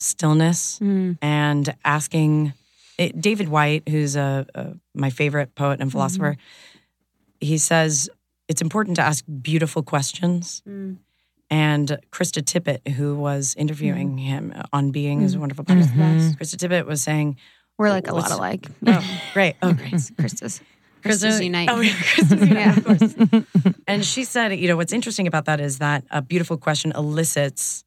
Stillness 0.00 0.80
Mm. 0.80 1.18
and 1.22 1.74
asking 1.84 2.52
it, 3.00 3.20
David 3.20 3.48
Whyte, 3.48 3.88
who's 3.88 4.14
a, 4.14 4.46
a 4.54 4.74
my 4.94 5.10
favorite 5.10 5.54
poet 5.54 5.80
and 5.80 5.90
philosopher, 5.90 6.32
mm-hmm. 6.32 7.46
he 7.46 7.56
says 7.56 8.10
it's 8.46 8.60
important 8.60 8.96
to 8.96 9.02
ask 9.02 9.24
beautiful 9.42 9.82
questions. 9.82 10.62
Mm. 10.68 10.98
And 11.52 11.98
Krista 12.12 12.42
Tippett, 12.42 12.92
who 12.92 13.16
was 13.16 13.56
interviewing 13.56 14.10
mm-hmm. 14.10 14.52
him 14.52 14.62
on 14.72 14.92
Being, 14.92 15.22
is 15.22 15.32
a 15.32 15.34
mm-hmm. 15.34 15.40
wonderful 15.40 15.64
podcast. 15.64 16.36
Krista 16.36 16.56
Tippett 16.56 16.86
was 16.86 17.02
saying, 17.02 17.38
we're 17.78 17.90
like 17.90 18.08
a 18.08 18.14
lot 18.14 18.30
alike. 18.30 18.66
"Oh, 18.86 19.20
great, 19.32 19.56
oh, 19.62 19.72
great." 19.72 19.92
Krista's. 19.92 20.60
Krista's 21.02 21.40
Unite. 21.40 21.70
Oh, 21.70 21.80
yeah, 21.80 21.92
Krista's 21.92 22.46
Unite, 22.46 22.76
of 22.76 22.84
course. 23.64 23.74
And 23.86 24.04
she 24.04 24.24
said, 24.24 24.52
you 24.58 24.68
know, 24.68 24.76
what's 24.76 24.92
interesting 24.92 25.26
about 25.26 25.46
that 25.46 25.58
is 25.58 25.78
that 25.78 26.04
a 26.10 26.20
beautiful 26.20 26.58
question 26.58 26.92
elicits 26.94 27.84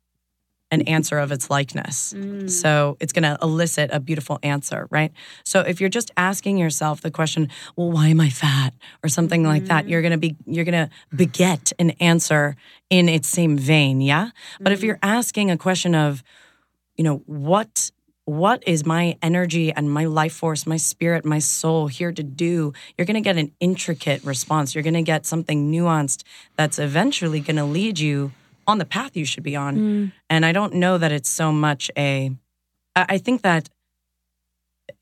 an 0.74 0.82
answer 0.84 1.20
of 1.20 1.32
its 1.32 1.50
likeness. 1.50 2.14
Mm. 2.14 2.50
So 2.50 2.98
it's 3.00 3.14
going 3.14 3.24
to 3.24 3.38
elicit 3.42 3.92
a 3.94 4.00
beautiful 4.00 4.40
answer, 4.42 4.88
right? 4.90 5.12
So 5.46 5.62
if 5.62 5.80
you're 5.80 5.90
just 5.90 6.10
asking 6.18 6.58
yourself 6.58 7.02
the 7.02 7.12
question, 7.12 7.50
well, 7.76 7.92
why 7.92 8.08
am 8.08 8.20
I 8.20 8.30
fat? 8.30 8.74
Or 9.04 9.08
something 9.10 9.44
like 9.44 9.66
that, 9.66 9.88
you're 9.88 10.02
mm. 10.02 10.10
going 10.10 10.12
to 10.12 10.18
be, 10.18 10.36
you're 10.48 10.66
going 10.66 10.88
to 10.88 10.90
beget 11.16 11.72
an 11.78 11.92
answer 11.92 12.56
in 12.90 13.08
its 13.08 13.30
same 13.30 13.56
vein. 13.56 14.02
Yeah. 14.02 14.32
But 14.60 14.72
if 14.72 14.80
mm. 14.80 14.84
you're 14.84 15.00
asking 15.04 15.52
a 15.52 15.58
question 15.58 15.94
of, 15.94 16.24
you 16.98 17.04
know, 17.04 17.18
what 17.28 17.92
what 18.26 18.64
is 18.66 18.86
my 18.86 19.18
energy 19.22 19.74
and 19.74 19.92
my 19.92 20.06
life 20.06 20.34
force, 20.34 20.66
my 20.66 20.78
spirit, 20.78 21.26
my 21.26 21.40
soul 21.40 21.88
here 21.88 22.14
to 22.14 22.24
do? 22.24 22.72
You're 22.98 23.06
going 23.06 23.16
to 23.16 23.22
get 23.22 23.38
an 23.38 23.52
intricate 23.60 24.24
response. 24.24 24.74
You're 24.74 24.84
going 24.84 24.94
to 24.94 25.02
get 25.02 25.26
something 25.26 25.70
nuanced 25.70 26.24
that's 26.56 26.80
eventually 26.80 27.42
going 27.42 27.58
to 27.58 27.66
lead 27.66 28.00
you 28.00 28.32
on 28.68 28.78
the 28.78 28.86
path 28.86 29.16
you 29.16 29.26
should 29.26 29.44
be 29.44 29.56
on. 29.56 30.12
And 30.30 30.46
I 30.46 30.52
don't 30.52 30.74
know 30.76 30.98
that 30.98 31.12
it's 31.12 31.30
so 31.30 31.52
much 31.52 31.92
a. 31.98 32.32
I 32.96 33.18
think 33.18 33.42
that 33.42 33.70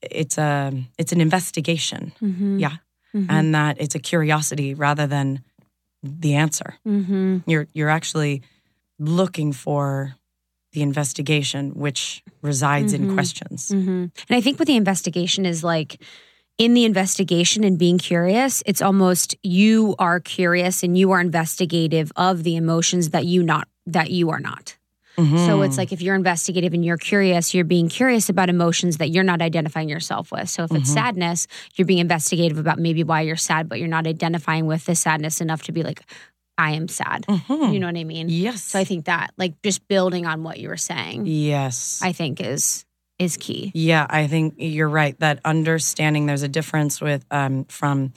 it's 0.01 0.37
a 0.37 0.71
it's 0.97 1.11
an 1.11 1.21
investigation, 1.21 2.13
Mm-hmm. 2.21 2.59
yeah, 2.59 2.77
and 3.13 3.53
that 3.53 3.79
it's 3.79 3.95
a 3.95 3.99
curiosity 3.99 4.73
rather 4.73 5.07
than 5.07 5.43
the 6.01 6.35
answer. 6.35 6.75
Mm-hmm. 6.87 7.39
You're 7.45 7.67
you're 7.73 7.89
actually 7.89 8.41
looking 8.99 9.53
for 9.53 10.15
the 10.73 10.81
investigation, 10.81 11.71
which 11.71 12.23
resides 12.41 12.93
in 12.93 13.13
questions. 13.13 13.69
Mm-hmm. 13.69 13.89
And 13.89 14.11
I 14.29 14.39
think 14.41 14.57
with 14.57 14.67
the 14.67 14.77
investigation 14.77 15.45
is 15.45 15.63
like 15.63 16.01
in 16.61 16.75
the 16.75 16.85
investigation 16.85 17.63
and 17.63 17.79
being 17.79 17.97
curious, 17.97 18.61
it's 18.67 18.83
almost 18.83 19.35
you 19.41 19.95
are 19.97 20.19
curious 20.19 20.83
and 20.83 20.95
you 20.95 21.09
are 21.09 21.19
investigative 21.19 22.11
of 22.15 22.43
the 22.43 22.55
emotions 22.55 23.09
that 23.09 23.25
you 23.25 23.41
not 23.41 23.67
that 23.87 24.11
you 24.11 24.29
are 24.29 24.39
not. 24.39 24.77
Mm-hmm. 25.17 25.37
So 25.37 25.63
it's 25.63 25.75
like 25.79 25.91
if 25.91 26.03
you're 26.03 26.13
investigative 26.13 26.75
and 26.75 26.85
you're 26.85 26.97
curious, 26.97 27.55
you're 27.55 27.65
being 27.65 27.89
curious 27.89 28.29
about 28.29 28.47
emotions 28.47 28.97
that 28.97 29.09
you're 29.09 29.23
not 29.23 29.41
identifying 29.41 29.89
yourself 29.89 30.31
with. 30.31 30.51
So 30.51 30.63
if 30.63 30.71
it's 30.71 30.83
mm-hmm. 30.83 30.93
sadness, 30.93 31.47
you're 31.73 31.87
being 31.87 31.97
investigative 31.97 32.59
about 32.59 32.77
maybe 32.77 33.03
why 33.03 33.21
you're 33.21 33.35
sad, 33.37 33.67
but 33.67 33.79
you're 33.79 33.87
not 33.87 34.05
identifying 34.05 34.67
with 34.67 34.85
the 34.85 34.93
sadness 34.93 35.41
enough 35.41 35.63
to 35.63 35.71
be 35.71 35.81
like, 35.81 36.03
I 36.59 36.73
am 36.73 36.87
sad. 36.87 37.25
Mm-hmm. 37.27 37.73
You 37.73 37.79
know 37.79 37.87
what 37.87 37.97
I 37.97 38.03
mean? 38.03 38.29
Yes. 38.29 38.61
So 38.61 38.77
I 38.77 38.83
think 38.83 39.05
that 39.05 39.31
like 39.35 39.59
just 39.63 39.87
building 39.87 40.27
on 40.27 40.43
what 40.43 40.59
you 40.59 40.69
were 40.69 40.77
saying, 40.77 41.25
yes. 41.25 42.01
I 42.03 42.11
think 42.11 42.39
is 42.39 42.85
is 43.21 43.37
key. 43.37 43.71
Yeah, 43.75 44.05
I 44.09 44.27
think 44.27 44.55
you're 44.57 44.89
right. 44.89 45.17
That 45.19 45.39
understanding 45.45 46.25
there's 46.25 46.41
a 46.41 46.47
difference 46.47 46.99
with 46.99 47.23
um, 47.31 47.65
from 47.65 48.13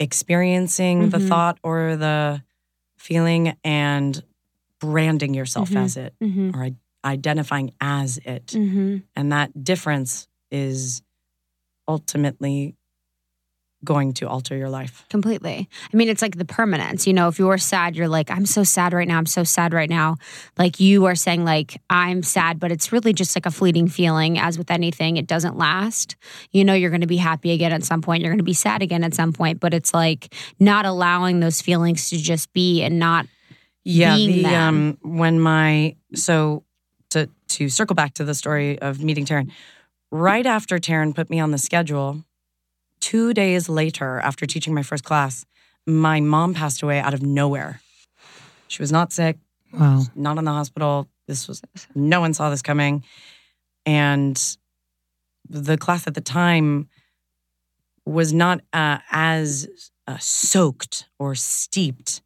experiencing 0.00 1.10
the 1.10 1.18
Mhm. 1.18 1.28
thought 1.28 1.58
or 1.62 1.96
the 1.96 2.42
feeling 2.96 3.56
and 3.64 4.22
branding 4.80 5.34
yourself 5.34 5.70
Mhm. 5.70 5.84
as 5.84 5.96
it 5.96 6.14
Mm-hmm. 6.22 6.50
or 6.54 6.70
identifying 7.04 7.72
as 7.80 8.18
it. 8.18 8.46
Mm-hmm. 8.48 8.98
And 9.16 9.32
that 9.32 9.64
difference 9.64 10.28
is 10.50 11.02
ultimately 11.86 12.74
going 13.84 14.12
to 14.14 14.28
alter 14.28 14.56
your 14.56 14.68
life. 14.68 15.04
Completely. 15.10 15.68
I 15.92 15.96
mean, 15.96 16.08
it's 16.08 16.22
like 16.22 16.36
the 16.38 16.44
permanence. 16.44 17.06
You 17.06 17.12
know, 17.12 17.28
if 17.28 17.38
you're 17.38 17.58
sad, 17.58 17.96
you're 17.96 18.08
like, 18.08 18.30
I'm 18.30 18.46
so 18.46 18.64
sad 18.64 18.92
right 18.92 19.06
now. 19.06 19.18
I'm 19.18 19.26
so 19.26 19.44
sad 19.44 19.72
right 19.72 19.90
now. 19.90 20.16
Like 20.58 20.80
you 20.80 21.04
are 21.04 21.14
saying, 21.14 21.44
like, 21.44 21.80
I'm 21.90 22.22
sad, 22.22 22.58
but 22.58 22.72
it's 22.72 22.92
really 22.92 23.12
just 23.12 23.36
like 23.36 23.46
a 23.46 23.50
fleeting 23.50 23.88
feeling. 23.88 24.38
As 24.38 24.58
with 24.58 24.70
anything, 24.70 25.16
it 25.16 25.26
doesn't 25.26 25.56
last. 25.56 26.16
You 26.50 26.64
know, 26.64 26.74
you're 26.74 26.90
going 26.90 27.02
to 27.02 27.06
be 27.06 27.18
happy 27.18 27.52
again 27.52 27.72
at 27.72 27.84
some 27.84 28.02
point. 28.02 28.22
You're 28.22 28.32
going 28.32 28.38
to 28.38 28.44
be 28.44 28.54
sad 28.54 28.82
again 28.82 29.04
at 29.04 29.14
some 29.14 29.32
point, 29.32 29.60
but 29.60 29.74
it's 29.74 29.94
like 29.94 30.34
not 30.58 30.86
allowing 30.86 31.40
those 31.40 31.60
feelings 31.60 32.10
to 32.10 32.16
just 32.16 32.52
be 32.52 32.82
and 32.82 32.98
not. 32.98 33.26
Yeah, 33.86 34.16
the 34.16 34.46
um 34.46 34.98
when 35.02 35.38
my 35.38 35.96
so 36.14 36.64
to 37.10 37.28
to 37.48 37.68
circle 37.68 37.94
back 37.94 38.14
to 38.14 38.24
the 38.24 38.34
story 38.34 38.78
of 38.78 39.02
meeting 39.02 39.26
Taryn, 39.26 39.50
right 40.10 40.46
after 40.46 40.78
Taryn 40.78 41.14
put 41.14 41.28
me 41.28 41.38
on 41.38 41.50
the 41.50 41.58
schedule, 41.58 42.24
two 43.10 43.34
days 43.34 43.68
later 43.68 44.18
after 44.20 44.46
teaching 44.46 44.74
my 44.74 44.82
first 44.82 45.04
class, 45.04 45.44
my 45.86 46.20
mom 46.20 46.54
passed 46.54 46.82
away 46.82 46.98
out 47.00 47.12
of 47.14 47.22
nowhere. 47.22 47.80
She 48.68 48.80
was 48.82 48.90
not 48.90 49.12
sick, 49.12 49.36
Wow. 49.72 50.04
not 50.14 50.38
in 50.38 50.44
the 50.44 50.52
hospital. 50.52 51.08
This 51.28 51.46
was 51.48 51.60
no 51.94 52.20
one 52.20 52.32
saw 52.34 52.48
this 52.50 52.62
coming, 52.62 53.04
and 53.84 54.36
the 55.48 55.76
class 55.76 56.06
at 56.06 56.14
the 56.14 56.20
time 56.22 56.88
was 58.06 58.32
not 58.32 58.60
uh, 58.72 58.98
as 59.10 59.68
uh, 60.06 60.16
soaked 60.18 61.06
or 61.18 61.34
steeped 61.34 62.22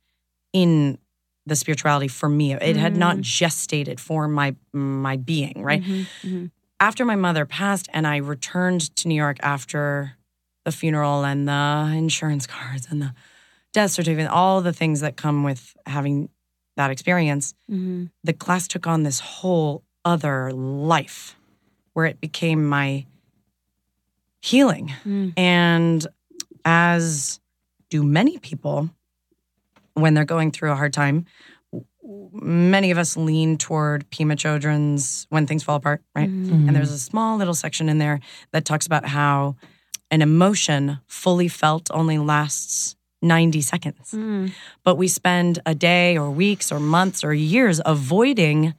in 0.52 0.98
the 1.46 1.56
spirituality 1.56 2.08
for 2.08 2.28
me. 2.28 2.52
It 2.54 2.76
had 2.76 2.96
not 2.96 3.16
gestated 3.18 3.98
for 4.00 4.28
my 4.28 4.54
my 4.72 5.16
being, 5.16 5.62
right? 5.62 5.82
After 6.80 7.04
my 7.04 7.16
mother 7.16 7.46
passed 7.46 7.88
and 7.92 8.06
I 8.06 8.16
returned 8.18 8.94
to 8.96 9.08
New 9.08 9.14
York 9.16 9.38
after 9.42 10.17
the 10.68 10.76
funeral 10.76 11.24
and 11.24 11.48
the 11.48 11.94
insurance 11.96 12.46
cards 12.46 12.88
and 12.90 13.00
the 13.00 13.14
death 13.72 13.90
certificate, 13.90 14.30
all 14.30 14.60
the 14.60 14.72
things 14.72 15.00
that 15.00 15.16
come 15.16 15.42
with 15.42 15.74
having 15.86 16.28
that 16.76 16.90
experience, 16.90 17.54
mm-hmm. 17.70 18.04
the 18.22 18.34
class 18.34 18.68
took 18.68 18.86
on 18.86 19.02
this 19.02 19.18
whole 19.18 19.82
other 20.04 20.52
life 20.52 21.36
where 21.94 22.04
it 22.04 22.20
became 22.20 22.66
my 22.66 23.06
healing. 24.42 24.92
Mm. 25.06 25.32
And 25.38 26.06
as 26.66 27.40
do 27.88 28.02
many 28.02 28.38
people 28.38 28.90
when 29.94 30.12
they're 30.12 30.26
going 30.26 30.50
through 30.50 30.72
a 30.72 30.76
hard 30.76 30.92
time, 30.92 31.24
many 32.32 32.90
of 32.90 32.98
us 32.98 33.16
lean 33.16 33.56
toward 33.56 34.08
Pema 34.10 34.34
Chodron's 34.34 35.26
When 35.30 35.46
Things 35.46 35.62
Fall 35.62 35.76
Apart, 35.76 36.02
right? 36.14 36.28
Mm-hmm. 36.28 36.68
And 36.68 36.76
there's 36.76 36.88
mm-hmm. 36.88 36.94
a 36.94 37.10
small 37.10 37.38
little 37.38 37.54
section 37.54 37.88
in 37.88 37.96
there 37.96 38.20
that 38.52 38.66
talks 38.66 38.86
about 38.86 39.06
how 39.06 39.56
an 40.10 40.22
emotion 40.22 41.00
fully 41.06 41.48
felt 41.48 41.90
only 41.92 42.18
lasts 42.18 42.96
90 43.20 43.60
seconds. 43.60 44.10
Hmm. 44.12 44.46
But 44.84 44.96
we 44.96 45.08
spend 45.08 45.58
a 45.66 45.74
day 45.74 46.16
or 46.16 46.30
weeks 46.30 46.70
or 46.72 46.78
months 46.80 47.24
or 47.24 47.34
years 47.34 47.80
avoiding 47.84 48.74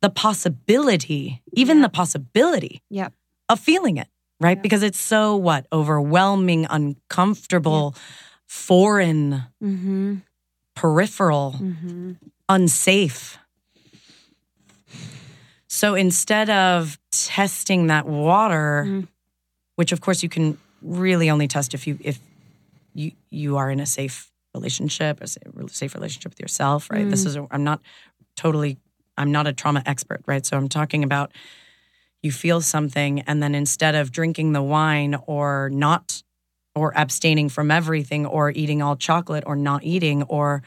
the 0.00 0.10
possibility, 0.10 1.42
even 1.52 1.82
the 1.82 1.88
possibility 1.88 2.82
Yep. 2.88 3.12
of 3.48 3.58
feeling 3.58 3.96
it, 3.96 4.06
right? 4.40 4.62
Because 4.62 4.84
it's 4.84 5.00
so 5.00 5.34
what? 5.36 5.66
Overwhelming, 5.72 6.66
uncomfortable, 6.70 7.94
foreign, 8.46 9.42
Mm-hmm. 9.62 10.16
peripheral, 10.76 11.56
mm-hmm. 11.58 12.12
unsafe. 12.48 13.38
So 15.66 15.94
instead 15.94 16.48
of 16.48 16.98
testing 17.10 17.88
that 17.88 18.06
water, 18.06 18.84
mm. 18.86 19.08
Which 19.78 19.92
of 19.92 20.00
course 20.00 20.24
you 20.24 20.28
can 20.28 20.58
really 20.82 21.30
only 21.30 21.46
test 21.46 21.72
if 21.72 21.86
you 21.86 21.96
if 22.00 22.18
you 22.94 23.12
you 23.30 23.56
are 23.56 23.70
in 23.70 23.78
a 23.78 23.86
safe 23.86 24.32
relationship, 24.52 25.20
a 25.20 25.28
safe 25.28 25.94
relationship 25.94 26.32
with 26.32 26.40
yourself, 26.40 26.90
right? 26.90 27.08
This 27.08 27.22
mm. 27.22 27.26
is 27.26 27.36
a, 27.36 27.46
I'm 27.52 27.62
not 27.62 27.80
totally 28.34 28.76
I'm 29.16 29.30
not 29.30 29.46
a 29.46 29.52
trauma 29.52 29.84
expert, 29.86 30.22
right? 30.26 30.44
So 30.44 30.56
I'm 30.56 30.68
talking 30.68 31.04
about 31.04 31.30
you 32.24 32.32
feel 32.32 32.60
something 32.60 33.20
and 33.20 33.40
then 33.40 33.54
instead 33.54 33.94
of 33.94 34.10
drinking 34.10 34.52
the 34.52 34.62
wine 34.62 35.16
or 35.28 35.70
not 35.72 36.24
or 36.74 36.92
abstaining 36.96 37.48
from 37.48 37.70
everything 37.70 38.26
or 38.26 38.50
eating 38.50 38.82
all 38.82 38.96
chocolate 38.96 39.44
or 39.46 39.54
not 39.54 39.84
eating 39.84 40.24
or 40.24 40.64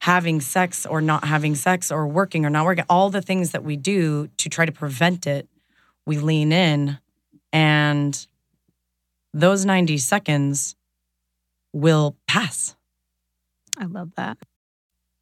having 0.00 0.40
sex 0.40 0.84
or 0.86 1.00
not 1.00 1.22
having 1.22 1.54
sex 1.54 1.92
or 1.92 2.04
working 2.04 2.44
or 2.44 2.50
not 2.50 2.64
working, 2.64 2.84
all 2.88 3.10
the 3.10 3.22
things 3.22 3.52
that 3.52 3.62
we 3.62 3.76
do 3.76 4.28
to 4.38 4.48
try 4.48 4.66
to 4.66 4.72
prevent 4.72 5.28
it, 5.28 5.48
we 6.04 6.18
lean 6.18 6.50
in 6.50 6.98
and 7.52 8.26
those 9.32 9.64
90 9.64 9.98
seconds 9.98 10.76
will 11.72 12.16
pass. 12.26 12.76
I 13.78 13.84
love 13.84 14.12
that. 14.16 14.38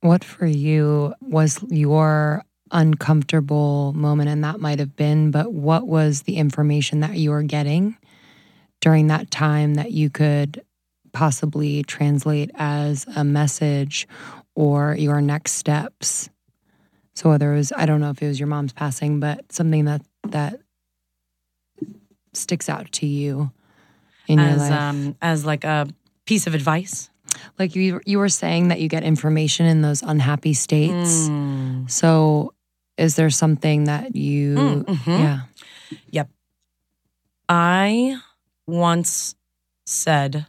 What 0.01 0.25
for 0.25 0.47
you 0.47 1.15
was 1.21 1.63
your 1.69 2.45
uncomfortable 2.71 3.93
moment? 3.95 4.29
And 4.29 4.45
that 4.45 4.61
might 4.61 4.79
have 4.79 4.97
been, 4.97 5.31
but 5.31 5.53
what 5.53 5.87
was 5.87 6.23
the 6.23 6.37
information 6.37 7.01
that 7.01 7.17
you 7.17 7.31
were 7.31 7.43
getting 7.43 7.97
during 8.81 9.09
that 9.09 9.31
time 9.31 9.75
that 9.75 9.93
you 9.93 10.09
could 10.09 10.63
possibly 11.13 11.83
translate 11.83 12.51
as 12.55 13.07
a 13.17 13.25
message 13.25 14.07
or 14.55 14.95
your 14.95 15.21
next 15.21 15.53
steps? 15.53 16.31
So 17.15 17.31
whether 17.31 17.53
it 17.53 17.57
was, 17.57 17.73
I 17.77 17.87
don't 17.87 18.01
know 18.01 18.11
if 18.11 18.23
it 18.23 18.29
was 18.29 18.39
your 18.39 18.47
mom's 18.47 18.73
passing, 18.73 19.19
but 19.19 19.53
something 19.53 19.87
that 19.87 20.03
that 20.29 20.61
sticks 22.33 22.69
out 22.69 22.93
to 22.93 23.07
you 23.07 23.51
in 24.29 24.39
your 24.39 24.49
as 24.49 24.59
life. 24.61 24.73
um 24.73 25.17
as 25.21 25.45
like 25.45 25.65
a 25.65 25.87
piece 26.27 26.47
of 26.47 26.55
advice. 26.55 27.11
like 27.59 27.75
you 27.75 28.01
you 28.07 28.19
were 28.19 28.29
saying 28.29 28.69
that 28.69 28.81
you 28.81 28.89
get 28.89 29.03
information 29.03 29.67
in 29.67 29.81
those 29.83 30.03
unhappy 30.03 30.55
states. 30.55 31.29
Mm. 31.29 31.91
So 31.91 32.55
is 32.97 33.17
there 33.17 33.31
something 33.31 33.85
that 33.85 34.15
you 34.17 34.55
Mm, 34.57 34.85
mhm. 34.85 35.19
yeah. 35.19 35.41
Yep. 36.11 36.29
I 37.49 38.19
once 38.67 39.35
said, 39.87 40.47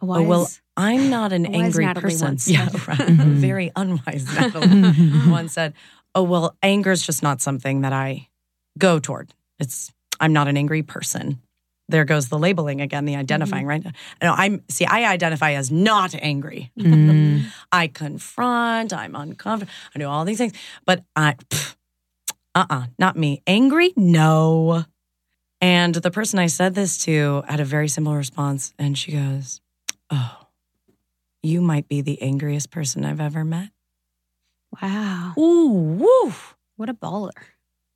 Wise. 0.00 0.20
"Oh 0.24 0.28
well, 0.28 0.48
I'm 0.76 1.10
not 1.10 1.32
an 1.32 1.44
Wise 1.44 1.54
angry 1.62 1.86
Natalie 1.86 2.02
person." 2.12 2.26
once 2.28 2.48
yeah, 2.54 2.68
said. 2.68 2.88
right. 2.88 2.98
Mhm. 2.98 3.34
very 3.48 3.70
unwise 3.76 4.24
Natalie 4.38 5.28
once 5.30 5.52
said, 5.52 5.74
"Oh 6.14 6.22
well, 6.22 6.56
anger 6.62 6.92
is 6.92 7.04
just 7.04 7.22
not 7.22 7.40
something 7.40 7.82
that 7.82 7.92
I 7.92 8.28
go 8.78 8.98
toward. 8.98 9.34
It's 9.58 9.92
I'm 10.20 10.32
not 10.32 10.48
an 10.48 10.56
angry 10.56 10.82
person." 10.82 11.40
There 11.88 12.04
goes 12.04 12.28
the 12.28 12.38
labeling 12.38 12.80
again, 12.80 13.04
the 13.04 13.16
identifying, 13.16 13.66
right? 13.66 13.84
No, 14.22 14.32
I'm 14.32 14.62
see, 14.70 14.86
I 14.86 15.12
identify 15.12 15.52
as 15.52 15.70
not 15.70 16.14
angry. 16.14 16.72
Mm. 16.78 17.44
I 17.72 17.88
confront, 17.88 18.92
I'm 18.92 19.14
uncomfortable, 19.14 19.72
I 19.94 19.98
do 19.98 20.06
all 20.06 20.24
these 20.24 20.38
things, 20.38 20.54
but 20.86 21.04
I, 21.14 21.36
uh 22.54 22.64
uh 22.70 22.86
not 22.98 23.16
me. 23.16 23.42
Angry? 23.46 23.92
No. 23.96 24.84
And 25.60 25.94
the 25.94 26.10
person 26.10 26.38
I 26.38 26.46
said 26.46 26.74
this 26.74 26.98
to 27.04 27.42
had 27.48 27.60
a 27.60 27.64
very 27.64 27.88
simple 27.88 28.14
response, 28.14 28.72
and 28.78 28.96
she 28.96 29.12
goes, 29.12 29.60
Oh, 30.10 30.38
you 31.42 31.60
might 31.60 31.88
be 31.88 32.00
the 32.00 32.20
angriest 32.22 32.70
person 32.70 33.04
I've 33.04 33.20
ever 33.20 33.44
met. 33.44 33.70
wow. 34.80 35.34
Ooh, 35.38 35.98
woo. 36.00 36.32
What 36.76 36.88
a 36.88 36.94
baller. 36.94 37.30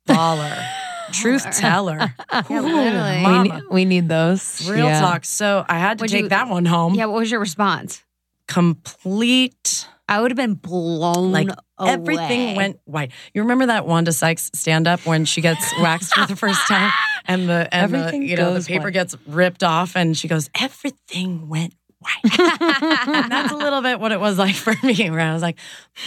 Baller. 0.07 0.67
Truth 1.13 1.49
teller. 1.57 2.13
Yeah, 2.31 2.43
literally. 2.49 3.25
We, 3.25 3.39
need, 3.49 3.63
we 3.71 3.85
need 3.85 4.09
those. 4.09 4.67
Real 4.69 4.85
Yeah. 4.85 4.99
talk. 5.01 5.25
So 5.25 5.65
I 5.67 5.79
had 5.79 5.97
to 5.99 6.03
Would 6.03 6.09
take 6.11 6.23
you- 6.23 6.29
that 6.29 6.47
one 6.49 6.65
home. 6.65 6.95
Yeah, 6.95 7.05
what 7.05 7.19
was 7.19 7.31
your 7.31 7.39
response? 7.39 8.03
Complete 8.47 9.87
I 10.07 10.21
would 10.21 10.31
have 10.31 10.35
been 10.37 10.55
blown 10.55 11.31
Like, 11.31 11.49
away. 11.77 11.91
Everything 11.91 12.55
went 12.55 12.79
white. 12.85 13.11
You 13.35 13.43
remember 13.43 13.67
that 13.67 13.85
Wanda 13.85 14.11
Sykes 14.11 14.49
stand 14.55 14.87
up 14.87 15.05
when 15.05 15.23
she 15.23 15.39
gets 15.39 15.63
waxed 15.81 16.15
for 16.15 16.25
the 16.25 16.35
first 16.35 16.59
time, 16.67 16.91
and 17.25 17.47
the 17.47 17.69
and 17.71 17.83
Everything 17.93 18.21
the, 18.21 18.27
you 18.27 18.35
know 18.35 18.55
the 18.57 18.65
paper 18.65 18.85
white. 18.85 18.93
gets 18.93 19.15
ripped 19.27 19.63
off, 19.63 19.95
and 19.95 20.17
she 20.17 20.27
goes, 20.27 20.49
"Everything 20.59 21.47
went 21.47 21.75
white." 21.99 22.39
and 22.39 23.31
that's 23.31 23.51
a 23.51 23.55
little 23.55 23.81
bit 23.81 23.99
what 23.99 24.11
it 24.11 24.19
was 24.19 24.37
like 24.37 24.55
for 24.65 24.73
me, 24.83 25.09
where 25.09 25.19
I 25.19 25.33
was 25.33 25.41
like, 25.41 25.57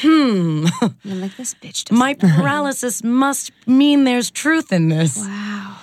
"Hmm, 0.00 0.66
I'm 1.05 1.20
like, 1.20 1.37
this 1.37 1.55
bitch 1.55 1.85
doesn't 1.85 1.98
my 1.98 2.14
paralysis 2.14 3.02
must 3.05 3.50
mean 3.66 4.05
there's 4.05 4.31
truth 4.31 4.72
in 4.72 4.88
this." 4.88 5.18
Wow. 5.18 5.76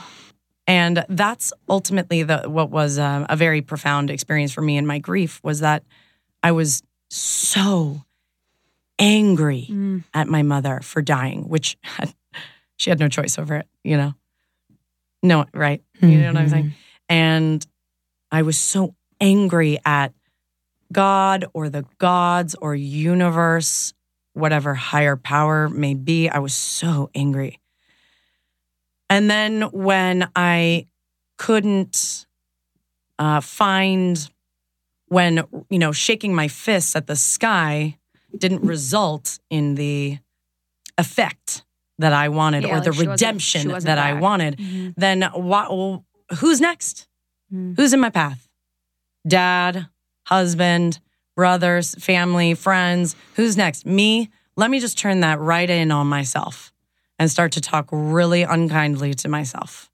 And 0.67 1.03
that's 1.09 1.51
ultimately 1.67 2.21
the 2.23 2.43
what 2.47 2.69
was 2.69 2.99
um, 2.99 3.25
a 3.29 3.35
very 3.35 3.61
profound 3.61 4.11
experience 4.11 4.51
for 4.51 4.61
me 4.61 4.77
in 4.77 4.85
my 4.85 4.99
grief 4.99 5.39
was 5.43 5.61
that 5.61 5.83
I 6.43 6.51
was 6.51 6.83
so 7.09 8.03
angry 8.99 9.67
Mm. 9.71 10.03
at 10.13 10.27
my 10.27 10.43
mother 10.43 10.79
for 10.83 11.01
dying, 11.01 11.47
which 11.49 11.77
had, 11.81 12.13
she 12.75 12.89
had 12.91 12.99
no 12.99 13.07
choice 13.07 13.39
over 13.39 13.55
it, 13.55 13.67
you 13.83 13.97
know. 13.97 14.13
No, 15.23 15.45
right? 15.53 15.81
You 16.01 16.19
know 16.21 16.27
what 16.33 16.37
I'm 16.37 16.49
saying? 16.49 16.73
And 17.09 17.65
I 18.31 18.43
was 18.43 18.57
so 18.57 18.93
angry 19.19 19.79
at 19.85 20.13
God 20.91 21.45
or 21.53 21.69
the 21.69 21.85
gods 21.97 22.55
or 22.55 22.75
universe, 22.75 23.93
whatever 24.33 24.73
higher 24.73 25.15
power 25.15 25.69
may 25.69 25.93
be. 25.93 26.29
I 26.29 26.39
was 26.39 26.53
so 26.53 27.09
angry. 27.13 27.59
And 29.09 29.29
then 29.29 29.63
when 29.71 30.29
I 30.35 30.87
couldn't 31.37 32.25
uh, 33.17 33.41
find, 33.41 34.29
when, 35.07 35.43
you 35.69 35.79
know, 35.79 35.91
shaking 35.91 36.33
my 36.35 36.47
fists 36.47 36.95
at 36.95 37.07
the 37.07 37.15
sky 37.15 37.97
didn't 38.37 38.61
result 38.63 39.39
in 39.49 39.75
the 39.75 40.19
effect 40.97 41.63
that 41.97 42.13
I 42.13 42.29
wanted 42.29 42.63
Yeah, 42.63 42.69
or 42.77 42.81
the 42.81 42.91
like 42.91 43.07
wasn't- 43.07 43.09
redemption 43.09 43.71
wasn't 43.71 43.85
that 43.87 43.97
I 43.97 44.13
back. 44.13 44.21
wanted, 44.21 44.57
Mhm. 44.57 44.93
then 44.95 45.21
what, 45.33 45.69
well, 45.69 46.05
who's 46.39 46.61
next? 46.61 47.07
Mm. 47.53 47.75
Who's 47.75 47.91
in 47.93 47.99
my 47.99 48.09
path? 48.09 48.47
Dad, 49.27 49.87
husband, 50.25 50.99
brothers, 51.35 51.95
family, 51.95 52.53
friends. 52.53 53.15
Who's 53.35 53.57
next? 53.57 53.85
Me? 53.85 54.29
Let 54.55 54.69
me 54.69 54.79
just 54.79 54.97
turn 54.97 55.21
that 55.21 55.39
right 55.39 55.69
in 55.69 55.91
on 55.91 56.07
myself 56.07 56.73
and 57.17 57.29
start 57.29 57.53
to 57.53 57.61
talk 57.61 57.87
really 57.91 58.43
unkindly 58.43 59.13
to 59.13 59.29
myself. 59.29 59.89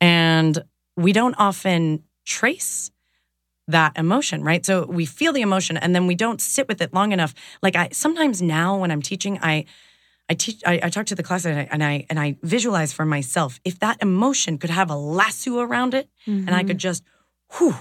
And 0.00 0.58
we 0.96 1.12
don't 1.12 1.34
often 1.38 2.04
trace 2.24 2.90
that 3.68 3.96
emotion, 3.96 4.42
right? 4.42 4.64
So 4.64 4.86
we 4.86 5.06
feel 5.06 5.32
the 5.32 5.42
emotion 5.42 5.76
and 5.76 5.94
then 5.94 6.06
we 6.06 6.14
don't 6.14 6.40
sit 6.40 6.68
with 6.68 6.80
it 6.80 6.94
long 6.94 7.12
enough. 7.12 7.34
Like 7.62 7.76
I 7.76 7.90
sometimes 7.92 8.40
now 8.40 8.78
when 8.78 8.90
I'm 8.90 9.02
teaching, 9.02 9.38
I 9.42 9.66
I 10.28 10.34
teach 10.34 10.62
I, 10.66 10.80
I 10.84 10.90
talk 10.90 11.06
to 11.06 11.14
the 11.14 11.22
class 11.22 11.44
and 11.44 11.58
I, 11.58 11.68
and 11.70 11.84
I 11.84 12.06
and 12.10 12.18
I 12.18 12.36
visualize 12.42 12.92
for 12.92 13.04
myself 13.04 13.60
if 13.64 13.78
that 13.80 13.98
emotion 14.02 14.58
could 14.58 14.70
have 14.70 14.90
a 14.90 14.96
lasso 14.96 15.60
around 15.60 15.94
it 15.94 16.08
and 16.26 16.50
I 16.50 16.60
mm-hmm. 16.60 16.68
could 16.68 16.78
just 16.78 17.04
whew, 17.58 17.76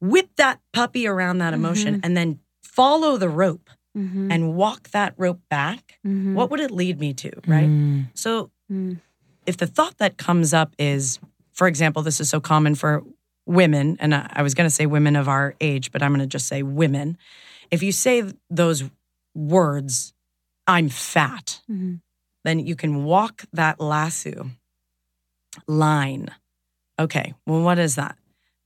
whip 0.00 0.30
that 0.36 0.60
puppy 0.72 1.06
around 1.06 1.38
that 1.38 1.54
emotion 1.54 2.00
and 2.02 2.16
then 2.16 2.38
follow 2.62 3.16
the 3.16 3.28
rope 3.28 3.70
Mhm. 3.96 4.32
and 4.32 4.54
walk 4.54 4.90
that 4.90 5.14
rope 5.16 5.40
back, 5.50 5.98
Mhm. 6.06 6.34
what 6.34 6.50
would 6.50 6.60
it 6.60 6.70
lead 6.70 7.00
me 7.00 7.12
to, 7.14 7.30
right? 7.46 7.68
Mm. 7.68 8.06
So 8.14 8.50
Mm. 8.70 9.00
if 9.46 9.56
the 9.56 9.66
thought 9.66 9.98
that 9.98 10.16
comes 10.18 10.54
up 10.54 10.74
is, 10.78 11.18
for 11.52 11.66
example, 11.66 12.02
this 12.02 12.20
is 12.20 12.28
so 12.28 12.40
common 12.40 12.74
for 12.74 13.02
women, 13.46 13.96
and 13.98 14.14
I 14.14 14.30
I 14.30 14.42
was 14.42 14.54
going 14.54 14.66
to 14.68 14.74
say 14.74 14.86
women 14.86 15.16
of 15.16 15.26
our 15.26 15.54
age, 15.60 15.90
but 15.90 16.02
I'm 16.02 16.10
going 16.12 16.20
to 16.20 16.26
just 16.26 16.46
say 16.46 16.62
women. 16.62 17.16
If 17.70 17.82
you 17.82 17.92
say 17.92 18.22
those 18.50 18.84
words, 19.34 20.12
I'm 20.66 20.88
fat, 20.90 21.60
Mhm. 21.68 22.00
then 22.44 22.58
you 22.60 22.76
can 22.76 23.04
walk 23.04 23.46
that 23.52 23.80
lasso 23.80 24.50
line. 25.66 26.28
Okay, 26.98 27.34
well, 27.46 27.62
what 27.62 27.78
is 27.78 27.94
that? 27.96 28.16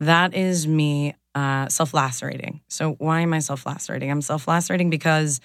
That 0.00 0.34
is 0.34 0.66
me 0.66 1.14
uh, 1.34 1.68
self 1.68 1.94
lacerating. 1.94 2.60
So, 2.68 2.92
why 2.92 3.20
am 3.20 3.32
I 3.32 3.38
self 3.40 3.66
lacerating? 3.66 4.10
I'm 4.10 4.22
self 4.22 4.46
lacerating 4.48 4.90
because 4.90 5.40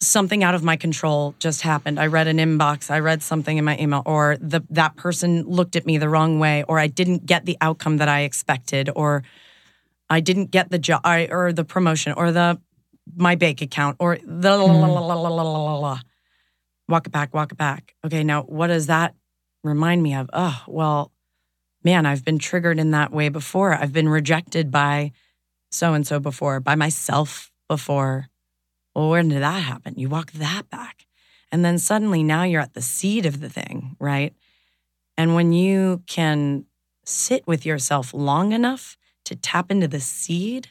something 0.00 0.44
out 0.44 0.54
of 0.54 0.62
my 0.62 0.76
control 0.76 1.34
just 1.38 1.62
happened. 1.62 1.98
I 1.98 2.06
read 2.06 2.28
an 2.28 2.38
inbox, 2.38 2.90
I 2.90 3.00
read 3.00 3.22
something 3.22 3.58
in 3.58 3.64
my 3.64 3.76
email, 3.78 4.02
or 4.06 4.36
the, 4.40 4.62
that 4.70 4.96
person 4.96 5.42
looked 5.42 5.74
at 5.74 5.86
me 5.86 5.98
the 5.98 6.08
wrong 6.08 6.38
way, 6.38 6.64
or 6.68 6.78
I 6.78 6.86
didn't 6.86 7.26
get 7.26 7.46
the 7.46 7.56
outcome 7.60 7.96
that 7.96 8.08
I 8.08 8.20
expected, 8.20 8.90
or 8.94 9.24
I 10.08 10.20
didn't 10.20 10.50
get 10.50 10.70
the 10.70 10.78
job 10.78 11.02
or 11.04 11.52
the 11.52 11.64
promotion 11.64 12.12
or 12.12 12.32
the 12.32 12.60
my 13.16 13.34
bank 13.34 13.62
account 13.62 13.96
or 13.98 14.18
the 14.22 14.50
mm. 14.50 14.66
la, 14.66 14.86
la, 14.86 15.00
la, 15.00 15.14
la, 15.14 15.28
la, 15.28 15.42
la, 15.42 15.78
la, 15.78 16.00
walk 16.88 17.06
it 17.06 17.10
back, 17.10 17.34
walk 17.34 17.52
it 17.52 17.58
back. 17.58 17.94
Okay, 18.04 18.22
now 18.22 18.42
what 18.42 18.68
does 18.68 18.86
that 18.86 19.14
remind 19.64 20.02
me 20.02 20.14
of? 20.14 20.28
Oh, 20.32 20.62
well, 20.66 21.12
man, 21.88 22.04
I've 22.04 22.22
been 22.22 22.38
triggered 22.38 22.78
in 22.78 22.90
that 22.90 23.12
way 23.12 23.30
before. 23.30 23.72
I've 23.72 23.94
been 23.94 24.10
rejected 24.10 24.70
by 24.70 25.10
so 25.70 25.94
and 25.94 26.06
so 26.06 26.20
before, 26.20 26.60
by 26.60 26.74
myself 26.74 27.50
before. 27.66 28.28
Well, 28.94 29.08
when 29.08 29.30
did 29.30 29.40
that 29.40 29.62
happen? 29.62 29.94
You 29.96 30.10
walk 30.10 30.32
that 30.32 30.68
back. 30.68 31.06
And 31.50 31.64
then 31.64 31.78
suddenly 31.78 32.22
now 32.22 32.42
you're 32.42 32.60
at 32.60 32.74
the 32.74 32.82
seed 32.82 33.24
of 33.24 33.40
the 33.40 33.48
thing, 33.48 33.96
right? 33.98 34.34
And 35.16 35.34
when 35.34 35.54
you 35.54 36.02
can 36.06 36.66
sit 37.06 37.46
with 37.46 37.64
yourself 37.64 38.12
long 38.12 38.52
enough 38.52 38.98
to 39.24 39.34
tap 39.34 39.70
into 39.70 39.88
the 39.88 40.00
seed, 40.00 40.68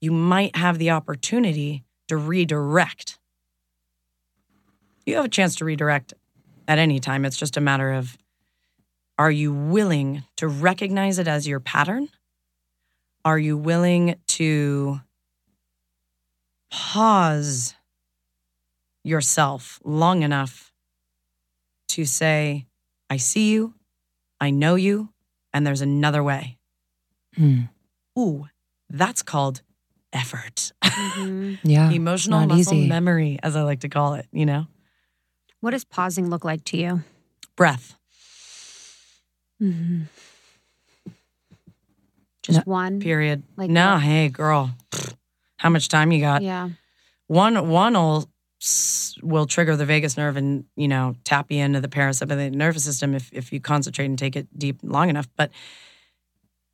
you 0.00 0.10
might 0.10 0.56
have 0.56 0.78
the 0.78 0.90
opportunity 0.90 1.84
to 2.08 2.16
redirect. 2.16 3.20
You 5.06 5.14
have 5.14 5.26
a 5.26 5.28
chance 5.28 5.54
to 5.56 5.64
redirect 5.64 6.14
at 6.66 6.80
any 6.80 6.98
time. 6.98 7.24
It's 7.24 7.38
just 7.38 7.56
a 7.56 7.60
matter 7.60 7.92
of 7.92 8.18
are 9.22 9.30
you 9.30 9.52
willing 9.52 10.24
to 10.34 10.48
recognize 10.48 11.20
it 11.20 11.28
as 11.28 11.46
your 11.46 11.60
pattern 11.60 12.08
are 13.24 13.38
you 13.38 13.56
willing 13.56 14.16
to 14.26 15.00
pause 16.70 17.76
yourself 19.04 19.78
long 19.84 20.22
enough 20.22 20.72
to 21.88 22.04
say, 22.04 22.66
I 23.08 23.18
see 23.18 23.52
you, 23.52 23.74
I 24.40 24.50
know 24.50 24.74
you, 24.74 25.10
and 25.54 25.64
there's 25.64 25.82
another 25.82 26.22
way? 26.22 26.58
Hmm. 27.36 27.62
Ooh, 28.18 28.48
that's 28.90 29.22
called 29.22 29.62
effort. 30.12 30.72
Yeah. 31.64 31.90
Emotional 31.90 32.40
not 32.40 32.48
muscle 32.48 32.74
easy. 32.74 32.88
memory, 32.88 33.38
as 33.42 33.54
I 33.56 33.62
like 33.62 33.80
to 33.80 33.88
call 33.88 34.14
it, 34.14 34.26
you 34.32 34.46
know? 34.46 34.66
What 35.60 35.72
does 35.72 35.84
pausing 35.84 36.30
look 36.30 36.44
like 36.44 36.64
to 36.66 36.76
you? 36.76 37.04
Breath. 37.56 37.96
Just 42.42 42.66
one. 42.66 43.00
Period. 43.00 43.42
Like 43.56 43.70
no, 43.70 43.94
what? 43.94 44.02
hey, 44.02 44.28
girl, 44.28 44.70
how 45.56 45.70
much 45.70 45.88
time 45.88 46.10
you 46.12 46.20
got? 46.20 46.42
Yeah. 46.42 46.70
One 47.28 47.68
one 47.68 47.94
will 47.94 48.28
will 49.22 49.46
trigger 49.46 49.76
the 49.76 49.86
vagus 49.86 50.16
nerve 50.16 50.36
and 50.36 50.64
you 50.76 50.86
know 50.86 51.16
tap 51.24 51.50
you 51.50 51.58
into 51.58 51.80
the 51.80 51.88
parasympathetic 51.88 52.52
nervous 52.52 52.84
system 52.84 53.14
if 53.14 53.30
if 53.32 53.52
you 53.52 53.60
concentrate 53.60 54.06
and 54.06 54.18
take 54.18 54.36
it 54.36 54.46
deep 54.58 54.78
long 54.82 55.08
enough. 55.08 55.28
But 55.36 55.50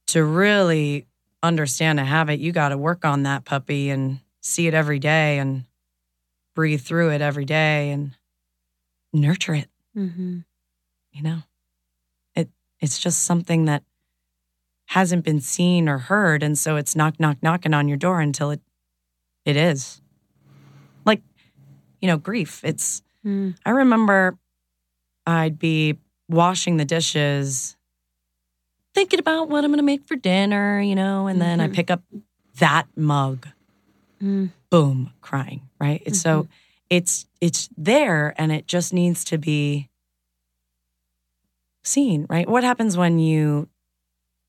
to 0.09 0.25
really 0.25 1.07
understand 1.43 2.01
a 2.01 2.05
habit, 2.05 2.41
you 2.41 2.53
got 2.53 2.71
to 2.71 2.79
work 2.79 3.05
on 3.05 3.25
that 3.25 3.45
puppy 3.45 3.91
and 3.91 4.21
see 4.41 4.67
it 4.67 4.75
every 4.75 4.99
day 4.99 5.39
and 5.39 5.65
breathe 6.55 6.81
through 6.81 7.11
it 7.11 7.21
every 7.21 7.45
day 7.45 7.91
and 7.91 8.17
nurture 9.13 9.55
it. 9.55 9.69
Mm-hmm. 9.97 10.39
You 11.13 11.23
know, 11.23 11.43
it's 12.81 12.99
just 12.99 13.25
something 13.25 13.65
that 13.67 13.83
hasn't 14.87 15.25
been 15.25 15.41
seen 15.41 15.89
or 15.89 15.99
heard, 15.99 16.43
and 16.43 16.57
so 16.57 16.77
it's 16.77 16.97
knock 16.97 17.19
knock 17.21 17.37
knocking 17.43 17.75
on 17.75 17.89
your 17.89 17.97
door 17.99 18.21
until 18.21 18.51
it 18.51 18.61
it 19.45 19.57
is. 19.57 20.01
Like, 21.05 21.23
you 22.01 22.07
know, 22.09 22.17
grief. 22.19 22.61
It's. 22.65 23.03
Mm. 23.25 23.57
I 23.67 23.71
remember 23.71 24.37
I'd 25.27 25.59
be 25.59 25.99
washing 26.29 26.77
the 26.77 26.85
dishes, 26.85 27.77
thinking 28.95 29.19
about 29.19 29.49
what 29.49 29.65
I'm 29.65 29.71
going 29.71 29.79
to 29.79 29.83
make 29.85 30.05
for 30.07 30.17
dinner, 30.17 30.81
you 30.81 30.95
know, 30.95 31.27
and 31.27 31.41
then 31.41 31.61
I 31.61 31.69
Mhm. 31.69 31.75
pick 31.75 31.91
up 31.91 32.03
that 32.59 32.87
mug, 32.97 33.49
Mm. 34.23 34.51
boom, 34.71 35.13
crying. 35.21 35.63
Right. 35.81 36.03
It's 36.05 36.21
so 36.21 36.49
it's 36.91 37.27
it's 37.41 37.69
there, 37.77 38.35
and 38.41 38.51
it 38.51 38.67
just 38.67 38.93
needs 38.93 39.23
to 39.25 39.39
be 39.39 39.89
seen. 41.89 42.27
Right. 42.29 42.49
What 42.49 42.65
happens 42.65 42.97
when 42.97 43.19
you 43.19 43.69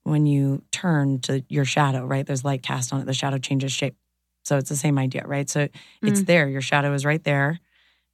when 0.03 0.25
you 0.25 0.63
turn 0.71 1.19
to 1.21 1.43
your 1.49 1.65
shadow? 1.65 2.05
Right. 2.05 2.25
There's 2.25 2.43
light 2.43 2.63
cast 2.63 2.93
on 2.93 3.01
it. 3.01 3.05
The 3.05 3.13
shadow 3.13 3.37
changes 3.37 3.71
shape. 3.71 3.95
So 4.43 4.57
it's 4.57 4.69
the 4.69 4.75
same 4.75 4.97
idea, 4.97 5.23
right? 5.27 5.49
So 5.49 5.67
it's 6.01 6.21
Mm. 6.21 6.25
there. 6.25 6.47
Your 6.49 6.61
shadow 6.61 6.93
is 6.93 7.05
right 7.05 7.23
there, 7.23 7.59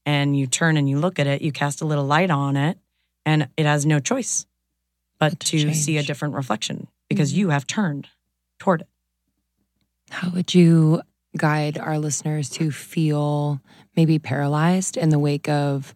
and 0.05 0.38
you 0.38 0.47
turn 0.47 0.75
and 0.77 0.89
you 0.89 0.99
look 0.99 1.19
at 1.19 1.27
it. 1.27 1.41
You 1.41 1.51
cast 1.51 1.81
a 1.81 1.85
little 1.85 2.05
light 2.05 2.31
on 2.31 2.57
it, 2.57 2.77
and 3.25 3.47
it 3.57 3.65
has 3.65 3.85
no 3.85 3.99
choice 3.99 4.45
but 5.19 5.39
to 5.39 5.73
see 5.73 5.97
a 5.97 6.03
different 6.03 6.33
reflection 6.33 6.88
because 7.07 7.31
Mm-hmm. 7.31 7.39
you 7.39 7.49
have 7.49 7.65
turned 7.67 8.07
toward 8.59 8.81
it. 8.81 8.88
How 10.09 10.29
would 10.31 10.53
you 10.53 11.01
guide 11.38 11.77
our 11.77 11.99
listeners 11.99 12.49
to 12.49 12.71
feel 12.71 13.61
maybe 13.95 14.19
paralyzed 14.19 14.97
in 14.97 15.09
the 15.09 15.19
wake 15.19 15.47
of, 15.49 15.93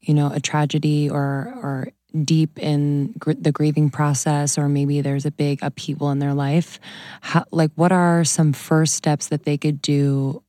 you 0.00 0.14
know, 0.14 0.30
a 0.32 0.40
tragedy 0.40 1.08
or 1.10 1.52
or 1.62 1.88
deep 2.24 2.58
in 2.58 3.12
gr- 3.18 3.32
the 3.38 3.52
grieving 3.52 3.90
process, 3.90 4.56
or 4.58 4.68
maybe 4.68 5.00
there's 5.00 5.26
a 5.26 5.30
big 5.30 5.58
upheaval 5.62 6.10
in 6.10 6.18
their 6.18 6.34
life? 6.34 6.78
How, 7.20 7.44
like, 7.50 7.70
what 7.74 7.92
are 7.92 8.24
some 8.24 8.52
first 8.52 8.94
steps 8.94 9.28
that 9.28 9.44
they 9.44 9.56
could 9.58 9.82
do 9.82 10.42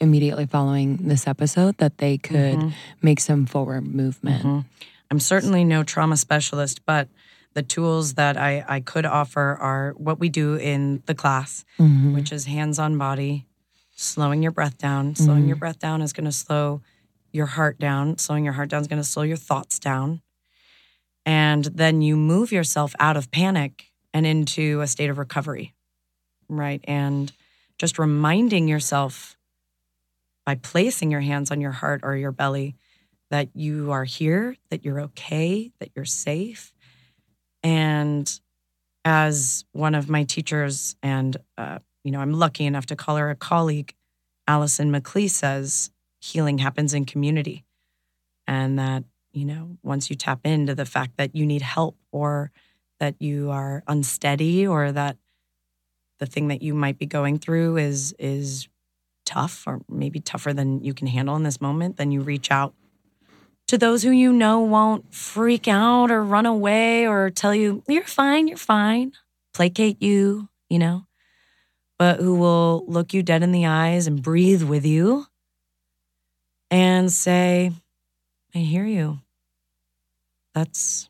immediately 0.00 0.46
following 0.46 0.96
this 1.08 1.26
episode 1.26 1.76
that 1.78 1.98
they 1.98 2.16
could 2.16 2.58
Mhm. 2.58 2.72
make 3.02 3.20
some 3.20 3.46
forward 3.46 3.86
movement? 3.86 4.44
Mhm. 4.44 4.64
I'm 5.10 5.20
certainly 5.20 5.64
no 5.64 5.82
trauma 5.82 6.16
specialist, 6.16 6.80
but 6.86 7.08
the 7.54 7.62
tools 7.62 8.14
that 8.14 8.36
I, 8.36 8.64
I 8.68 8.80
could 8.80 9.04
offer 9.04 9.56
are 9.60 9.92
what 9.96 10.20
we 10.20 10.28
do 10.28 10.54
in 10.54 11.02
the 11.06 11.14
class, 11.16 11.64
Mhm. 11.78 12.14
which 12.14 12.30
is 12.32 12.44
hands 12.46 12.78
on 12.78 12.96
body, 12.96 13.46
slowing 13.96 14.40
your 14.42 14.52
breath 14.52 14.78
down. 14.78 15.16
Slowing 15.16 15.46
your 15.48 15.56
breath 15.56 15.78
down 15.80 16.00
is 16.00 16.12
going 16.12 16.26
to 16.26 16.32
slow 16.32 16.80
your 17.32 17.46
heart 17.46 17.78
down. 17.78 18.18
Slowing 18.18 18.44
your 18.44 18.54
heart 18.54 18.68
down 18.70 18.80
is 18.82 18.86
going 18.88 19.02
to 19.02 19.08
slow 19.08 19.24
your 19.24 19.36
thoughts 19.36 19.78
down. 19.80 20.20
And 21.26 21.64
then 21.64 22.02
you 22.02 22.16
move 22.16 22.52
yourself 22.52 22.94
out 22.98 23.16
of 23.16 23.30
panic 23.30 23.90
and 24.12 24.26
into 24.26 24.80
a 24.80 24.86
state 24.86 25.10
of 25.10 25.18
recovery, 25.18 25.74
right? 26.48 26.80
And 26.84 27.32
just 27.78 27.98
reminding 27.98 28.68
yourself 28.68 29.36
by 30.44 30.54
placing 30.56 31.10
your 31.10 31.20
hands 31.20 31.50
on 31.50 31.60
your 31.60 31.70
heart 31.72 32.00
or 32.02 32.16
your 32.16 32.32
belly 32.32 32.74
that 33.30 33.48
you 33.54 33.92
are 33.92 34.04
here, 34.04 34.56
that 34.70 34.84
you're 34.84 35.00
okay, 35.00 35.70
that 35.78 35.90
you're 35.94 36.04
safe. 36.04 36.72
And 37.62 38.40
as 39.04 39.64
one 39.72 39.94
of 39.94 40.08
my 40.08 40.24
teachers, 40.24 40.96
and 41.02 41.36
uh, 41.56 41.78
you 42.02 42.10
know, 42.10 42.20
I'm 42.20 42.32
lucky 42.32 42.66
enough 42.66 42.86
to 42.86 42.96
call 42.96 43.16
her 43.16 43.30
a 43.30 43.36
colleague, 43.36 43.94
Allison 44.48 44.90
McLeese 44.90 45.30
says, 45.30 45.90
healing 46.20 46.58
happens 46.58 46.92
in 46.92 47.04
community, 47.04 47.64
and 48.46 48.78
that 48.78 49.04
you 49.32 49.44
know, 49.44 49.76
once 49.82 50.10
you 50.10 50.16
tap 50.16 50.40
into 50.44 50.74
the 50.74 50.84
fact 50.84 51.16
that 51.16 51.34
you 51.34 51.46
need 51.46 51.62
help 51.62 51.96
or 52.12 52.50
that 52.98 53.14
you 53.20 53.50
are 53.50 53.82
unsteady 53.86 54.66
or 54.66 54.92
that 54.92 55.16
the 56.18 56.26
thing 56.26 56.48
that 56.48 56.62
you 56.62 56.74
might 56.74 56.98
be 56.98 57.06
going 57.06 57.38
through 57.38 57.76
is 57.76 58.14
is 58.18 58.68
tough 59.24 59.64
or 59.66 59.80
maybe 59.88 60.20
tougher 60.20 60.52
than 60.52 60.82
you 60.82 60.92
can 60.92 61.06
handle 61.06 61.36
in 61.36 61.42
this 61.42 61.60
moment, 61.60 61.96
then 61.96 62.10
you 62.10 62.20
reach 62.20 62.50
out 62.50 62.74
to 63.68 63.78
those 63.78 64.02
who 64.02 64.10
you 64.10 64.32
know 64.32 64.60
won't 64.60 65.14
freak 65.14 65.68
out 65.68 66.10
or 66.10 66.24
run 66.24 66.46
away 66.46 67.06
or 67.06 67.30
tell 67.30 67.54
you, 67.54 67.84
you're 67.86 68.02
fine, 68.02 68.48
you're 68.48 68.56
fine, 68.56 69.12
placate 69.54 70.02
you, 70.02 70.48
you 70.68 70.78
know, 70.78 71.06
but 71.96 72.18
who 72.18 72.34
will 72.34 72.84
look 72.88 73.14
you 73.14 73.22
dead 73.22 73.44
in 73.44 73.52
the 73.52 73.66
eyes 73.66 74.08
and 74.08 74.22
breathe 74.22 74.64
with 74.64 74.84
you 74.84 75.26
and 76.70 77.12
say, 77.12 77.70
I 78.54 78.58
hear 78.58 78.84
you. 78.84 79.20
That's 80.54 81.08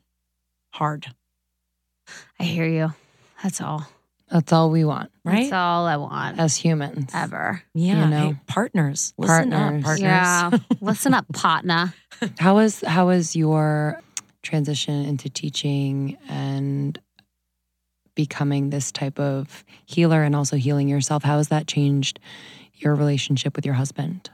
hard, 0.71 1.07
I 2.39 2.45
hear 2.45 2.67
you. 2.67 2.93
That's 3.43 3.61
all. 3.61 3.87
That's 4.31 4.53
all 4.53 4.71
we 4.71 4.85
want 4.85 5.11
right? 5.25 5.43
That's 5.43 5.53
all 5.53 5.87
I 5.87 5.97
want 5.97 6.39
as 6.39 6.57
humans. 6.57 7.11
ever. 7.13 7.63
yeah, 7.75 8.05
you 8.05 8.11
know? 8.11 8.29
hey, 8.33 8.37
partners. 8.47 9.13
Listen 9.19 9.51
Partners. 9.51 9.81
up, 9.81 9.85
partners. 9.85 10.01
Yeah. 10.01 10.51
Listen 10.81 11.15
up, 11.15 11.27
partner. 11.33 11.95
How 12.39 12.55
was 12.55 12.81
how 12.83 13.09
was 13.09 13.35
your 13.35 14.01
transition 14.43 15.05
into 15.05 15.29
teaching 15.29 16.17
and 16.29 16.99
becoming 18.15 18.71
this 18.71 18.93
type 18.93 19.19
of 19.19 19.65
healer 19.85 20.23
and 20.23 20.37
also 20.37 20.57
healing 20.57 20.89
yourself? 20.89 21.23
How 21.25 21.39
has 21.39 21.49
that 21.49 21.67
changed 21.67 22.21
your 22.75 22.95
relationship 22.95 23.57
with 23.57 23.65
your 23.67 23.75
husband? 23.75 24.31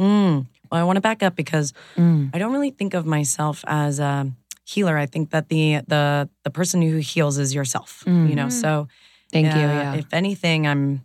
Mm. 0.00 0.46
Well, 0.70 0.80
I 0.80 0.84
want 0.84 0.96
to 0.96 1.00
back 1.00 1.22
up 1.22 1.34
because 1.36 1.72
Mm. 1.96 2.30
I 2.34 2.38
don't 2.38 2.52
really 2.52 2.70
think 2.70 2.94
of 2.94 3.04
myself 3.06 3.64
as 3.66 3.98
a 4.00 4.30
healer. 4.64 4.96
I 4.98 5.06
think 5.06 5.30
that 5.30 5.48
the 5.48 5.80
the 5.86 6.28
the 6.44 6.50
person 6.50 6.82
who 6.82 6.98
heals 6.98 7.38
is 7.38 7.54
yourself. 7.54 8.04
Mm. 8.06 8.28
You 8.30 8.36
know, 8.36 8.48
so 8.48 8.88
Thank 9.32 9.46
you. 9.46 9.60
uh, 9.62 9.82
Yeah. 9.82 9.94
If 9.94 10.12
anything, 10.12 10.66
I'm 10.66 11.04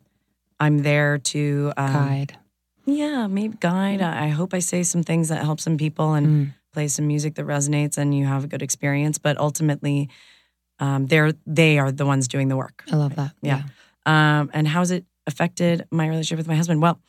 I'm 0.60 0.80
there 0.84 1.18
to 1.34 1.72
um, 1.78 1.94
Guide. 1.94 2.38
Yeah, 2.86 3.28
maybe 3.28 3.56
guide. 3.60 4.02
I 4.02 4.26
I 4.26 4.30
hope 4.30 4.54
I 4.54 4.60
say 4.60 4.84
some 4.84 5.04
things 5.04 5.28
that 5.30 5.44
help 5.44 5.60
some 5.60 5.78
people 5.78 6.14
and 6.14 6.28
Mm. 6.28 6.54
play 6.74 6.88
some 6.88 7.08
music 7.08 7.36
that 7.36 7.46
resonates, 7.46 7.98
and 7.98 8.14
you 8.18 8.26
have 8.26 8.44
a 8.44 8.48
good 8.48 8.62
experience. 8.62 9.18
But 9.20 9.38
ultimately, 9.38 10.10
um, 10.80 11.08
they're 11.08 11.34
they 11.46 11.80
are 11.80 11.92
the 11.92 12.06
ones 12.06 12.28
doing 12.28 12.50
the 12.50 12.58
work. 12.58 12.84
I 12.92 12.96
love 12.96 13.16
that. 13.16 13.32
Yeah. 13.42 13.64
Um, 14.06 14.50
and 14.54 14.68
how's 14.68 14.92
it 14.92 15.06
affected 15.28 15.86
my 15.92 16.08
relationship 16.08 16.38
with 16.38 16.48
my 16.48 16.56
husband? 16.56 16.82
Well, 16.82 17.00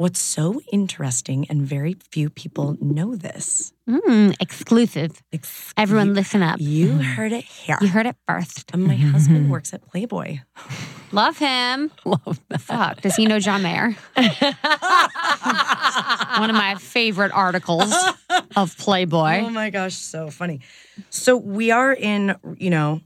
what's 0.00 0.18
so 0.18 0.62
interesting, 0.72 1.46
and 1.50 1.60
very 1.60 1.94
few 2.10 2.30
people 2.30 2.74
know 2.80 3.14
this. 3.14 3.74
Mm, 3.86 4.34
exclusive. 4.40 5.22
Ex- 5.30 5.74
Everyone, 5.76 6.14
listen 6.14 6.42
up. 6.42 6.58
you 6.58 6.92
heard 6.94 7.32
it 7.32 7.44
here. 7.44 7.76
You 7.82 7.88
heard 7.88 8.06
it 8.06 8.16
first. 8.26 8.70
And 8.72 8.84
my 8.84 8.96
husband 8.96 9.50
works 9.50 9.74
at 9.74 9.86
Playboy. 9.86 10.38
Love 11.12 11.36
him. 11.36 11.90
Love 12.06 12.40
that. 12.48 12.62
Fuck. 12.62 13.02
Does 13.02 13.14
he 13.16 13.26
know 13.26 13.38
John 13.40 13.62
Mayer? 13.62 13.94
One 14.16 14.28
of 16.48 16.56
my 16.56 16.76
favorite 16.78 17.32
articles 17.32 17.92
of 18.56 18.78
Playboy. 18.78 19.42
Oh 19.44 19.50
my 19.50 19.68
gosh, 19.68 19.96
so 19.96 20.30
funny. 20.30 20.60
So 21.10 21.36
we 21.36 21.72
are 21.72 21.92
in, 21.92 22.36
you 22.56 22.70
know, 22.70 23.02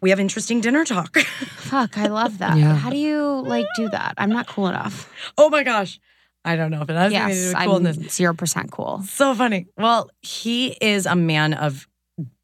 we 0.00 0.08
have 0.10 0.20
interesting 0.20 0.62
dinner 0.62 0.86
talk. 0.86 1.18
Fuck, 1.18 1.98
I 1.98 2.06
love 2.06 2.38
that. 2.38 2.56
Yeah. 2.56 2.76
How 2.76 2.88
do 2.88 2.96
you 2.96 3.42
like 3.44 3.66
do 3.76 3.90
that? 3.90 4.14
I'm 4.16 4.30
not 4.30 4.46
cool 4.46 4.68
enough. 4.68 5.12
oh 5.36 5.50
my 5.50 5.64
gosh. 5.64 6.00
I 6.44 6.56
don't 6.56 6.70
know 6.70 6.82
if 6.82 6.90
it 6.90 6.94
has 6.94 7.12
anything 7.12 7.28
to 7.28 7.34
do 7.34 7.40
yes, 7.40 7.46
with 7.48 7.56
I'm 7.56 7.68
coolness. 7.68 8.14
zero 8.16 8.34
percent 8.34 8.70
cool. 8.70 9.02
So 9.04 9.34
funny. 9.34 9.66
Well, 9.78 10.10
he 10.20 10.76
is 10.80 11.06
a 11.06 11.16
man 11.16 11.54
of 11.54 11.88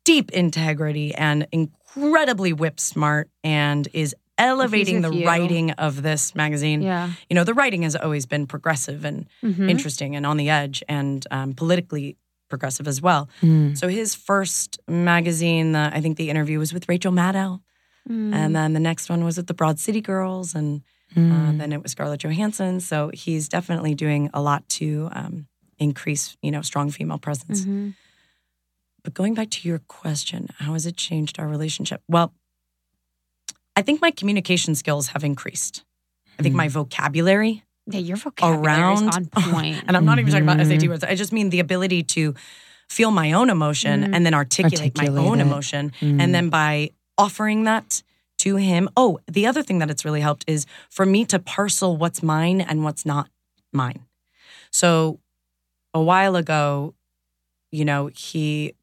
deep 0.05 0.31
integrity 0.33 1.15
and 1.15 1.47
incredibly 1.53 2.53
whip 2.53 2.81
smart 2.81 3.31
and 3.45 3.87
is 3.93 4.15
elevating 4.39 5.03
the 5.03 5.11
with 5.11 5.19
you. 5.19 5.27
writing 5.27 5.71
of 5.73 6.03
this 6.03 6.35
magazine. 6.35 6.81
Yeah. 6.81 7.11
You 7.29 7.35
know, 7.35 7.45
the 7.45 7.53
writing 7.53 7.83
has 7.83 7.95
always 7.95 8.25
been 8.25 8.47
progressive 8.47 9.05
and 9.05 9.27
Mhm. 9.43 9.69
interesting 9.71 10.17
and 10.17 10.25
on 10.25 10.39
the 10.39 10.49
edge 10.49 10.83
and 10.89 11.27
um, 11.31 11.53
politically 11.53 12.17
progressive 12.49 12.89
as 12.89 13.03
well. 13.03 13.29
Mm. 13.43 13.77
So 13.77 13.89
his 13.89 14.15
first 14.15 14.81
magazine, 14.89 15.73
the, 15.73 15.91
I 15.93 16.01
think 16.01 16.17
the 16.17 16.31
interview 16.31 16.59
was 16.59 16.73
with 16.73 16.89
Rachel 16.89 17.13
Maddow. 17.13 17.61
Mm. 18.09 18.35
And 18.35 18.57
then 18.57 18.73
the 18.73 18.81
next 18.81 19.11
one 19.11 19.25
was 19.25 19.37
with 19.37 19.47
the 19.47 19.55
Broad 19.55 19.79
City 19.79 20.01
Girls. 20.01 20.55
And 20.55 20.81
Mm. 21.17 21.33
uh, 21.55 21.59
then 21.59 21.73
it 21.73 21.83
was 21.83 21.93
Scarlett 21.93 22.21
Johansson. 22.23 22.81
So 22.81 23.11
he's 23.13 23.49
definitely 23.49 23.95
doing 23.95 24.31
a 24.33 24.41
lot 24.41 24.69
to 24.81 25.09
um, 25.13 25.47
increase, 25.79 26.37
you 26.43 26.51
know, 26.51 26.63
strong 26.63 26.91
female 26.91 27.19
presence. 27.19 27.65
Mhm. 27.65 27.95
But 29.03 29.15
going 29.15 29.35
back 29.35 29.51
to 29.51 29.69
your 29.69 29.79
question, 29.81 30.49
how 30.59 30.75
has 30.75 30.87
it 30.87 30.97
changed 30.97 31.39
our 31.41 31.49
relationship? 31.49 32.03
Well, 32.09 32.33
I 33.77 33.83
think 33.83 34.01
my 34.01 34.11
communication 34.11 34.75
skills 34.75 35.09
have 35.09 35.25
increased. 35.25 35.85
I 36.39 36.43
think 36.43 36.55
my 36.55 36.69
vocabulary 36.69 37.63
Yeah, 37.87 38.01
your 38.01 38.17
vocabulary 38.17 38.67
around 38.67 39.09
is 39.09 39.17
on 39.17 39.27
point. 39.27 39.83
and 39.89 39.97
I'm 39.97 40.05
not 40.05 40.19
even 40.19 40.31
talking 40.31 40.45
about 40.49 40.59
Mhm. 40.59 40.67
SAT 40.81 40.89
words. 40.89 41.03
I 41.05 41.15
just 41.15 41.33
mean 41.33 41.51
the 41.51 41.61
ability 41.61 42.03
to 42.15 42.35
feel 42.89 43.11
my 43.11 43.33
own 43.33 43.51
emotion 43.51 44.03
Mhm. 44.05 44.15
and 44.15 44.27
then 44.27 44.35
articulate, 44.35 44.97
my 44.99 45.07
own 45.09 45.39
it. 45.41 45.43
emotion. 45.43 45.93
Mm. 46.01 46.21
And 46.21 46.35
then 46.35 46.51
by 46.51 46.91
offering 47.17 47.65
that 47.65 48.03
to 48.41 48.57
him, 48.57 48.89
oh, 48.97 49.19
the 49.27 49.47
other 49.47 49.63
thing 49.63 49.79
that 49.79 49.91
it's 49.91 50.05
really 50.05 50.21
helped 50.21 50.45
is 50.47 50.67
for 50.89 51.07
me 51.07 51.25
to 51.27 51.39
parcel 51.39 51.97
what's 51.97 52.23
mine 52.23 52.61
and 52.61 52.85
what's 52.85 53.07
not 53.07 53.29
mine. 53.73 54.05
So 54.71 55.21
a 55.95 56.03
while 56.03 56.37
ago, 56.37 56.95
you 57.71 57.85
know, 57.85 58.11
he 58.15 58.75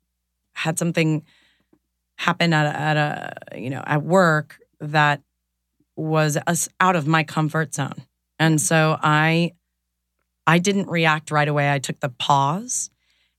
had 0.54 0.80
something 0.80 1.24
happen 2.18 2.52
at 2.52 2.66
a, 2.66 2.80
at 2.80 2.98
a 2.98 3.60
you 3.60 3.70
know 3.70 3.84
at 3.86 4.02
work 4.02 4.60
that 4.80 5.22
was 5.96 6.38
us 6.48 6.68
out 6.80 6.96
of 6.96 7.08
my 7.08 7.24
comfort 7.24 7.74
zone, 7.74 8.04
and 8.40 8.60
so 8.60 8.98
I 9.02 9.54
I 10.46 10.60
didn't 10.60 10.88
react 10.88 11.32
right 11.32 11.48
away. 11.48 11.72
I 11.72 11.80
took 11.80 12.00
the 12.00 12.10
pause 12.10 12.90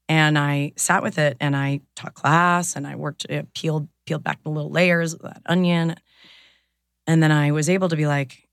and 0.09 0.39
I 0.39 0.73
sat 0.77 1.03
with 1.03 1.19
it 1.19 1.37
and 1.41 1.57
I 1.57 1.81
taught 1.95 2.15
class 2.15 2.77
and 2.77 2.87
I 2.87 2.97
worked 2.97 3.27
uh, 3.31 3.43
peeled 3.55 3.89
peeled 4.07 4.25
back 4.25 4.43
the 4.43 4.51
little 4.51 4.71
layers 4.71 5.15
of 5.15 5.23
that 5.23 5.43
onion, 5.47 5.97
and 7.09 7.23
then 7.23 7.33
I 7.33 7.51
was 7.51 7.69
able 7.69 7.89
to 7.89 7.97
be 7.97 8.07
like, 8.07 8.47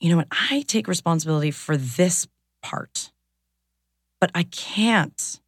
you 0.00 0.08
know 0.10 0.16
what, 0.16 0.28
I 0.30 0.64
take 0.66 0.86
responsibility 0.88 1.50
for 1.50 1.76
this 1.76 2.28
part, 2.62 3.10
but 4.20 4.30
I 4.34 4.44
can't 4.44 5.40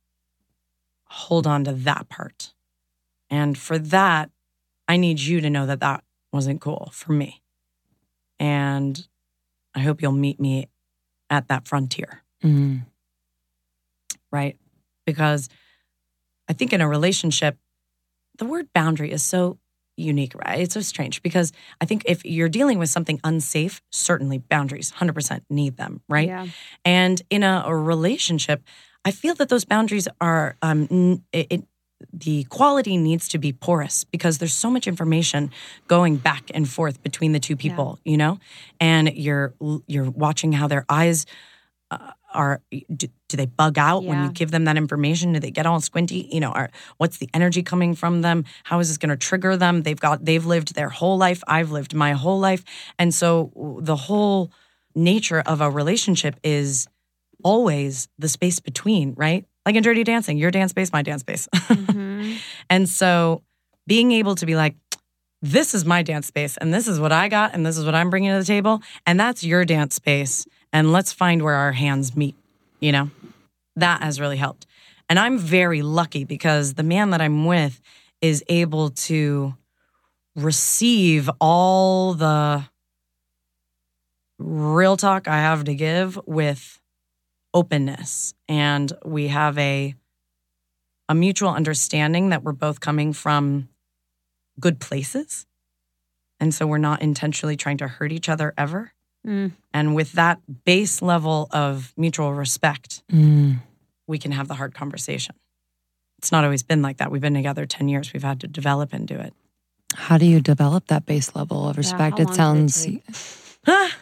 hold 1.05 1.47
on 1.47 1.65
to 1.65 1.73
that 1.73 2.09
part. 2.09 2.53
And 3.31 3.57
for 3.57 3.79
that, 3.79 4.31
I 4.89 4.97
need 4.97 5.21
you 5.21 5.41
to 5.41 5.49
know 5.49 5.67
that 5.67 5.81
that 5.81 6.03
wasn't 6.33 6.61
cool 6.61 6.91
for 6.93 7.13
me. 7.13 7.43
And 8.41 9.07
I 9.75 9.81
hope 9.81 10.03
you'll 10.03 10.13
meet 10.13 10.41
me 10.41 10.69
at 11.31 11.49
that 11.49 11.69
frontier, 11.69 12.23
Mm. 12.43 12.87
right? 14.33 14.57
Because 15.05 15.49
I 16.49 16.55
think 16.55 16.73
in 16.73 16.81
a 16.81 16.89
relationship, 16.89 17.57
the 18.39 18.47
word 18.47 18.73
boundary 18.73 19.13
is 19.13 19.23
so 19.23 19.59
unique, 19.99 20.35
right? 20.35 20.61
It's 20.61 20.75
so 20.75 20.81
strange 20.81 21.23
because 21.23 21.53
I 21.81 21.85
think 21.85 22.03
if 22.07 22.25
you're 22.25 22.49
dealing 22.49 22.79
with 22.79 22.91
something 22.91 23.21
unsafe, 23.25 23.83
certainly 23.91 24.39
boundaries, 24.39 24.93
100% 24.93 25.43
need 25.51 25.77
them, 25.77 26.01
right? 26.09 26.29
Yeah. 26.29 26.47
And 26.85 27.21
in 27.31 27.43
a, 27.43 27.65
a 27.67 27.77
relationship, 27.77 28.63
I 29.05 29.11
feel 29.11 29.35
that 29.37 29.49
those 29.49 29.65
boundaries 29.65 30.09
are 30.21 30.57
um, 30.63 30.89
n- 30.91 31.25
it, 31.33 31.47
it 31.51 31.65
the 32.13 32.45
quality 32.45 32.97
needs 32.97 33.29
to 33.29 33.39
be 33.39 33.53
porous 33.53 34.05
because 34.05 34.39
there's 34.39 34.55
so 34.55 34.71
much 34.71 34.87
information 34.87 35.51
going 35.89 36.17
back 36.17 36.51
and 36.55 36.69
forth 36.69 37.03
between 37.03 37.33
the 37.33 37.41
two 37.41 37.57
people, 37.57 37.99
you 38.05 38.17
know, 38.17 38.39
and 38.81 39.13
you're 39.15 39.53
you're 39.87 40.09
watching 40.09 40.53
how 40.53 40.69
their 40.69 40.85
eyes 40.89 41.27
uh, 41.91 42.13
are. 42.33 42.61
Do, 42.71 43.09
do 43.29 43.37
they 43.37 43.47
bug 43.47 43.79
out 43.79 44.05
when 44.05 44.23
you 44.25 44.31
give 44.33 44.51
them 44.51 44.65
that 44.65 44.77
information? 44.77 45.33
Do 45.33 45.41
they 45.41 45.51
get 45.51 45.67
all 45.67 45.81
squinty? 45.81 46.29
You 46.33 46.41
know, 46.41 46.51
are 46.51 46.71
what's 46.97 47.19
the 47.19 47.29
energy 47.35 47.63
coming 47.63 47.95
from 47.95 48.23
them? 48.23 48.45
How 48.65 48.79
is 48.81 48.89
this 48.89 48.99
going 48.99 49.11
to 49.11 49.17
trigger 49.17 49.57
them? 49.57 49.83
They've 49.83 49.99
got 49.99 50.25
they've 50.25 50.45
lived 50.45 50.75
their 50.75 50.89
whole 50.89 51.19
life. 51.19 51.43
I've 51.47 51.71
lived 51.71 51.95
my 51.95 52.13
whole 52.13 52.39
life, 52.39 52.65
and 52.99 53.15
so 53.15 53.79
the 53.83 53.97
whole 53.97 54.51
nature 54.95 55.41
of 55.41 55.61
a 55.61 55.71
relationship 55.71 56.37
is 56.43 56.89
always 57.45 58.09
the 58.19 58.29
space 58.29 58.59
between, 58.59 59.15
right? 59.17 59.45
Like 59.65 59.77
in 59.77 59.83
Dirty 59.83 60.03
Dancing, 60.05 60.39
your 60.39 60.51
dance 60.51 60.71
space, 60.71 60.93
my 60.93 61.03
dance 61.03 61.21
space. 61.21 61.49
Mhm. 61.55 62.39
and 62.71 62.89
so 62.89 63.43
being 63.87 64.13
able 64.13 64.35
to 64.35 64.47
be 64.47 64.57
like, 64.57 64.75
this 65.41 65.75
is 65.75 65.85
my 65.85 66.03
dance 66.03 66.27
space 66.27 66.57
and 66.57 66.75
this 66.75 66.89
is 66.89 66.99
what 66.99 67.13
I 67.13 67.29
got 67.29 67.55
and 67.55 67.65
this 67.65 67.79
is 67.79 67.85
what 67.85 67.95
I'm 67.95 68.11
bringing 68.11 68.33
to 68.33 68.39
the 68.39 68.45
table 68.45 68.83
and 69.07 69.21
that's 69.21 69.45
your 69.45 69.65
dance 69.65 69.95
space 69.95 70.47
and 70.73 70.93
let's 70.93 71.13
find 71.13 71.43
where 71.43 71.55
our 71.55 71.73
hands 71.73 72.17
meet, 72.17 72.37
you 72.81 72.93
know? 72.93 73.11
That 73.77 74.03
has 74.03 74.21
really 74.21 74.37
helped. 74.37 74.67
And 75.09 75.19
I'm 75.19 75.39
very 75.39 75.83
lucky 75.83 76.25
because 76.25 76.75
the 76.75 76.83
man 76.83 77.11
that 77.11 77.21
I'm 77.21 77.47
with 77.47 77.81
is 78.21 78.45
able 78.49 78.91
to 78.91 79.55
receive 80.37 81.31
all 81.41 82.15
the 82.15 82.65
real 84.39 84.97
talk 84.97 85.27
I 85.27 85.39
have 85.39 85.65
to 85.65 85.75
give 85.75 86.19
with 86.27 86.81
openness 87.55 88.35
and 88.49 88.93
we 89.05 89.29
have 89.29 89.59
a 89.59 89.95
a 91.09 91.15
mutual 91.15 91.49
understanding 91.49 92.29
that 92.29 92.43
we're 92.45 92.53
both 92.53 92.81
coming 92.81 93.13
from 93.13 93.69
good 94.61 94.79
places 94.79 95.47
and 96.39 96.55
so 96.55 96.67
we're 96.67 96.79
not 96.79 97.01
intentionally 97.01 97.57
trying 97.57 97.79
to 97.79 97.89
hurt 97.89 98.13
each 98.13 98.29
other 98.29 98.53
ever 98.57 98.93
Mm. 99.29 99.53
and 99.75 99.95
with 99.95 100.13
that 100.13 100.39
base 100.65 101.03
level 101.03 101.49
of 101.53 101.93
mutual 101.97 102.33
respect 102.35 103.03
Mm. 103.13 103.61
we 104.07 104.19
can 104.19 104.33
have 104.33 104.49
the 104.49 104.55
hard 104.55 104.73
conversation 104.75 105.35
it's 106.19 106.33
not 106.33 106.45
always 106.45 106.63
been 106.63 106.81
like 106.83 106.97
that 106.97 107.11
we've 107.13 107.21
been 107.23 107.35
together 107.35 107.67
10 107.67 107.89
years 107.89 108.13
we've 108.13 108.23
had 108.25 108.41
to 108.41 108.49
develop 108.49 108.95
into 108.95 109.15
it 109.21 109.35
How 109.95 110.17
do 110.19 110.25
you 110.27 110.41
develop 110.41 110.87
that 110.87 111.05
base 111.07 111.35
level 111.37 111.69
of 111.69 111.77
respect? 111.77 112.19
how 112.19 112.25
it 112.25 112.39
long 112.39 112.67
did 112.67 112.71
it 112.71 112.75
sounds. 112.75 112.87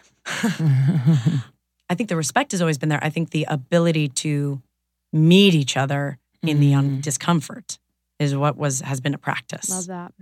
I 1.89 1.95
think 1.95 2.09
the 2.09 2.15
respect 2.17 2.51
has 2.51 2.61
always 2.61 2.77
been 2.77 2.89
there. 2.89 2.99
I 3.01 3.09
think 3.09 3.29
the 3.31 3.45
ability 3.49 4.09
to 4.09 4.61
meet 5.13 5.53
each 5.55 5.77
other 5.77 6.17
in 6.43 6.59
the 6.59 6.73
un- 6.73 6.97
Mm. 6.97 7.01
discomfort 7.01 7.79
is 8.19 8.35
what 8.35 8.57
was 8.57 8.81
has 8.81 8.99
been 8.99 9.13
a 9.13 9.17
practice. 9.17 9.69
Love 9.69 9.87
that. 9.87 10.13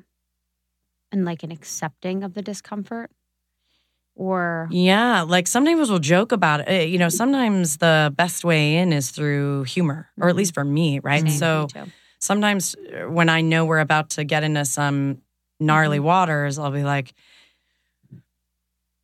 And 1.12 1.26
like 1.26 1.44
an 1.44 1.52
accepting 1.52 2.24
of 2.24 2.34
the 2.34 2.42
discomfort 2.42 3.10
or 4.16 4.68
Yeah, 4.72 5.22
like 5.22 5.48
sometimes 5.48 5.90
we'll 5.90 6.00
joke 6.00 6.32
about 6.32 6.62
it. 6.62 6.68
Uh, 6.70 6.86
You 6.86 6.98
know, 6.98 7.10
sometimes 7.10 7.78
the 7.78 8.14
best 8.16 8.44
way 8.46 8.78
in 8.78 8.94
is 8.94 9.12
through 9.12 9.64
humor, 9.64 10.10
or 10.20 10.30
at 10.30 10.36
least 10.36 10.54
for 10.54 10.64
me, 10.66 11.00
right? 11.00 11.22
Same, 11.22 11.32
me 11.32 11.38
So 11.38 11.68
too. 11.72 11.92
sometimes 12.20 12.76
uh, 12.76 13.10
when 13.12 13.30
I 13.30 13.42
know 13.42 13.66
we're 13.66 13.80
about 13.80 14.10
to 14.12 14.24
get 14.24 14.44
into 14.44 14.66
some 14.66 15.22
gnarly 15.60 15.98
Mm-hmm. 15.98 16.06
waters, 16.08 16.58
I'll 16.60 16.72
be 16.72 16.84
like, 16.84 17.14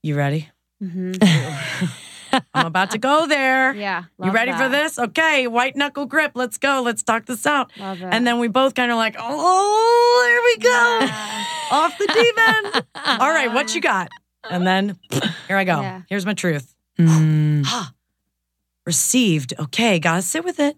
"You 0.03 0.15
ready? 0.15 0.49
Mhm. 0.81 1.17
I'm 2.53 2.65
about 2.65 2.91
to 2.91 2.97
go 2.97 3.27
there. 3.27 3.73
yeah. 3.75 4.05
You 4.23 4.31
ready 4.31 4.53
for 4.53 4.69
this? 4.69 4.97
Okay, 4.97 5.47
white 5.47 5.75
knuckle 5.75 6.05
grip. 6.05 6.31
Let's 6.35 6.57
go. 6.57 6.81
Let's 6.83 7.03
talk 7.03 7.25
this 7.25 7.45
out." 7.45 7.71
Love 7.77 8.01
it. 8.01 8.05
And 8.13 8.25
then 8.25 8.39
we 8.39 8.47
both 8.47 8.73
kind 8.73 8.91
of 8.91 8.97
like, 8.97 9.15
oh, 9.19 10.25
here 10.27 10.41
we 10.49 10.57
go. 10.63 10.99
Yeah. 11.05 11.45
Off 11.71 11.97
the 11.97 12.07
deep 12.07 12.35
end. 12.39 12.83
All 13.21 13.29
right, 13.29 13.51
what 13.53 13.75
you 13.75 13.81
got? 13.81 14.09
And 14.51 14.67
then 14.67 14.97
here 15.47 15.57
I 15.57 15.63
go. 15.63 15.81
Yeah. 15.81 16.01
Here's 16.09 16.25
my 16.25 16.33
truth. 16.33 16.73
Mm. 16.99 17.63
Ah, 17.65 17.93
received. 18.85 19.53
Okay, 19.59 19.99
gotta 19.99 20.21
sit 20.21 20.43
with 20.43 20.59
it. 20.59 20.75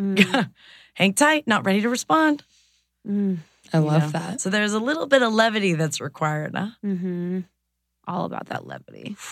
Mm, 0.00 0.50
Hang 0.94 1.14
tight, 1.14 1.46
not 1.46 1.64
ready 1.64 1.80
to 1.82 1.88
respond. 1.88 2.42
mm, 3.08 3.38
I 3.72 3.78
you 3.78 3.84
love 3.84 4.02
know? 4.12 4.18
that. 4.18 4.40
So 4.40 4.50
there's 4.50 4.72
a 4.74 4.80
little 4.80 5.06
bit 5.06 5.22
of 5.22 5.32
levity 5.32 5.74
that's 5.74 6.00
required, 6.00 6.54
huh? 6.54 6.70
mhm. 6.84 7.44
All 8.06 8.24
about 8.24 8.46
that 8.46 8.66
levity. 8.66 9.16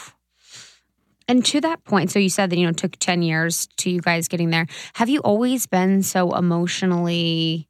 And 1.28 1.44
to 1.46 1.60
that 1.60 1.84
point, 1.84 2.10
so 2.10 2.18
you 2.18 2.28
said 2.28 2.50
that 2.50 2.56
you 2.58 2.64
know 2.64 2.70
it 2.70 2.76
took 2.76 2.96
ten 2.96 3.22
years 3.22 3.68
to 3.76 3.88
you 3.88 4.00
guys 4.00 4.26
getting 4.26 4.50
there. 4.50 4.66
Have 4.94 5.08
you 5.08 5.20
always 5.20 5.64
been 5.68 6.02
so 6.02 6.34
emotionally 6.34 7.68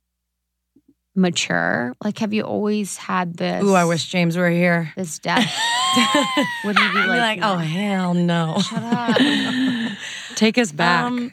mature? 1.14 1.94
Like, 2.02 2.18
have 2.20 2.32
you 2.32 2.42
always 2.42 2.96
had 2.96 3.36
this? 3.36 3.62
Ooh, 3.62 3.74
I 3.74 3.84
wish 3.84 4.06
James 4.06 4.38
were 4.38 4.48
here. 4.48 4.92
this 4.96 5.18
depth. 5.18 5.52
Would 6.64 6.78
he 6.78 6.88
be 6.92 6.98
I'd 6.98 7.18
like, 7.18 7.38
oh, 7.42 7.56
hell 7.58 8.14
no. 8.14 8.58
Shut 8.60 8.82
up. 8.82 9.16
Take 10.36 10.58
us 10.58 10.72
back. 10.72 11.06
Um, 11.10 11.32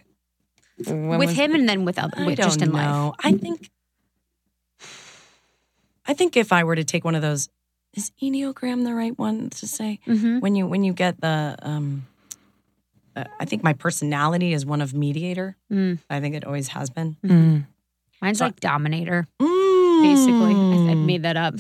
with 0.86 1.20
was- 1.20 1.32
him 1.36 1.56
and 1.56 1.68
then 1.68 1.86
with 1.86 1.98
other, 2.00 2.14
I 2.18 2.26
with 2.26 2.38
don't 2.38 2.46
just 2.48 2.62
in 2.62 2.72
know. 2.72 2.78
life. 2.78 3.16
I 3.24 3.32
think 3.34 3.70
I 6.06 6.14
think 6.14 6.38
if 6.38 6.52
I 6.54 6.64
were 6.64 6.76
to 6.76 6.84
take 6.84 7.04
one 7.04 7.16
of 7.16 7.22
those, 7.22 7.50
is 7.94 8.12
Enneagram 8.22 8.84
the 8.86 8.94
right 8.94 9.18
one 9.18 9.50
to 9.52 9.68
say? 9.68 10.00
Mm-hmm. 10.08 10.40
When 10.40 10.56
you 10.56 10.68
when 10.68 10.84
you 10.84 10.94
get 10.94 11.20
the 11.20 11.56
um 11.62 12.06
uh, 13.16 13.24
I 13.40 13.46
think 13.46 13.64
my 13.64 13.74
personality 13.74 14.54
is 14.54 14.66
one 14.66 14.82
of 14.82 14.94
mediator. 14.94 15.58
Mm. 15.72 16.00
I 16.10 16.20
think 16.20 16.36
it 16.36 16.46
always 16.46 16.68
has 16.70 16.90
been. 16.90 17.18
Mm. 17.26 17.66
Mine's 18.22 18.38
So- 18.40 18.46
like 18.46 18.60
Dominator, 18.60 19.28
basically. 19.40 20.54
I, 20.54 20.92
I 20.92 20.94
Mm. 20.96 21.06
made 21.06 21.24
that 21.24 21.38
up. 21.38 21.56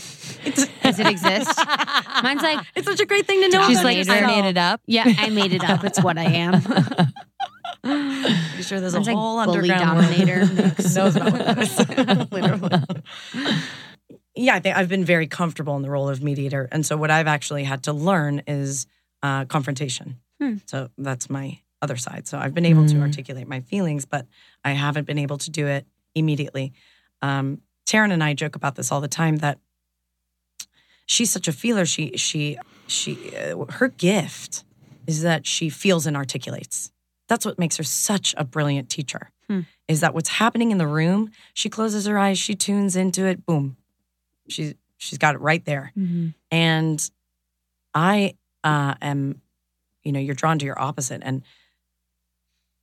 It's, 1.00 1.10
it's 1.10 1.22
Does 1.22 1.32
it 1.32 1.40
exist? 1.42 2.24
Mine's 2.24 2.42
like, 2.42 2.66
It's 2.76 2.88
such 2.88 3.00
a 3.00 3.06
great 3.06 3.26
thing 3.28 3.42
to 3.42 3.50
know. 3.50 3.68
She's 3.68 3.84
like, 3.84 3.98
yourself. 3.98 4.24
I 4.24 4.28
made 4.42 4.46
it 4.50 4.58
up. 4.58 4.82
yeah, 4.86 5.04
I 5.18 5.30
made 5.30 5.54
it 5.54 5.64
up. 5.64 5.84
It's 5.84 6.02
what 6.02 6.18
I 6.18 6.24
am. 6.26 6.62
Pretty 7.84 8.64
sure 8.64 8.80
there's 8.80 8.94
a 8.94 8.98
Mine's 8.98 9.08
like 9.08 9.16
whole 9.16 9.44
bully 9.46 9.72
underground 9.72 10.02
dominator 10.02 10.40
world 10.62 10.96
knows 10.96 11.16
about 11.16 11.32
what 11.32 11.46
that 11.46 11.58
is. 11.60 12.32
Literally. 12.32 13.54
Yeah, 14.36 14.56
I 14.56 14.60
think 14.60 14.78
I've 14.78 14.90
been 14.90 15.06
very 15.06 15.28
comfortable 15.28 15.76
in 15.78 15.82
the 15.82 15.90
role 15.90 16.10
of 16.10 16.22
mediator, 16.22 16.68
and 16.72 16.86
so 16.86 16.96
what 16.98 17.10
I've 17.10 17.28
actually 17.28 17.64
had 17.64 17.84
to 17.84 17.94
learn 17.94 18.44
is 18.48 18.86
uh, 19.24 19.46
confrontation. 19.46 20.20
Hmm. 20.42 20.56
So 20.68 20.90
that's 20.98 21.30
my 21.30 21.60
other 21.82 21.98
side. 21.98 22.28
So 22.28 22.38
I've 22.38 22.54
been 22.54 22.66
able 22.66 22.86
to 22.88 22.96
Mm. 22.96 23.02
articulate 23.02 23.48
my 23.48 23.62
feelings, 23.62 24.06
but 24.06 24.26
I 24.64 24.72
haven't 24.72 25.06
been 25.06 25.18
able 25.20 25.38
to 25.40 25.50
do 25.52 25.68
it 25.68 25.86
immediately. 26.16 26.74
Um, 27.22 27.62
Taryn 27.86 28.12
and 28.12 28.24
I 28.24 28.34
joke 28.34 28.56
about 28.56 28.76
this 28.76 28.92
all 28.92 29.00
the 29.02 29.08
time 29.08 29.38
that 29.38 29.60
she's 31.08 31.32
such 31.32 31.48
a 31.48 31.52
feeler. 31.54 31.86
She 31.86 32.16
she 32.16 32.58
she 32.86 33.36
uh, 33.36 33.66
her 33.72 33.88
gift 33.88 34.64
is 35.08 35.24
that 35.24 35.48
she 35.48 35.70
feels 35.70 36.06
and 36.06 36.16
articulates. 36.16 36.92
That's 37.28 37.46
what 37.46 37.58
makes 37.58 37.78
her 37.78 37.84
such 37.84 38.36
a 38.38 38.46
brilliant 38.46 38.90
teacher. 38.90 39.32
Hmm. 39.48 39.62
Is 39.88 40.02
that 40.02 40.14
what's 40.14 40.30
happening 40.30 40.72
in 40.72 40.78
the 40.78 40.88
room? 40.88 41.32
She 41.54 41.70
closes 41.70 42.06
her 42.06 42.18
eyes, 42.18 42.38
she 42.38 42.54
tunes 42.56 42.96
into 42.96 43.26
it, 43.26 43.46
boom. 43.46 43.78
She's 44.48 44.76
she's 44.98 45.18
got 45.18 45.34
it 45.36 45.42
right 45.42 45.64
there. 45.66 45.92
Mhm. 45.98 46.34
And 46.52 47.12
I 47.94 48.36
uh, 48.64 48.96
am, 49.02 49.42
you 50.04 50.12
know, 50.12 50.20
you're 50.20 50.36
drawn 50.36 50.60
to 50.60 50.66
your 50.66 50.80
opposite. 50.80 51.22
And 51.24 51.42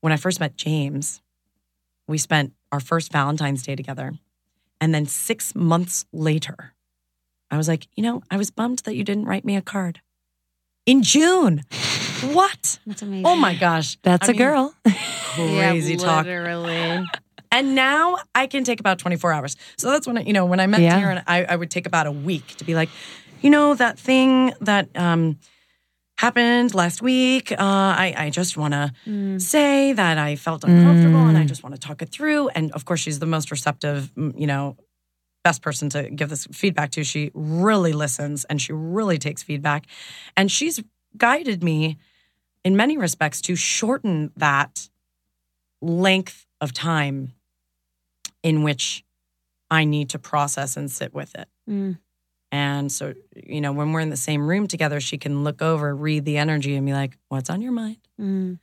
when 0.00 0.12
I 0.12 0.16
first 0.16 0.40
met 0.40 0.56
James, 0.56 1.20
we 2.06 2.18
spent 2.18 2.52
our 2.72 2.80
first 2.80 3.12
Valentine's 3.12 3.62
Day 3.62 3.76
together. 3.76 4.12
And 4.80 4.94
then 4.94 5.06
six 5.06 5.54
months 5.54 6.04
later, 6.12 6.73
I 7.50 7.56
was 7.56 7.68
like, 7.68 7.86
you 7.94 8.02
know, 8.02 8.22
I 8.30 8.36
was 8.36 8.50
bummed 8.50 8.80
that 8.80 8.94
you 8.96 9.04
didn't 9.04 9.26
write 9.26 9.44
me 9.44 9.56
a 9.56 9.62
card 9.62 10.00
in 10.86 11.02
June. 11.02 11.62
what? 12.32 12.78
That's 12.86 13.02
amazing. 13.02 13.26
Oh 13.26 13.36
my 13.36 13.54
gosh. 13.54 13.96
That's 14.02 14.28
a 14.28 14.32
a 14.32 14.34
girl. 14.34 14.74
Crazy 15.34 15.96
talk. 15.96 16.24
Literally. 16.26 17.04
And 17.52 17.74
now 17.76 18.18
I 18.34 18.46
can 18.48 18.64
take 18.64 18.80
about 18.80 18.98
24 18.98 19.32
hours. 19.32 19.56
So 19.76 19.90
that's 19.90 20.06
when 20.06 20.18
I, 20.18 20.22
you 20.22 20.32
know, 20.32 20.44
when 20.44 20.58
I 20.58 20.66
met 20.66 20.80
Yeah. 20.80 21.00
Taryn, 21.00 21.22
I, 21.26 21.44
I 21.44 21.56
would 21.56 21.70
take 21.70 21.86
about 21.86 22.06
a 22.06 22.12
week 22.12 22.56
to 22.56 22.64
be 22.64 22.74
like, 22.74 22.88
you 23.42 23.50
know, 23.50 23.74
that 23.74 23.96
thing 23.98 24.52
that 24.60 24.88
um, 24.96 25.38
happened 26.18 26.74
last 26.74 27.00
week. 27.02 27.52
Uh, 27.52 27.56
I, 27.60 28.14
I 28.16 28.30
just 28.30 28.56
want 28.56 28.74
to 28.74 28.92
Mm. 29.06 29.40
say 29.40 29.92
that 29.92 30.16
I 30.18 30.36
felt 30.36 30.64
uncomfortable 30.64 31.26
and 31.26 31.36
I 31.36 31.44
just 31.44 31.62
want 31.62 31.74
to 31.74 31.80
talk 31.80 32.02
it 32.02 32.08
through. 32.10 32.48
And 32.50 32.72
of 32.72 32.84
course, 32.84 33.00
she's 33.00 33.18
the 33.18 33.26
most 33.26 33.50
receptive, 33.50 34.10
mm, 34.16 34.32
you 34.38 34.46
know, 34.46 34.76
best 35.44 35.62
person 35.62 35.88
to 35.90 36.10
give 36.10 36.30
this 36.30 36.46
feedback 36.50 36.90
to. 36.92 37.04
She 37.04 37.30
really 37.34 37.92
listens 37.92 38.44
and 38.46 38.60
she 38.60 38.72
really 38.72 39.18
takes 39.18 39.42
feedback. 39.42 39.86
And 40.36 40.50
she's 40.50 40.82
guided 41.16 41.62
me 41.62 41.98
in 42.64 42.76
many 42.76 42.96
respects 42.96 43.40
to 43.42 43.54
shorten 43.54 44.32
that 44.36 44.88
length 45.80 46.46
of 46.60 46.72
time 46.72 47.34
in 48.42 48.62
which 48.62 49.04
I 49.70 49.84
need 49.84 50.10
to 50.10 50.18
process 50.18 50.76
and 50.76 50.90
sit 50.90 51.14
with 51.14 51.34
it. 51.34 51.48
Mm. 51.68 51.98
And 52.50 52.90
so, 52.90 53.14
you 53.34 53.60
know, 53.60 53.72
when 53.72 53.92
we're 53.92 54.00
in 54.00 54.10
the 54.10 54.16
same 54.16 54.46
room 54.46 54.66
together, 54.66 55.00
she 55.00 55.18
can 55.18 55.44
look 55.44 55.60
over, 55.60 55.94
read 55.94 56.24
the 56.24 56.36
energy, 56.38 56.76
and 56.76 56.86
be 56.86 56.92
like, 56.92 57.18
"What's 57.28 57.50
on 57.50 57.60
your 57.60 57.72
mind?" 57.72 57.98
Mm. 58.20 58.58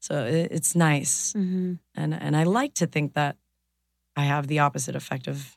So 0.00 0.24
it's 0.24 0.74
nice, 0.74 1.32
Mhm. 1.34 1.78
and 1.94 2.14
and 2.14 2.36
I 2.36 2.42
like 2.42 2.74
to 2.74 2.86
think 2.86 3.12
that 3.12 3.36
I 4.16 4.24
have 4.24 4.48
the 4.48 4.58
opposite 4.58 4.96
effect 4.96 5.28
of 5.28 5.56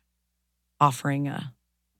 offering 0.84 1.28
a 1.28 1.54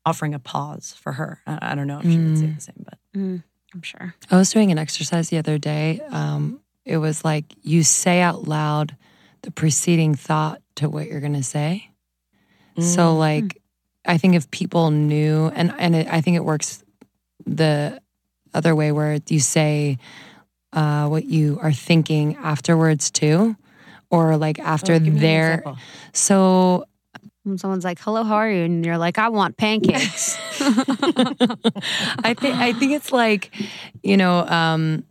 offering 0.06 0.34
a 0.34 0.40
pause 0.40 0.94
for 1.00 1.14
her. 1.14 1.42
I, 1.48 1.72
I 1.72 1.76
don't 1.76 1.88
know 1.88 2.00
if 2.00 2.10
she 2.12 2.20
would 2.20 2.38
say 2.38 2.48
Mm. 2.48 2.56
the 2.56 2.62
same, 2.62 2.84
but 2.84 2.98
Mm. 3.16 3.44
I'm 3.74 3.82
sure. 3.82 4.16
I 4.30 4.38
was 4.38 4.52
doing 4.52 4.72
an 4.72 4.78
exercise 4.78 5.30
the 5.30 5.38
other 5.38 5.58
day. 5.58 6.02
Um, 6.10 6.60
it 6.86 6.98
was 6.98 7.24
like 7.24 7.46
you 7.62 7.84
say 7.84 8.20
out 8.22 8.48
loud 8.48 8.98
the 9.44 9.52
preceding 9.52 10.14
thought 10.16 10.62
to 10.76 10.90
what 10.90 11.08
you're 11.08 11.22
going 11.22 11.34
to 11.34 11.44
say. 11.44 11.90
So, 12.80 13.16
like, 13.18 13.62
I 14.06 14.18
think 14.18 14.36
if 14.36 14.50
people 14.52 14.90
knew, 14.92 15.48
and 15.56 15.74
and 15.78 15.96
it, 15.96 16.08
I 16.08 16.22
think 16.22 16.36
it 16.38 16.44
works 16.44 16.84
the 17.46 18.02
other 18.54 18.76
way 18.76 18.92
where 18.92 19.20
you 19.30 19.40
say 19.40 19.98
uh, 20.74 21.08
what 21.08 21.26
you 21.26 21.60
are 21.62 21.72
thinking 21.72 22.36
afterwards 22.38 23.12
too, 23.12 23.56
or 24.10 24.38
like 24.38 24.60
after 24.60 24.94
Oh, 24.94 25.00
give 25.00 25.14
me 25.14 25.20
an 25.20 25.22
their. 25.22 25.64
So 26.14 26.86
When 27.44 27.58
someone's 27.58 27.84
like, 27.84 28.00
"Hello, 28.00 28.24
how 28.24 28.36
are 28.36 28.50
you?" 28.50 28.64
and 28.64 28.86
you're 28.86 28.98
like, 28.98 29.18
"I 29.18 29.30
want 29.30 29.58
pancakes." 29.58 30.38
I 30.62 32.36
think 32.40 32.56
I 32.56 32.74
think 32.74 32.94
it's 32.94 33.12
like, 33.12 33.52
you 34.02 34.16
know, 34.18 34.48
um, 34.48 35.04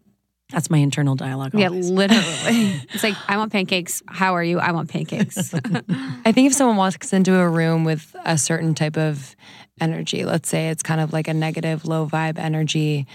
that's 0.50 0.70
my 0.70 0.78
internal 0.78 1.14
dialogue. 1.14 1.52
yeah, 1.54 1.68
always. 1.68 1.90
literally. 1.90 2.22
it's 2.92 3.02
like, 3.02 3.16
"I 3.28 3.36
want 3.36 3.52
pancakes. 3.52 4.02
How 4.06 4.34
are 4.34 4.44
you? 4.44 4.58
I 4.58 4.72
want 4.72 4.90
pancakes." 4.90 5.52
I 6.24 6.32
think 6.32 6.46
if 6.46 6.54
someone 6.54 6.76
walks 6.76 7.12
into 7.12 7.38
a 7.38 7.48
room 7.48 7.84
with 7.84 8.14
a 8.24 8.38
certain 8.38 8.74
type 8.74 8.96
of 8.96 9.36
energy, 9.80 10.24
let's 10.24 10.48
say 10.48 10.68
it's 10.68 10.82
kind 10.82 11.00
of 11.00 11.12
like 11.12 11.28
a 11.28 11.34
negative, 11.34 11.84
low 11.84 12.06
vibe 12.06 12.38
energy, 12.38 13.06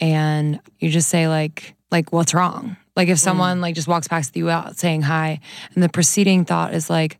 and 0.00 0.60
you 0.78 0.90
just 0.90 1.08
say 1.08 1.28
like, 1.28 1.74
like 1.90 2.12
what's 2.12 2.34
wrong? 2.34 2.76
Like 2.96 3.08
if 3.08 3.18
someone 3.18 3.60
like 3.60 3.74
just 3.76 3.86
walks 3.86 4.08
past 4.08 4.36
you 4.36 4.50
out 4.50 4.76
saying 4.76 5.02
hi, 5.02 5.40
and 5.74 5.82
the 5.82 5.88
preceding 5.88 6.44
thought 6.44 6.74
is 6.74 6.90
like, 6.90 7.18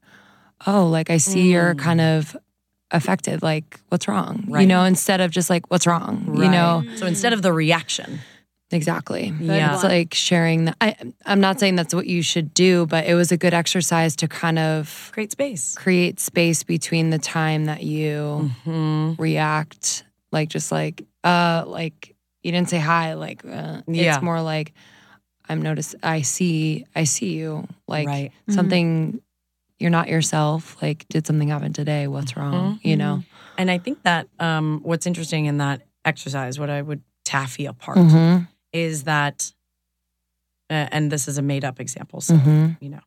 oh, 0.66 0.86
like 0.88 1.11
I 1.11 1.18
see 1.18 1.50
you're 1.52 1.74
kind 1.74 2.00
of 2.00 2.36
affected. 2.90 3.42
Like 3.42 3.80
what's 3.88 4.09
wrong? 4.09 4.44
You 4.48 4.66
know, 4.66 4.84
instead 4.84 5.20
of 5.20 5.30
just 5.30 5.50
like 5.50 5.70
what's 5.70 5.86
wrong? 5.86 6.24
You 6.34 6.48
know, 6.48 6.84
So 6.96 7.06
instead 7.06 7.32
of 7.32 7.42
the 7.42 7.52
reaction, 7.52 8.20
Exactly. 8.70 9.32
Yeah. 9.40 9.74
It's 9.74 9.82
like 9.82 10.12
sharing 10.12 10.66
that. 10.66 10.76
I, 10.82 10.94
I'm 11.24 11.40
not 11.40 11.59
saying 11.59 11.76
that's 11.76 11.94
what 11.94 12.06
you 12.06 12.20
should 12.20 12.52
do, 12.52 12.84
but 12.84 13.06
it 13.06 13.14
was 13.14 13.32
a 13.32 13.38
good 13.38 13.54
exercise 13.54 14.14
to 14.16 14.28
kind 14.28 14.59
of 14.59 15.09
create 15.14 15.32
space. 15.32 15.74
create 15.74 16.20
space 16.20 16.64
between 16.64 17.09
the 17.09 17.18
time 17.18 17.64
that 17.64 17.82
you 17.82 18.50
Mm-hmm. 18.66 19.14
react, 19.22 20.04
like 20.32 20.50
just 20.50 20.70
like, 20.70 21.02
uh, 21.24 21.64
like 21.66 22.14
you 22.42 22.52
didn't 22.52 22.68
say 22.68 22.78
hi, 22.78 23.14
like, 23.14 23.42
uh, 23.44 23.80
Yeah. 23.88 24.14
it's 24.16 24.22
more 24.22 24.42
like, 24.42 24.74
I'm 25.48 25.62
notice, 25.62 25.94
I 26.02 26.20
see, 26.20 26.84
I 26.94 27.04
see 27.04 27.32
you, 27.32 27.66
like 27.86 28.06
Right. 28.06 28.32
something, 28.50 29.22
you're 29.79 29.91
not 29.91 30.09
yourself. 30.09 30.76
Like, 30.83 31.07
did 31.09 31.26
something 31.26 31.49
happen 31.49 31.72
today? 31.72 32.07
What's 32.09 32.37
wrong? 32.37 32.81
You 32.83 32.97
know? 32.97 33.22
And 33.57 33.70
I 33.70 33.79
think 33.79 34.03
that 34.03 34.29
um, 34.39 34.81
what's 34.83 35.07
interesting 35.07 35.47
in 35.47 35.59
that 35.59 35.83
exercise, 36.05 36.59
what 36.59 36.70
I 36.70 36.83
would 36.83 37.03
taffy 37.24 37.66
apart, 37.66 37.99
Mm-hmm. 37.99 38.45
is 38.72 39.05
that, 39.05 39.53
uh, 40.70 40.87
and 40.93 41.11
this 41.11 41.29
is 41.29 41.39
a 41.39 41.43
made 41.43 41.64
up 41.64 41.81
example, 41.81 42.20
so, 42.20 42.35
Mhm. 42.35 42.76
you 42.81 42.89
know, 42.91 43.01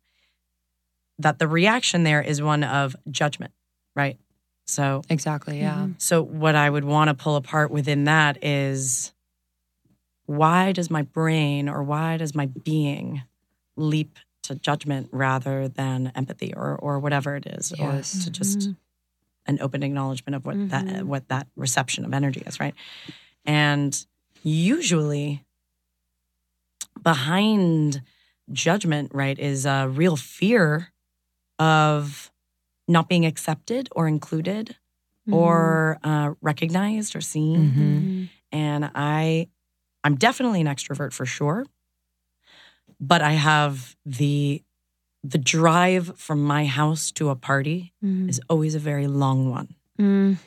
that 1.20 1.40
the 1.40 1.48
reaction 1.48 2.04
there 2.04 2.22
is 2.22 2.42
one 2.42 2.64
of 2.64 2.96
judgment, 3.10 3.54
right? 3.96 4.18
So, 4.66 5.02
Exactly. 5.10 5.60
Yeah. 5.60 5.88
so 5.98 6.22
what 6.24 6.56
I 6.56 6.70
would 6.70 6.84
want 6.86 7.10
to 7.10 7.14
pull 7.14 7.36
apart 7.36 7.72
within 7.72 8.06
that 8.06 8.44
is 8.44 9.14
why 10.26 10.72
does 10.72 10.90
my 10.90 11.02
brain 11.02 11.68
or 11.68 11.84
why 11.84 12.18
does 12.18 12.34
my 12.34 12.46
being 12.46 13.24
leap 13.76 14.18
to 14.44 14.56
judgment 14.56 15.10
rather 15.12 15.68
than 15.68 16.12
empathy 16.16 16.54
or 16.56 16.76
or 16.76 17.00
whatever 17.00 17.36
it 17.36 17.46
is 17.46 17.74
Yes. 17.78 18.22
or 18.22 18.24
to 18.26 18.32
just 18.32 18.70
an 19.48 19.58
open 19.62 19.84
acknowledgement 19.84 20.36
of 20.36 20.46
what 20.46 20.70
that 20.70 21.04
what 21.06 21.28
that 21.30 21.48
reception 21.56 22.06
of 22.06 22.14
energy 22.14 22.44
is 22.46 22.60
right? 22.60 22.74
And 23.46 24.06
usually 24.44 25.44
behind 27.02 28.02
judgment 28.52 29.12
right 29.14 29.38
is 29.40 29.66
a 29.66 29.88
real 29.90 30.16
fear 30.16 30.92
of 31.60 32.32
not 32.88 33.08
being 33.08 33.26
accepted 33.26 33.88
or 33.94 34.08
included 34.08 34.76
or 35.32 35.98
uh, 36.04 36.34
recognized 36.42 37.16
or 37.16 37.22
seen. 37.22 37.72
Mhm. 37.72 38.30
and 38.52 38.92
i 38.96 39.48
i'm 40.04 40.16
definitely 40.16 40.60
an 40.60 40.68
extrovert 40.68 41.14
for 41.14 41.26
sure 41.26 41.66
but 43.02 43.22
i 43.22 43.34
have 43.34 43.96
the 44.06 44.62
the 45.24 45.38
drive 45.38 46.18
from 46.18 46.42
my 46.44 46.66
house 46.66 47.12
to 47.12 47.30
a 47.30 47.36
party 47.36 47.92
Mm. 48.04 48.30
is 48.30 48.40
always 48.50 48.76
a 48.76 48.80
very 48.80 49.08
long 49.08 49.50
one 49.50 49.76
Mm. 50.00 50.38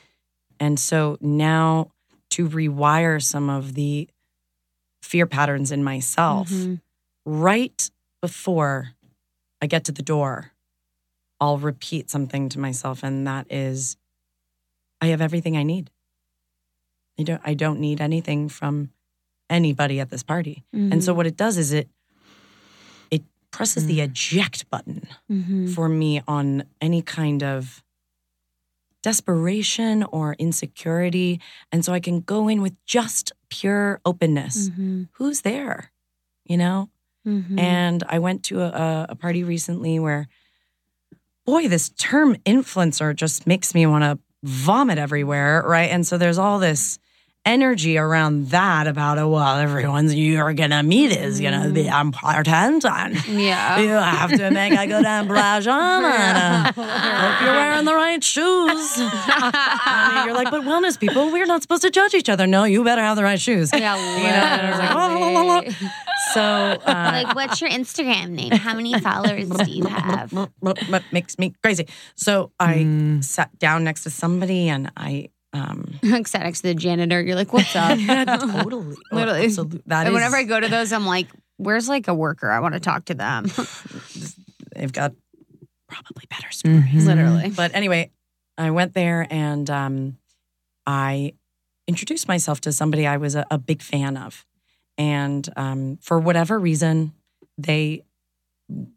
and 0.59 0.79
so 0.79 1.17
now 1.21 1.91
to 2.31 2.47
rewire 2.49 3.21
some 3.23 3.49
of 3.49 3.73
the 3.75 4.09
fear 5.01 5.25
patterns 5.27 5.71
in 5.71 5.83
myself 5.83 6.49
Mhm. 6.49 6.81
right 7.25 7.91
before 8.21 8.91
i 9.61 9.67
get 9.67 9.83
to 9.85 9.91
the 9.91 10.01
door 10.01 10.51
i'll 11.39 11.57
repeat 11.59 12.09
something 12.09 12.49
to 12.49 12.59
myself 12.59 13.03
and 13.03 13.27
that 13.27 13.45
is 13.51 13.97
i 15.01 15.07
have 15.07 15.21
everything 15.21 15.55
i 15.57 15.63
need 15.63 15.91
i 17.19 17.23
don't 17.23 17.41
i 17.45 17.53
don't 17.53 17.79
need 17.79 18.01
anything 18.01 18.49
from 18.49 18.89
anybody 19.49 19.99
at 19.99 20.09
this 20.09 20.23
party 20.23 20.63
and 20.73 21.03
so 21.03 21.13
what 21.13 21.27
it 21.27 21.37
does 21.37 21.57
is 21.57 21.71
it 21.71 21.87
presses 23.55 23.85
the 23.85 24.01
eject 24.01 24.69
button 24.69 25.07
Mhm. 25.31 25.73
for 25.73 25.87
me 25.87 26.21
on 26.27 26.63
any 26.81 27.01
kind 27.01 27.41
of 27.41 27.81
desperation 29.01 30.03
or 30.03 30.35
insecurity. 30.39 31.39
And 31.71 31.85
so 31.85 31.93
I 31.93 31.99
can 31.99 32.21
go 32.21 32.47
in 32.47 32.61
with 32.61 32.73
just 32.85 33.31
pure 33.49 33.99
openness. 34.05 34.69
Mm-hmm. 34.69 35.03
Who's 35.13 35.41
there? 35.41 35.91
You 36.45 36.57
know? 36.57 36.89
Mm-hmm. 37.25 37.57
And 37.59 38.03
I 38.09 38.19
went 38.19 38.43
to 38.45 38.61
a, 38.61 39.05
a 39.09 39.15
party 39.15 39.43
recently 39.43 39.99
where, 39.99 40.27
boy, 41.45 41.67
this 41.67 41.89
term 41.89 42.35
influencer 42.45 43.15
just 43.15 43.47
makes 43.47 43.73
me 43.73 43.85
want 43.85 44.03
to 44.03 44.19
vomit 44.43 44.97
everywhere, 44.97 45.63
right? 45.65 45.89
And 45.91 46.05
so 46.05 46.17
there's 46.17 46.37
all 46.37 46.59
this 46.59 46.99
energy 47.45 47.97
around 47.97 48.49
that 48.49 48.87
about, 48.87 49.17
oh, 49.17 49.29
well, 49.29 49.57
everyone's 49.57 50.15
you're 50.15 50.53
gonna 50.53 50.83
meet 50.83 51.11
is 51.11 51.39
gonna 51.39 51.69
be 51.69 51.87
important. 51.87 52.85
And 52.85 53.23
yeah. 53.27 53.79
you 53.79 53.89
have 53.89 54.31
to 54.31 54.51
make 54.51 54.73
a 54.73 54.87
good 54.87 55.05
impression. 55.05 55.71
And, 55.71 56.37
uh, 56.37 56.73
hope 56.73 57.41
you're 57.41 57.53
wearing 57.53 57.85
the 57.85 57.95
right 57.95 58.23
shoes. 58.23 59.01
And 59.87 60.25
you're 60.25 60.35
like, 60.35 60.51
but 60.51 60.63
wellness 60.63 60.99
people, 60.99 61.31
we're 61.31 61.45
not 61.45 61.61
supposed 61.61 61.81
to 61.83 61.89
judge 61.89 62.13
each 62.13 62.29
other. 62.29 62.47
No, 62.47 62.63
you 62.63 62.83
better 62.83 63.01
have 63.01 63.15
the 63.15 63.23
right 63.23 63.39
shoes. 63.39 63.69
Yeah, 63.73 63.95
You 63.95 64.23
know, 64.23 64.29
and 64.29 64.67
I 64.67 64.69
was 64.69 64.79
like, 64.79 64.91
"Oh, 64.91 65.19
la, 65.19 65.29
la, 65.29 65.41
la." 65.41 65.55
literally. 65.65 65.91
So, 66.33 66.41
uh, 66.41 67.11
like, 67.13 67.35
what's 67.35 67.61
your 67.61 67.69
Instagram 67.69 68.29
name? 68.29 68.51
How 68.51 68.75
many 68.75 68.99
followers 68.99 69.49
do 69.49 69.71
you 69.71 69.85
have? 69.85 70.31
what, 70.33 70.51
what 70.89 71.03
makes 71.11 71.37
me 71.37 71.53
crazy. 71.61 71.87
So 72.15 72.51
I 72.59 73.19
sat 73.21 73.57
down 73.59 73.83
next 73.83 74.03
to 74.03 74.09
somebody 74.09 74.69
and 74.69 74.91
I 74.97 75.29
um 75.55 75.99
next 76.03 76.31
to 76.33 76.61
the 76.63 76.75
janitor. 76.75 77.21
You're 77.21 77.35
like, 77.35 77.53
what's 77.53 77.75
up? 77.75 77.97
yeah, 77.99 78.25
totally. 78.25 78.95
Oh, 79.11 79.15
Literally. 79.15 79.45
absolute- 79.45 79.83
that 79.87 79.99
and 80.01 80.09
is- 80.09 80.13
whenever 80.13 80.35
I 80.35 80.43
go 80.43 80.59
to 80.59 80.67
those, 80.67 80.91
I'm 80.91 81.05
like, 81.05 81.27
where's 81.57 81.87
like 81.89 82.07
a 82.07 82.13
worker? 82.13 82.51
I 82.51 82.59
want 82.59 82.73
to 82.73 82.79
talk 82.79 83.05
to 83.05 83.13
them. 83.13 83.45
they've 84.75 84.91
got 84.91 85.13
probably 85.87 86.25
better 86.29 86.51
stories. 86.51 87.05
Literally. 87.07 87.49
But 87.49 87.73
anyway, 87.73 88.11
I 88.57 88.71
went 88.71 88.93
there 88.93 89.25
and 89.29 89.69
um 89.69 90.17
I 90.85 91.33
introduced 91.87 92.27
myself 92.27 92.61
to 92.61 92.71
somebody 92.71 93.05
I 93.07 93.17
was 93.17 93.35
a, 93.35 93.45
a 93.51 93.57
big 93.57 93.81
fan 93.81 94.17
of. 94.17 94.45
And 94.97 95.47
um, 95.57 95.97
for 96.01 96.19
whatever 96.19 96.57
reason, 96.59 97.11
they 97.57 98.03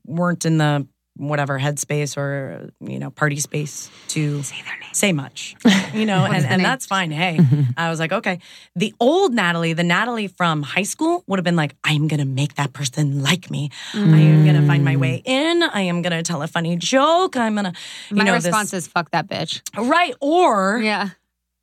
weren't 0.06 0.44
in 0.46 0.59
the 0.59 0.86
whatever 1.19 1.59
headspace 1.59 2.16
or 2.16 2.71
you 2.81 2.99
know 2.99 3.11
party 3.11 3.37
space 3.41 3.91
to 4.09 4.43
say 4.43 4.57
their 4.62 4.79
name. 4.79 4.95
say 4.95 5.12
much 5.12 5.57
you 5.93 6.07
know 6.07 6.25
and, 6.31 6.47
and 6.47 6.64
that's 6.64 6.87
fine. 6.87 7.11
Hey 7.11 7.39
i 7.77 7.91
was 7.91 7.99
like 7.99 8.12
okay. 8.12 8.39
The 8.77 8.95
old 9.01 9.35
natalie 9.35 9.73
the 9.75 9.85
natalie 9.85 10.29
from 10.29 10.62
high 10.62 10.85
school 10.85 11.25
would 11.27 11.39
have 11.39 11.45
been 11.45 11.57
like 11.57 11.75
i'm 11.85 12.09
gonna 12.09 12.25
make 12.25 12.55
that 12.55 12.73
person 12.73 13.23
like 13.23 13.51
me. 13.51 13.71
I 13.95 13.99
am 13.99 14.47
gonna 14.47 14.66
find 14.66 14.85
my 14.85 14.97
way 14.97 15.23
mm. 15.27 15.29
in. 15.29 15.62
I 15.62 15.83
am 15.83 16.01
gonna 16.03 16.23
tell 16.23 16.41
a 16.43 16.49
funny 16.49 16.77
joke. 16.77 17.37
I'm 17.37 17.55
gonna 17.57 17.73
you 18.11 18.16
My 18.16 18.25
know 18.25 18.33
response 18.35 18.71
this 18.71 18.85
is, 18.85 18.89
fuck 18.89 19.11
that 19.11 19.29
bitch. 19.29 19.61
right 19.77 20.14
or 20.21 20.79
Yeah. 20.79 21.11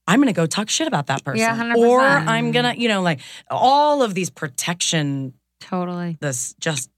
i'm 0.07 0.19
gonna 0.19 0.33
go 0.33 0.45
talk 0.45 0.69
shit 0.69 0.87
about 0.87 1.07
that 1.07 1.23
person. 1.23 1.39
Yeah, 1.39 1.55
100%. 1.57 1.77
or 1.77 2.01
i'm 2.01 2.51
gonna 2.51 2.73
you 2.77 2.87
know 2.89 3.01
like 3.01 3.19
all 3.49 4.03
of 4.03 4.13
these 4.13 4.29
protection 4.29 5.33
Totally. 5.69 6.17
this 6.21 6.53
just 6.59 6.89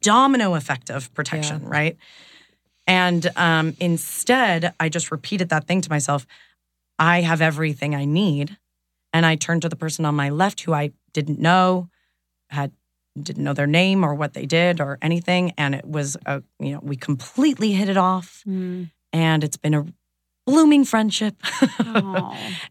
domino 0.00 0.54
effect 0.54 0.90
of 0.90 1.12
protection, 1.14 1.64
right? 1.66 1.96
And 2.86 3.26
um, 3.36 3.74
instead, 3.80 4.74
I 4.78 4.88
just 4.88 5.10
repeated 5.10 5.48
that 5.48 5.66
thing 5.66 5.80
to 5.80 5.90
myself. 5.90 6.26
I 6.98 7.22
have 7.22 7.40
everything 7.42 7.94
I 7.94 8.04
need, 8.04 8.56
and 9.12 9.24
I 9.26 9.36
turned 9.36 9.62
to 9.62 9.68
the 9.68 9.76
person 9.76 10.04
on 10.04 10.14
my 10.14 10.28
left 10.30 10.60
who 10.60 10.72
I 10.72 10.92
didn't 11.12 11.38
know, 11.40 11.88
had 12.50 12.72
didn't 13.20 13.44
know 13.44 13.54
their 13.54 13.66
name 13.66 14.04
or 14.04 14.14
what 14.14 14.34
they 14.34 14.44
did 14.46 14.80
or 14.80 14.98
anything, 15.00 15.52
and 15.56 15.74
it 15.74 15.84
was 15.86 16.16
a 16.26 16.42
you 16.60 16.72
know 16.72 16.80
we 16.82 16.96
completely 16.96 17.72
hit 17.72 17.88
it 17.88 17.96
off, 17.96 18.42
Mm. 18.46 18.90
and 19.12 19.42
it's 19.44 19.56
been 19.56 19.74
a 19.74 19.86
blooming 20.46 20.84
friendship. 20.84 21.36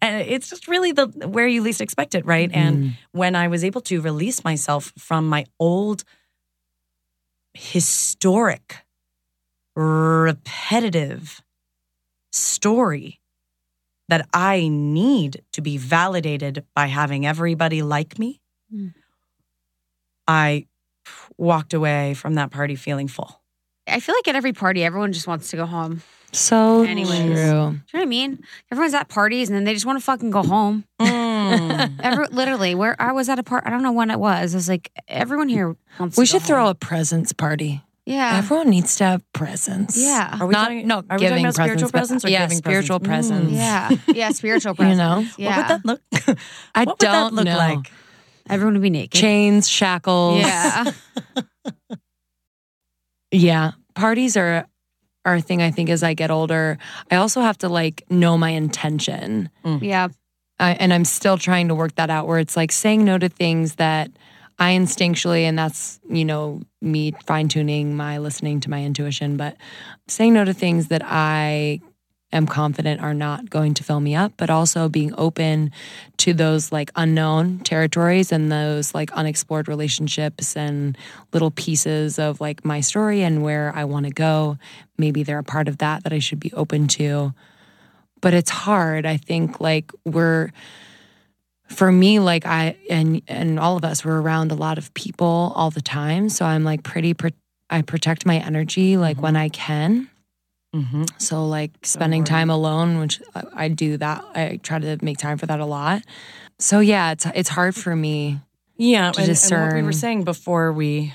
And 0.01 0.21
it's 0.27 0.49
just 0.49 0.67
really 0.67 0.91
the 0.91 1.07
where 1.27 1.47
you 1.47 1.61
least 1.61 1.79
expect 1.79 2.13
it, 2.13 2.25
right? 2.25 2.49
And 2.53 2.95
when 3.11 3.35
I 3.35 3.47
was 3.47 3.63
able 3.63 3.81
to 3.81 4.01
release 4.01 4.43
myself 4.43 4.91
from 4.97 5.27
my 5.29 5.45
old 5.59 6.03
historic 7.53 8.79
repetitive 9.75 11.41
story 12.31 13.21
that 14.09 14.27
I 14.33 14.67
need 14.67 15.41
to 15.53 15.61
be 15.61 15.77
validated 15.77 16.65
by 16.75 16.87
having 16.87 17.25
everybody 17.25 17.81
like 17.81 18.19
me, 18.19 18.41
Mm. 18.73 18.93
I 20.27 20.65
walked 21.37 21.73
away 21.73 22.13
from 22.13 22.35
that 22.35 22.49
party 22.49 22.75
feeling 22.75 23.07
full. 23.07 23.41
I 23.87 23.99
feel 23.99 24.15
like 24.15 24.27
at 24.27 24.35
every 24.35 24.53
party, 24.53 24.83
everyone 24.83 25.11
just 25.11 25.27
wants 25.27 25.49
to 25.51 25.57
go 25.57 25.65
home. 25.65 26.01
So 26.33 26.83
Anyways. 26.83 27.19
true. 27.19 27.25
Do 27.27 27.35
you 27.37 27.51
know 27.51 27.79
what 27.93 28.01
I 28.01 28.05
mean? 28.05 28.43
Everyone's 28.71 28.93
at 28.95 29.07
parties 29.07 29.49
and 29.49 29.55
then 29.55 29.63
they 29.65 29.73
just 29.73 29.85
want 29.85 29.99
to 29.99 30.03
fucking 30.03 30.31
go 30.31 30.41
home. 30.43 30.83
Mm. 30.99 31.99
Every, 31.99 32.27
literally, 32.27 32.73
where 32.75 32.95
I 32.99 33.11
was 33.11 33.29
at 33.29 33.37
a 33.39 33.43
party, 33.43 33.67
I 33.67 33.69
don't 33.69 33.83
know 33.83 33.91
when 33.91 34.09
it 34.09 34.19
was. 34.19 34.55
I 34.55 34.57
was 34.57 34.67
like, 34.69 34.91
everyone 35.07 35.47
here 35.47 35.75
wants. 35.99 36.17
We 36.17 36.25
to 36.25 36.33
go 36.33 36.39
should 36.39 36.47
throw 36.47 36.61
home. 36.61 36.69
a 36.69 36.75
presents 36.75 37.33
party. 37.33 37.81
Yeah. 38.05 38.37
Everyone 38.37 38.69
needs 38.69 38.95
to 38.97 39.03
have 39.05 39.33
presents. 39.33 39.95
Yeah. 39.97 40.37
Are 40.41 40.47
we 40.47 40.51
Not 40.51 40.63
talking, 40.65 40.87
no 40.87 40.95
are 40.97 41.01
we 41.01 41.07
talking 41.07 41.27
giving 41.27 41.45
about 41.45 41.53
spiritual 41.53 41.89
presents, 41.89 42.23
presents 42.23 42.25
or 42.25 42.29
yeah, 42.29 42.39
giving 42.45 42.57
spiritual 42.57 42.99
presents? 42.99 43.47
presents. 43.51 44.07
Yeah. 44.07 44.13
Yeah. 44.15 44.29
Spiritual 44.31 44.75
presence. 44.75 45.37
You 45.37 45.45
know? 45.45 45.49
Yeah. 45.51 45.55
What 45.55 45.57
would 45.57 45.67
that 45.67 45.85
look? 45.85 46.01
I 46.75 46.83
what 46.83 46.87
would 46.87 46.99
that 46.99 47.11
don't 47.11 47.33
look 47.35 47.45
know. 47.45 47.57
like? 47.57 47.91
Everyone 48.49 48.73
would 48.73 48.81
be 48.81 48.89
naked. 48.89 49.21
Chains, 49.21 49.69
shackles. 49.69 50.39
Yeah. 50.39 50.91
Yeah. 53.31 53.71
Parties 53.95 54.35
are 54.37 54.65
are 55.25 55.35
a 55.35 55.41
thing 55.41 55.61
I 55.61 55.71
think 55.71 55.89
as 55.89 56.03
I 56.03 56.13
get 56.13 56.31
older. 56.31 56.77
I 57.09 57.15
also 57.15 57.41
have 57.41 57.57
to 57.59 57.69
like 57.69 58.03
know 58.09 58.37
my 58.37 58.49
intention. 58.49 59.49
Mm. 59.63 59.81
yeah. 59.81 60.07
I, 60.59 60.73
and 60.73 60.93
I'm 60.93 61.05
still 61.05 61.37
trying 61.37 61.67
to 61.69 61.75
work 61.75 61.95
that 61.95 62.09
out 62.09 62.27
where 62.27 62.39
it's 62.39 62.55
like 62.55 62.71
saying 62.71 63.03
no 63.03 63.17
to 63.17 63.27
things 63.27 63.75
that 63.75 64.11
I 64.59 64.73
instinctually, 64.73 65.41
and 65.41 65.57
that's, 65.57 65.99
you 66.07 66.23
know, 66.23 66.61
me 66.79 67.13
fine 67.25 67.47
tuning 67.47 67.95
my 67.95 68.19
listening 68.19 68.59
to 68.61 68.69
my 68.69 68.83
intuition, 68.83 69.35
but 69.35 69.57
saying 70.07 70.33
no 70.33 70.45
to 70.45 70.53
things 70.53 70.89
that 70.89 71.01
I 71.03 71.81
am 72.33 72.47
confident 72.47 72.99
are 73.01 73.13
not 73.13 73.49
going 73.49 73.73
to 73.75 73.83
fill 73.83 74.01
me 74.01 74.15
up, 74.15 74.33
but 74.35 74.49
also 74.49 74.89
being 74.89 75.13
open 75.17 75.71
to 76.17 76.33
those 76.33 76.71
like 76.71 76.91
unknown 76.95 77.59
territories 77.59 78.31
and 78.31 78.51
those 78.51 78.93
like 78.93 79.11
unexplored 79.13 79.67
relationships 79.67 80.57
and 80.57 80.97
little 81.31 81.51
pieces 81.51 82.19
of 82.19 82.41
like 82.41 82.65
my 82.65 82.81
story 82.81 83.21
and 83.21 83.43
where 83.43 83.71
I 83.75 83.85
want 83.85 84.07
to 84.07 84.11
go. 84.11 84.57
Maybe 84.97 85.23
they're 85.23 85.39
a 85.39 85.43
part 85.43 85.67
of 85.67 85.77
that 85.77 86.03
that 86.03 86.11
I 86.11 86.19
should 86.19 86.39
be 86.39 86.51
open 86.53 86.87
to 86.89 87.33
but 88.23 88.33
it's 88.33 88.49
hard. 88.49 89.05
I 89.05 89.17
think 89.17 89.59
like 89.59 89.91
we're 90.05 90.49
for 91.67 91.91
me 91.91 92.19
like 92.19 92.45
I 92.45 92.77
and 92.89 93.21
and 93.27 93.59
all 93.59 93.75
of 93.75 93.83
us 93.83 94.05
we're 94.05 94.19
around 94.19 94.53
a 94.53 94.55
lot 94.55 94.77
of 94.77 94.93
people 94.93 95.51
all 95.55 95.69
the 95.69 95.81
time, 95.81 96.29
so 96.29 96.45
I'm 96.45 96.63
like 96.63 96.83
pretty 96.83 97.13
pro- 97.13 97.31
I 97.69 97.81
protect 97.81 98.25
my 98.25 98.37
energy 98.37 98.95
like 98.95 99.17
mm-hmm. 99.17 99.23
when 99.23 99.35
I 99.35 99.49
can. 99.49 100.09
Mm-hmm. 100.73 101.03
So 101.19 101.45
like 101.45 101.71
spending 101.83 102.23
time 102.23 102.49
alone, 102.49 102.99
which 102.99 103.21
I, 103.35 103.43
I 103.53 103.67
do 103.67 103.97
that. 103.97 104.23
I 104.33 104.59
try 104.63 104.79
to 104.79 104.97
make 105.01 105.17
time 105.17 105.37
for 105.37 105.45
that 105.45 105.59
a 105.59 105.65
lot. 105.65 106.01
So 106.59 106.79
yeah, 106.79 107.11
it's 107.11 107.25
it's 107.35 107.49
hard 107.49 107.75
for 107.75 107.95
me. 107.95 108.39
Yeah, 108.77 109.11
to 109.11 109.21
and, 109.21 109.29
and 109.29 109.61
what 109.61 109.73
we 109.75 109.83
were 109.83 109.91
saying 109.91 110.23
before 110.23 110.73
we 110.73 111.13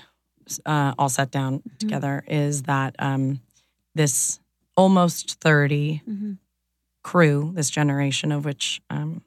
uh, 0.64 0.94
all 0.98 1.08
sat 1.08 1.30
down 1.30 1.62
together 1.78 2.22
is 2.28 2.62
that 2.62 2.94
um, 2.98 3.40
this 3.94 4.38
almost 4.76 5.40
30 5.40 6.02
Mhm. 6.08 6.38
crew, 7.02 7.52
this 7.54 7.68
generation 7.68 8.30
of 8.30 8.44
which 8.44 8.80
um, 8.90 9.22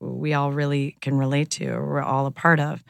we 0.00 0.34
all 0.34 0.52
really 0.52 0.96
can 1.00 1.16
relate 1.16 1.50
to, 1.50 1.66
or 1.68 1.86
we're 1.86 2.02
all 2.02 2.26
a 2.26 2.30
part 2.30 2.60
of, 2.60 2.84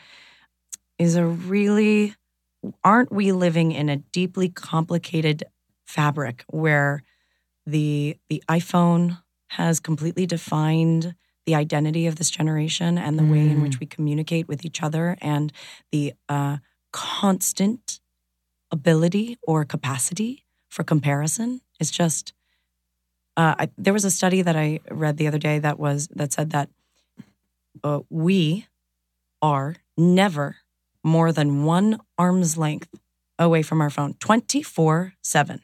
is 0.98 1.14
a 1.16 1.24
really, 1.24 2.14
aren't 2.82 3.12
we 3.12 3.32
living 3.32 3.72
in 3.72 3.88
a 3.88 3.96
deeply 3.96 4.48
complicated 4.48 5.44
fabric 5.90 6.44
where 6.48 7.02
the 7.66 8.16
the 8.28 8.42
iPhone 8.48 9.20
has 9.48 9.80
completely 9.80 10.26
defined 10.26 11.14
the 11.46 11.54
identity 11.54 12.06
of 12.06 12.16
this 12.16 12.30
generation 12.30 12.96
and 12.96 13.18
the 13.18 13.24
way 13.24 13.40
in 13.40 13.60
which 13.62 13.80
we 13.80 13.86
communicate 13.86 14.46
with 14.46 14.64
each 14.64 14.82
other 14.82 15.16
and 15.20 15.52
the 15.90 16.12
uh, 16.28 16.58
constant 16.92 17.98
ability 18.70 19.36
or 19.42 19.64
capacity 19.64 20.44
for 20.68 20.84
comparison 20.84 21.60
is 21.80 21.90
just 21.90 22.32
uh, 23.36 23.54
I, 23.58 23.70
there 23.76 23.92
was 23.92 24.04
a 24.04 24.10
study 24.10 24.42
that 24.42 24.54
I 24.54 24.80
read 24.90 25.16
the 25.16 25.26
other 25.26 25.38
day 25.38 25.58
that 25.58 25.78
was 25.78 26.08
that 26.14 26.32
said 26.32 26.50
that 26.50 26.68
uh, 27.82 28.00
we 28.10 28.66
are 29.42 29.76
never 29.96 30.56
more 31.02 31.32
than 31.32 31.64
one 31.64 31.98
arm's 32.18 32.56
length 32.56 32.88
away 33.38 33.62
from 33.62 33.80
our 33.80 33.90
phone 33.90 34.14
24 34.20 35.14
7 35.22 35.62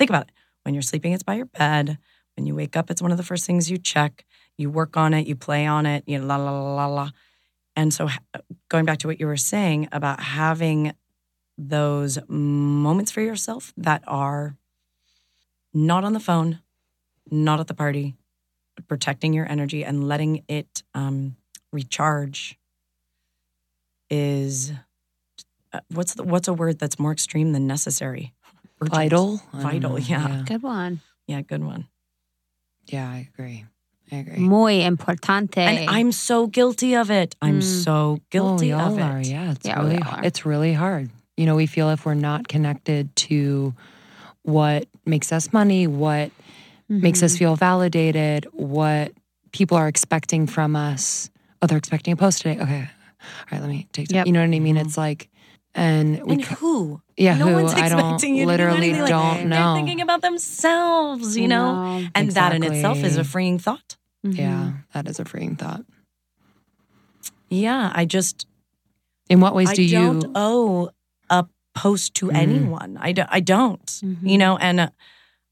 think 0.00 0.10
about 0.10 0.28
it. 0.28 0.32
When 0.64 0.74
you're 0.74 0.82
sleeping 0.82 1.12
it's 1.12 1.22
by 1.22 1.34
your 1.34 1.46
bed. 1.46 1.98
When 2.36 2.46
you 2.46 2.54
wake 2.54 2.76
up 2.76 2.90
it's 2.90 3.02
one 3.02 3.12
of 3.12 3.18
the 3.18 3.22
first 3.22 3.46
things 3.46 3.70
you 3.70 3.78
check. 3.78 4.24
You 4.56 4.70
work 4.70 4.96
on 4.96 5.14
it 5.14 5.26
you 5.26 5.36
play 5.36 5.66
on 5.66 5.86
it 5.86 6.04
you 6.06 6.18
know, 6.18 6.26
la 6.26 6.36
la 6.36 6.50
la 6.50 6.74
la 6.74 6.86
la. 6.86 7.10
And 7.76 7.94
so 7.94 8.08
going 8.68 8.84
back 8.84 8.98
to 8.98 9.06
what 9.06 9.20
you 9.20 9.26
were 9.26 9.36
saying 9.36 9.88
about 9.92 10.20
having 10.20 10.94
those 11.56 12.18
moments 12.28 13.12
for 13.12 13.20
yourself 13.20 13.72
that 13.76 14.02
are 14.06 14.56
not 15.72 16.04
on 16.04 16.14
the 16.14 16.20
phone 16.20 16.60
not 17.30 17.60
at 17.60 17.68
the 17.68 17.74
party, 17.74 18.16
protecting 18.88 19.32
your 19.32 19.48
energy 19.48 19.84
and 19.84 20.08
letting 20.08 20.42
it 20.48 20.82
um, 20.94 21.36
recharge 21.72 22.58
is 24.08 24.72
uh, 25.72 25.80
what's 25.92 26.14
the, 26.14 26.24
what's 26.24 26.48
a 26.48 26.52
word 26.54 26.78
that's 26.78 26.98
more 26.98 27.12
extreme 27.12 27.52
than 27.52 27.66
necessary? 27.66 28.32
Urgent. 28.80 28.94
Vital. 28.94 29.40
Vital, 29.52 29.98
yeah. 29.98 30.28
yeah. 30.28 30.42
Good 30.46 30.62
one. 30.62 31.00
Yeah, 31.26 31.42
good 31.42 31.62
one. 31.64 31.86
Yeah, 32.86 33.08
I 33.10 33.28
agree. 33.32 33.64
I 34.10 34.16
agree. 34.16 34.38
Muy 34.38 34.80
importante. 34.82 35.58
And 35.58 35.88
I'm 35.90 36.12
so 36.12 36.46
guilty 36.48 36.96
of 36.96 37.10
it. 37.10 37.36
I'm 37.40 37.60
Mm. 37.60 37.84
so 37.84 38.18
guilty 38.30 38.72
oh, 38.72 38.78
we 38.78 38.82
of 38.82 38.92
all 38.92 38.98
it. 38.98 39.02
Are. 39.02 39.20
Yeah, 39.20 39.52
it's 39.52 39.66
Yeah, 39.66 39.80
really 39.82 39.98
all 40.02 40.08
are. 40.14 40.24
it's 40.24 40.44
really 40.46 40.72
hard. 40.72 41.10
You 41.36 41.46
know, 41.46 41.54
we 41.54 41.66
feel 41.66 41.90
if 41.90 42.04
we're 42.04 42.14
not 42.14 42.48
connected 42.48 43.14
to 43.28 43.74
what 44.42 44.88
makes 45.06 45.30
us 45.32 45.52
money, 45.52 45.86
what 45.86 46.30
makes 46.88 47.18
Mm-hmm. 47.20 47.24
us 47.26 47.36
feel 47.38 47.54
validated, 47.56 48.46
what 48.52 49.12
people 49.52 49.76
are 49.76 49.86
expecting 49.88 50.46
from 50.48 50.74
us. 50.74 51.30
Oh, 51.62 51.66
they're 51.66 51.78
expecting 51.78 52.12
a 52.12 52.16
post 52.16 52.42
today. 52.42 52.60
Okay, 52.60 52.80
all 53.22 53.46
right, 53.52 53.60
let 53.60 53.68
me 53.70 53.86
take. 53.92 54.08
Time. 54.08 54.16
Yep. 54.16 54.26
You 54.26 54.32
know 54.32 54.40
what 54.40 54.54
I 54.54 54.58
mean? 54.58 54.76
It's 54.76 54.96
like, 54.98 55.28
and 55.74 56.18
And 56.18 56.42
who? 56.44 57.00
Yeah, 57.16 57.36
no 57.36 57.46
who? 57.48 57.54
one's 57.54 57.74
I 57.74 57.88
don't- 57.88 57.98
expecting 58.00 58.34
you 58.36 58.42
to 58.46 58.46
do 58.46 58.50
literally 58.52 58.76
anything. 58.90 59.00
Like, 59.02 59.08
don't 59.10 59.48
know. 59.48 59.56
They're 59.56 59.74
thinking 59.74 60.00
about 60.00 60.22
themselves, 60.22 61.36
you 61.36 61.48
know? 61.48 61.98
No. 62.00 62.08
And 62.14 62.30
that 62.32 62.54
in 62.54 62.62
itself 62.64 62.98
is 63.04 63.16
a 63.16 63.24
freeing 63.24 63.58
thought. 63.58 63.96
yeah, 64.22 64.72
that 64.92 65.06
is 65.08 65.18
a 65.20 65.24
freeing 65.24 65.56
thought. 65.56 65.84
Yeah, 67.48 67.90
I 67.94 68.04
just 68.04 68.46
In 69.28 69.40
what 69.40 69.54
ways 69.54 69.70
I 69.70 69.74
do 69.74 69.82
you? 69.82 69.90
don't 69.98 70.32
owe 70.34 70.90
a 71.28 71.46
post 71.74 72.14
to 72.16 72.26
Mm. 72.28 72.36
anyone. 72.36 72.96
I, 73.00 73.12
do, 73.12 73.24
I 73.28 73.40
don't. 73.40 74.00
You 74.22 74.38
know, 74.38 74.56
and 74.56 74.90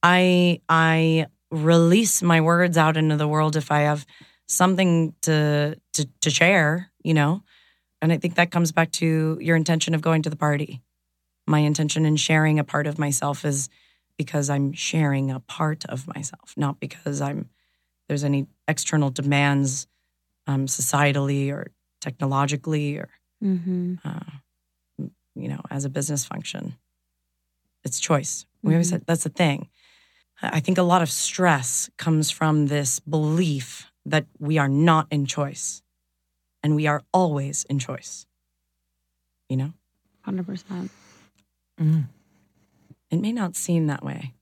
I 0.02 0.60
I 0.68 1.26
release 1.50 2.22
my 2.22 2.40
words 2.40 2.76
out 2.76 2.96
into 2.96 3.16
the 3.16 3.26
world 3.28 3.56
if 3.56 3.70
I 3.70 3.80
have 3.80 4.04
something 4.46 5.14
to 5.22 5.76
to 5.94 6.08
to 6.20 6.30
share, 6.30 6.90
you 7.02 7.14
know. 7.14 7.42
And 8.00 8.12
I 8.12 8.18
think 8.18 8.36
that 8.36 8.50
comes 8.50 8.72
back 8.72 8.92
to 8.92 9.38
your 9.40 9.56
intention 9.56 9.94
of 9.94 10.00
going 10.00 10.22
to 10.22 10.30
the 10.30 10.36
party. 10.36 10.82
My 11.46 11.60
intention 11.60 12.04
in 12.06 12.16
sharing 12.16 12.58
a 12.58 12.64
part 12.64 12.86
of 12.86 12.98
myself 12.98 13.44
is 13.44 13.68
because 14.16 14.50
I'm 14.50 14.72
sharing 14.72 15.30
a 15.30 15.40
part 15.40 15.84
of 15.86 16.06
myself, 16.06 16.54
not 16.56 16.80
because 16.80 17.20
I'm 17.20 17.48
there's 18.08 18.24
any 18.24 18.46
external 18.66 19.10
demands 19.10 19.86
um, 20.46 20.66
societally 20.66 21.52
or 21.52 21.70
technologically 22.00 22.96
or 22.96 23.08
Mm-hmm. 23.42 23.94
uh, 24.04 25.04
you 25.36 25.48
know, 25.48 25.60
as 25.70 25.84
a 25.84 25.88
business 25.88 26.24
function. 26.24 26.74
It's 27.84 28.00
choice. 28.00 28.46
We 28.64 28.74
always 28.74 28.88
said 28.90 29.04
that's 29.06 29.22
the 29.22 29.28
thing. 29.28 29.68
I 30.42 30.58
think 30.58 30.76
a 30.78 30.82
lot 30.82 31.02
of 31.02 31.10
stress 31.10 31.88
comes 31.96 32.32
from 32.32 32.66
this 32.66 32.98
belief 32.98 33.92
that 34.04 34.26
we 34.40 34.58
are 34.58 34.68
not 34.68 35.06
in 35.10 35.26
choice 35.26 35.82
and 36.62 36.74
we 36.76 36.86
are 36.86 37.02
always 37.12 37.64
in 37.64 37.78
choice. 37.78 38.26
You 39.48 39.56
know, 39.56 39.72
Hundred 40.22 40.46
percent. 40.46 40.90
Mm. 41.80 42.04
it 43.10 43.16
may 43.20 43.32
not 43.32 43.56
seem 43.56 43.86
that 43.86 44.04
way. 44.04 44.34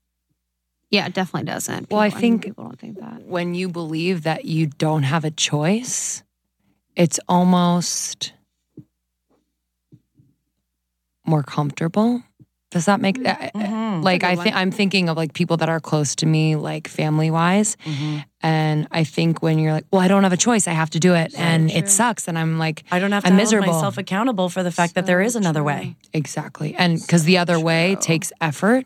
Yeah, 0.89 1.05
it 1.07 1.13
definitely 1.13 1.45
doesn't. 1.51 1.89
Well, 1.91 1.99
I 1.99 2.09
People- 2.09 2.21
think- 2.21 2.43
people 2.45 2.63
don't 2.65 2.79
think 2.79 2.99
that. 2.99 3.23
when 3.25 3.53
you 3.53 3.69
believe 3.69 4.23
that 4.23 4.45
you 4.45 4.67
don't 4.67 5.03
have 5.03 5.23
a 5.25 5.31
choice, 5.31 6.23
it's 6.95 7.19
almost 7.29 8.33
more 11.25 11.43
comfortable. 11.43 12.23
Does 12.69 12.85
that 12.85 12.99
make 12.99 13.23
that? 13.23 13.53
Mhm. 13.53 14.03
Like 14.03 14.21
That's 14.21 14.37
a 14.37 14.41
I 14.41 14.43
think 14.43 14.55
I'm 14.57 14.71
thinking 14.71 15.07
of 15.07 15.15
like 15.15 15.33
people 15.33 15.55
that 15.57 15.69
are 15.69 15.79
close 15.79 16.15
to 16.17 16.25
me, 16.25 16.57
like 16.57 16.89
family 16.89 17.31
wise, 17.31 17.77
Mhm. 17.85 18.25
and 18.41 18.87
I 18.91 19.05
think 19.05 19.41
when 19.41 19.57
you're 19.57 19.71
like, 19.71 19.85
well, 19.89 20.01
I 20.01 20.09
don't 20.09 20.23
have 20.23 20.33
a 20.33 20.37
choice, 20.37 20.67
I 20.67 20.73
have 20.73 20.89
to 20.89 20.99
do 20.99 21.13
it, 21.15 21.33
and 21.37 21.69
true. 21.69 21.79
it 21.79 21.87
sucks, 21.89 22.27
and 22.27 22.37
I'm 22.37 22.59
like, 22.59 22.83
I 22.91 22.99
don't 22.99 23.13
have 23.13 23.23
to 23.23 23.29
I'm 23.29 23.37
miserable. 23.37 23.71
hold 23.71 23.75
myself 23.83 23.97
accountable 23.97 24.49
for 24.49 24.63
the 24.63 24.71
fact 24.71 24.95
that 24.95 25.05
there 25.05 25.21
is 25.21 25.37
another 25.37 25.61
true. 25.61 25.67
way. 25.67 25.95
Exactly. 26.11 26.75
And 26.77 26.99
because 26.99 27.23
the 27.23 27.37
other 27.37 27.57
way 27.57 27.95
takes 28.01 28.33
effort 28.41 28.85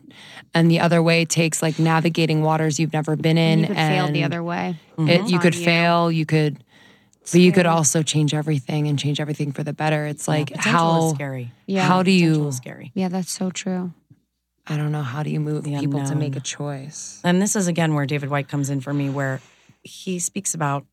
and 0.54 0.70
the 0.70 0.78
other 0.78 1.02
way 1.02 1.24
takes 1.24 1.60
like 1.60 1.80
navigating 1.80 2.42
waters 2.42 2.78
you've 2.78 2.92
never 2.92 3.16
been 3.16 3.36
in. 3.36 3.64
And 3.64 3.66
you 3.66 3.66
could 3.74 3.76
fail 3.76 4.12
the 4.12 4.22
other 4.24 4.42
way. 4.44 4.76
It, 4.98 5.28
you 5.28 5.38
could 5.40 5.56
fail, 5.56 6.12
you 6.12 6.24
could, 6.24 6.62
but 7.30 7.40
you 7.40 7.52
could 7.52 7.66
also 7.66 8.02
change 8.02 8.34
everything 8.34 8.88
and 8.88 8.98
change 8.98 9.20
everything 9.20 9.52
for 9.52 9.62
the 9.62 9.72
better. 9.72 10.06
It's 10.06 10.26
like 10.26 10.50
Yeah, 10.50 10.56
potential 10.56 10.78
how, 10.92 11.06
is 11.08 11.14
scary. 11.14 11.52
Yeah. 11.66 11.82
how 11.86 12.02
do 12.02 12.10
Potential 12.12 12.42
you, 12.42 12.48
is 12.48 12.56
scary. 12.56 12.92
Yeah, 12.94 13.08
that's 13.08 13.30
so 13.30 13.50
true. 13.50 13.92
I 14.66 14.76
don't 14.76 14.92
know, 14.92 15.02
how 15.02 15.22
do 15.22 15.30
you 15.30 15.40
move 15.40 15.64
The 15.64 15.78
people 15.78 16.04
to 16.06 16.14
make 16.14 16.36
a 16.36 16.40
choice? 16.40 17.20
And 17.24 17.42
this 17.42 17.56
is 17.56 17.66
again 17.68 17.94
where 17.94 18.06
David 18.06 18.30
Whyte 18.30 18.48
comes 18.48 18.70
in 18.70 18.80
for 18.80 18.92
me, 18.94 19.10
where 19.10 19.40
he 19.82 20.18
speaks 20.18 20.54
about 20.54 20.86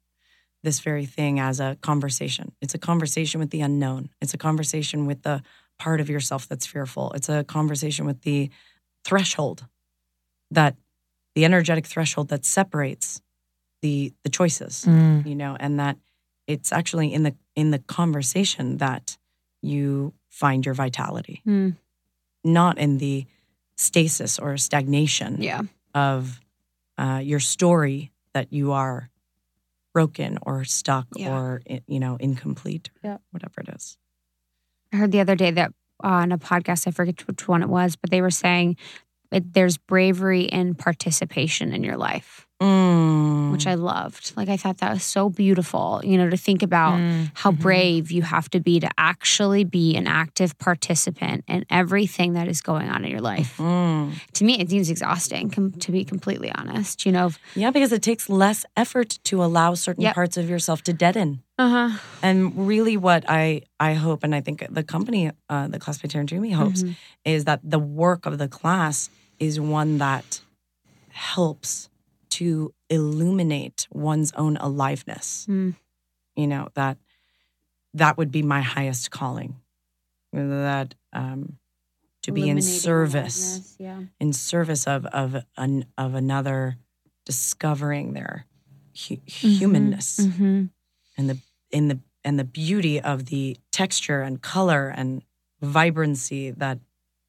this 0.64 0.80
very 0.80 1.06
thing 1.06 1.40
as 1.40 1.60
a 1.60 1.78
conversation. 1.82 2.52
It's 2.62 2.74
a 2.74 2.80
conversation 2.80 3.40
with 3.40 3.52
the 3.52 3.62
unknown. 3.62 4.10
It's 4.22 4.34
a 4.34 4.38
conversation 4.38 5.06
with 5.06 5.22
the 5.22 5.42
part 5.78 6.02
of 6.02 6.10
yourself 6.10 6.48
that's 6.50 6.66
fearful. 6.66 7.12
It's 7.14 7.30
a 7.30 7.44
conversation 7.44 8.06
with 8.06 8.22
the 8.24 8.50
threshold 9.06 9.66
that 10.52 10.76
the 11.36 11.46
energetic 11.46 11.86
threshold 11.86 12.30
that 12.30 12.44
separates 12.46 13.22
the 13.82 14.12
the 14.24 14.30
choices, 14.30 14.84
Mm. 14.88 15.26
you 15.26 15.36
know, 15.36 15.56
and 15.60 15.80
that 15.80 15.98
it's 16.50 16.72
actually 16.74 17.14
in 17.14 17.24
the 17.24 17.36
in 17.56 17.72
the 17.72 17.80
conversation 17.80 18.78
that 18.78 19.18
you 19.62 20.14
find 20.30 20.66
your 20.66 20.74
vitality, 20.76 21.42
Hmm. 21.46 21.70
not 22.44 22.78
in 22.78 22.98
the 22.98 23.26
stasis 23.78 24.40
or 24.40 24.58
stagnation 24.58 25.42
Yeah. 25.42 25.62
of 25.94 26.42
uh, 26.98 27.22
your 27.24 27.40
story 27.40 28.12
that 28.34 28.52
you 28.52 28.72
are 28.72 29.10
broken 29.94 30.38
or 30.42 30.64
stuck 30.66 31.08
Yeah. 31.16 31.32
or 31.32 31.62
you 31.88 32.00
know 32.00 32.16
incomplete 32.18 32.90
Yeah. 33.04 33.18
whatever 33.32 33.62
it 33.62 33.70
is 33.76 33.98
I 34.92 34.98
heard 34.98 35.12
the 35.12 35.20
other 35.22 35.36
day 35.36 35.52
that 35.52 35.72
on 36.02 36.32
a 36.32 36.38
podcast, 36.40 36.88
I 36.88 36.92
forget 36.92 37.28
which 37.28 37.48
one 37.48 37.62
it 37.62 37.70
was, 37.70 37.96
but 37.96 38.10
they 38.10 38.22
were 38.22 38.32
saying 38.32 38.76
it, 39.32 39.54
there's 39.54 39.78
bravery 39.78 40.44
in 40.44 40.74
participation 40.74 41.74
in 41.74 41.84
your 41.84 41.98
life, 41.98 42.48
Mm. 42.62 43.52
which 43.52 43.66
I 43.68 43.76
loved. 43.76 44.34
Like, 44.36 44.50
I 44.50 44.58
thought 44.58 44.78
that 44.80 44.92
was 44.94 45.04
so 45.04 45.30
beautiful, 45.30 46.02
you 46.04 46.18
know, 46.18 46.30
to 46.30 46.38
think 46.38 46.62
about 46.62 47.00
Mm. 47.00 47.32
how 47.34 47.52
Mm-hmm. 47.52 47.62
brave 47.62 48.12
you 48.12 48.22
have 48.22 48.50
to 48.52 48.60
be 48.60 48.80
to 48.80 48.90
actually 48.98 49.64
be 49.64 49.96
an 49.96 50.08
active 50.08 50.58
participant 50.60 51.44
in 51.48 51.66
everything 51.70 52.34
that 52.34 52.48
is 52.48 52.62
going 52.62 52.90
on 52.90 53.06
in 53.06 53.12
your 53.12 53.22
life. 53.22 53.56
Mm. 53.58 54.14
To 54.34 54.44
me, 54.44 54.60
it 54.60 54.70
seems 54.70 54.90
exhausting, 54.90 55.50
com- 55.50 55.72
to 55.72 55.92
be 55.92 56.04
completely 56.04 56.52
honest. 56.52 57.06
You 57.06 57.12
know, 57.14 57.32
yeah 57.56 57.72
because 57.72 57.92
it 57.92 58.02
takes 58.02 58.30
less 58.30 58.66
effort 58.76 59.20
to 59.30 59.44
allow 59.44 59.74
certain 59.74 60.04
Yep. 60.04 60.16
parts 60.16 60.38
of 60.38 60.50
yourself 60.50 60.82
to 60.84 60.94
deaden 60.94 61.42
uh 61.58 61.70
huh. 61.70 61.98
and 62.22 62.68
really 62.68 62.96
what 62.98 63.24
i 63.28 63.62
i 63.80 63.94
hope 63.94 64.24
and 64.24 64.34
i 64.36 64.42
think 64.42 64.58
the 64.70 64.84
company 64.84 65.32
uh, 65.50 65.68
the 65.68 65.80
class 65.80 65.98
by 66.02 66.08
Taryn 66.08 66.28
Toomey 66.28 66.52
hopes 66.52 66.84
Mm-hmm. 66.84 66.94
is 67.36 67.44
that 67.46 67.60
the 67.64 67.80
work 67.80 68.26
of 68.26 68.38
the 68.38 68.48
class 68.48 69.10
is 69.40 69.60
one 69.60 69.98
that 69.98 70.42
helps 71.12 71.90
to 72.30 72.74
illuminate 72.90 73.88
one's 73.92 74.32
own 74.34 74.58
aliveness 74.58 75.46
Mm. 75.50 75.76
you 76.36 76.48
know 76.48 76.70
that 76.76 76.98
that 77.94 78.18
would 78.18 78.32
be 78.32 78.44
my 78.44 78.62
highest 78.62 79.10
calling 79.12 79.56
that 80.34 80.96
um 81.14 81.58
to 82.22 82.32
be 82.32 82.50
in 82.50 82.62
service 82.62 83.76
Yeah. 83.80 84.04
in 84.20 84.34
service 84.34 84.86
of 84.88 85.06
of 85.08 85.44
an 85.58 85.86
of 85.98 86.14
another 86.14 86.78
discovering 87.26 88.14
their 88.14 88.46
hu- 89.08 89.22
humanness 89.26 90.20
Mm-hmm. 90.20 90.66
and 91.18 91.30
the 91.30 91.38
in 91.72 91.88
the 91.88 92.00
and 92.24 92.38
the 92.38 92.44
beauty 92.44 93.00
of 93.02 93.26
the 93.26 93.58
texture 93.72 94.22
and 94.22 94.42
color 94.42 94.90
and 94.90 95.24
vibrancy 95.62 96.52
that 96.52 96.80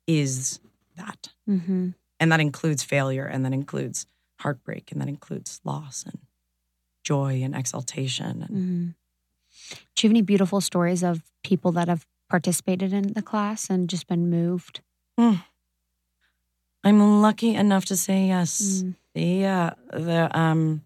is 0.07 0.61
that 0.96 1.28
Mm-hmm. 1.48 1.90
and 2.20 2.32
that 2.32 2.40
includes 2.40 2.82
failure 2.82 3.26
and 3.26 3.44
that 3.44 3.53
includes 3.53 4.07
heartbreak 4.41 4.91
and 4.93 5.01
that 5.01 5.09
includes 5.09 5.61
loss 5.64 6.05
and 6.05 6.18
joy 7.05 7.41
and 7.43 7.55
exaltation 7.55 8.43
and 8.43 8.51
Mm-hmm. 8.57 8.86
Do 9.95 10.07
you 10.07 10.09
have 10.09 10.12
any 10.12 10.22
beautiful 10.22 10.61
stories 10.61 11.03
of 11.03 11.22
people 11.43 11.72
that 11.72 11.88
have 11.88 12.07
participated 12.28 12.93
in 12.93 13.12
the 13.14 13.22
class 13.22 13.68
and 13.70 13.88
just 13.91 14.07
been 14.07 14.30
moved? 14.30 14.80
i'm 16.84 17.20
lucky 17.22 17.55
enough 17.55 17.84
to 17.86 17.97
say 17.97 18.26
yes 18.26 18.82
Mm. 18.84 18.95
Yeah, 19.14 19.70
the 19.93 20.30
um 20.38 20.82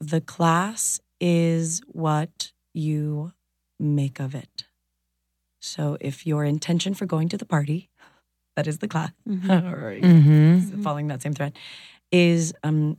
the 0.00 0.20
class 0.20 1.00
is 1.20 1.80
what 1.86 2.52
you 2.74 3.32
make 3.78 4.18
of 4.20 4.34
it. 4.34 4.64
So 5.60 5.96
if 6.00 6.26
your 6.26 6.44
intention 6.44 6.94
for 6.94 7.06
going 7.06 7.28
to 7.28 7.36
the 7.38 7.46
party, 7.46 7.88
that 8.56 8.66
is 8.66 8.78
the 8.78 8.88
class, 8.88 9.12
Mhm. 9.28 9.72
or 9.72 9.92
Mm-hmm. 10.00 10.82
following 10.86 11.06
that 11.08 11.22
same 11.22 11.34
thread, 11.34 11.56
is 12.12 12.52
um 12.62 12.98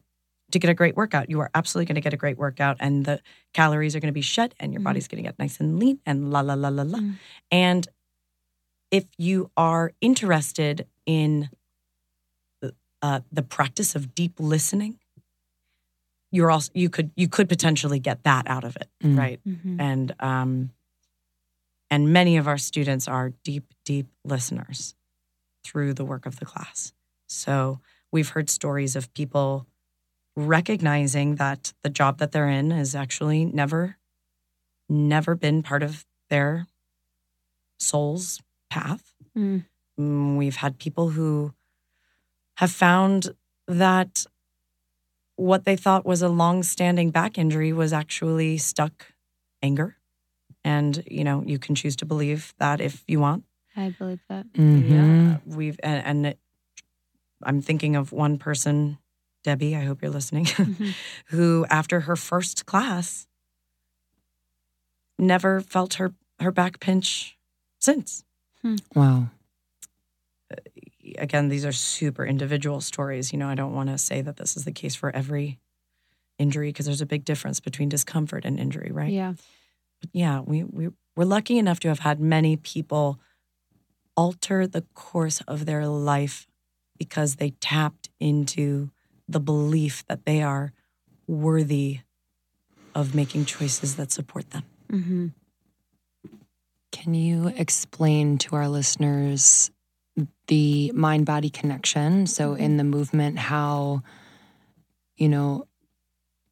to 0.51 0.59
get 0.59 0.69
a 0.69 0.73
great 0.73 0.95
workout. 0.97 1.29
You 1.29 1.39
are 1.39 1.49
absolutely 1.55 1.85
going 1.85 1.95
to 1.95 2.01
get 2.01 2.13
a 2.13 2.17
great 2.17 2.37
workout, 2.37 2.75
and 2.79 3.05
the 3.05 3.21
calories 3.53 3.95
are 3.95 3.99
going 4.01 4.09
to 4.11 4.13
be 4.13 4.21
shut, 4.21 4.53
and 4.59 4.73
your 4.73 4.81
Mhm. 4.81 4.85
body's 4.85 5.07
going 5.07 5.23
to 5.23 5.27
get 5.29 5.39
nice 5.39 5.59
and 5.61 5.79
lean, 5.79 5.99
and 6.05 6.29
la 6.31 6.41
la 6.41 6.55
la 6.55 6.67
la 6.69 6.83
la. 6.83 6.99
Mm. 6.99 7.15
And 7.51 7.87
if 8.91 9.05
you 9.17 9.49
are 9.55 9.93
interested 10.01 10.87
in 11.05 11.49
uh, 13.01 13.21
the 13.31 13.41
practice 13.41 13.95
of 13.95 14.13
deep 14.13 14.33
listening 14.39 14.99
you're 16.33 16.51
also 16.51 16.71
you 16.73 16.89
could 16.89 17.11
you 17.15 17.27
could 17.27 17.49
potentially 17.49 17.99
get 17.99 18.23
that 18.23 18.47
out 18.47 18.63
of 18.63 18.75
it, 18.77 18.87
Mm. 19.03 19.17
right? 19.17 19.39
And 19.79 20.15
um, 20.21 20.69
and 21.89 22.13
many 22.13 22.37
of 22.37 22.47
our 22.47 22.57
students 22.57 23.07
are 23.09 23.31
deep, 23.43 23.65
deep 23.83 24.07
listeners 24.23 24.95
through 25.65 25.93
the 25.93 26.05
work 26.05 26.25
of 26.25 26.39
the 26.39 26.45
class. 26.45 26.93
So 27.27 27.79
we've 28.11 28.29
heard 28.29 28.49
stories 28.49 28.95
of 28.95 29.13
people 29.13 29.65
recognizing 30.35 31.35
that 31.35 31.73
the 31.83 31.89
job 31.89 32.17
that 32.19 32.31
they're 32.31 32.49
in 32.49 32.71
is 32.71 32.95
actually 32.95 33.45
never, 33.45 33.97
never 34.89 35.35
been 35.35 35.63
part 35.63 35.83
of 35.83 36.05
their 36.29 36.67
soul's 37.79 38.41
path. 38.69 39.13
Mm. 39.37 39.65
Mm, 39.99 40.37
We've 40.37 40.55
had 40.57 40.77
people 40.77 41.09
who 41.09 41.53
have 42.57 42.71
found 42.71 43.31
that 43.67 44.25
what 45.35 45.65
they 45.65 45.75
thought 45.75 46.05
was 46.05 46.21
a 46.21 46.29
long-standing 46.29 47.09
back 47.09 47.37
injury 47.37 47.73
was 47.73 47.93
actually 47.93 48.57
stuck 48.57 49.07
anger. 49.63 49.97
And 50.63 51.03
you 51.09 51.23
know, 51.23 51.43
you 51.45 51.57
can 51.57 51.73
choose 51.75 51.95
to 51.97 52.05
believe 52.05 52.53
that 52.59 52.79
if 52.79 53.03
you 53.07 53.19
want. 53.19 53.45
I 53.75 53.89
believe 53.89 54.19
that. 54.29 54.45
Mhm. 54.53 54.89
Yeah, 54.89 55.37
we've 55.45 55.79
and, 55.81 56.05
and 56.05 56.25
it, 56.27 56.39
I'm 57.43 57.61
thinking 57.61 57.95
of 57.95 58.11
one 58.11 58.37
person, 58.37 58.97
Debbie. 59.43 59.75
I 59.75 59.83
hope 59.83 60.01
you're 60.01 60.11
listening, 60.11 60.45
mm-hmm. 60.45 60.89
who 61.27 61.65
after 61.69 62.01
her 62.01 62.15
first 62.15 62.65
class 62.65 63.27
never 65.17 65.61
felt 65.61 65.95
her 65.95 66.13
her 66.39 66.51
back 66.51 66.79
pinch 66.79 67.37
since. 67.79 68.23
Hmm. 68.61 68.75
Wow. 68.95 69.27
Uh, 70.51 70.55
again, 71.17 71.49
these 71.49 71.65
are 71.65 71.71
super 71.71 72.25
individual 72.25 72.81
stories. 72.81 73.31
You 73.31 73.39
know, 73.39 73.47
I 73.47 73.55
don't 73.55 73.73
want 73.73 73.89
to 73.89 73.97
say 73.97 74.21
that 74.21 74.37
this 74.37 74.57
is 74.57 74.65
the 74.65 74.71
case 74.71 74.95
for 74.95 75.15
every 75.15 75.59
injury 76.37 76.69
because 76.69 76.85
there's 76.85 77.01
a 77.01 77.05
big 77.05 77.23
difference 77.23 77.59
between 77.59 77.89
discomfort 77.89 78.45
and 78.45 78.59
injury, 78.59 78.91
right? 78.91 79.11
Yeah. 79.11 79.33
But 79.99 80.09
yeah, 80.13 80.41
we, 80.41 80.63
we 80.63 80.89
we're 81.15 81.25
lucky 81.25 81.57
enough 81.57 81.79
to 81.81 81.87
have 81.89 81.99
had 81.99 82.19
many 82.19 82.57
people 82.57 83.19
alter 84.15 84.67
the 84.67 84.83
course 84.93 85.41
of 85.47 85.65
their 85.65 85.87
life 85.87 86.47
because 87.01 87.37
they 87.37 87.49
tapped 87.61 88.11
into 88.19 88.91
the 89.27 89.39
belief 89.39 90.05
that 90.07 90.23
they 90.27 90.43
are 90.43 90.71
worthy 91.25 92.01
of 92.93 93.15
making 93.15 93.43
choices 93.43 93.95
that 93.95 94.11
support 94.11 94.51
them. 94.51 94.63
Mm-hmm. 94.91 95.27
Can 96.91 97.13
you 97.15 97.47
explain 97.57 98.37
to 98.37 98.55
our 98.55 98.67
listeners 98.67 99.71
the 100.45 100.91
mind 100.93 101.25
body 101.25 101.49
connection? 101.49 102.27
So, 102.27 102.53
in 102.53 102.77
the 102.77 102.83
movement, 102.83 103.39
how, 103.39 104.03
you 105.17 105.27
know, 105.27 105.65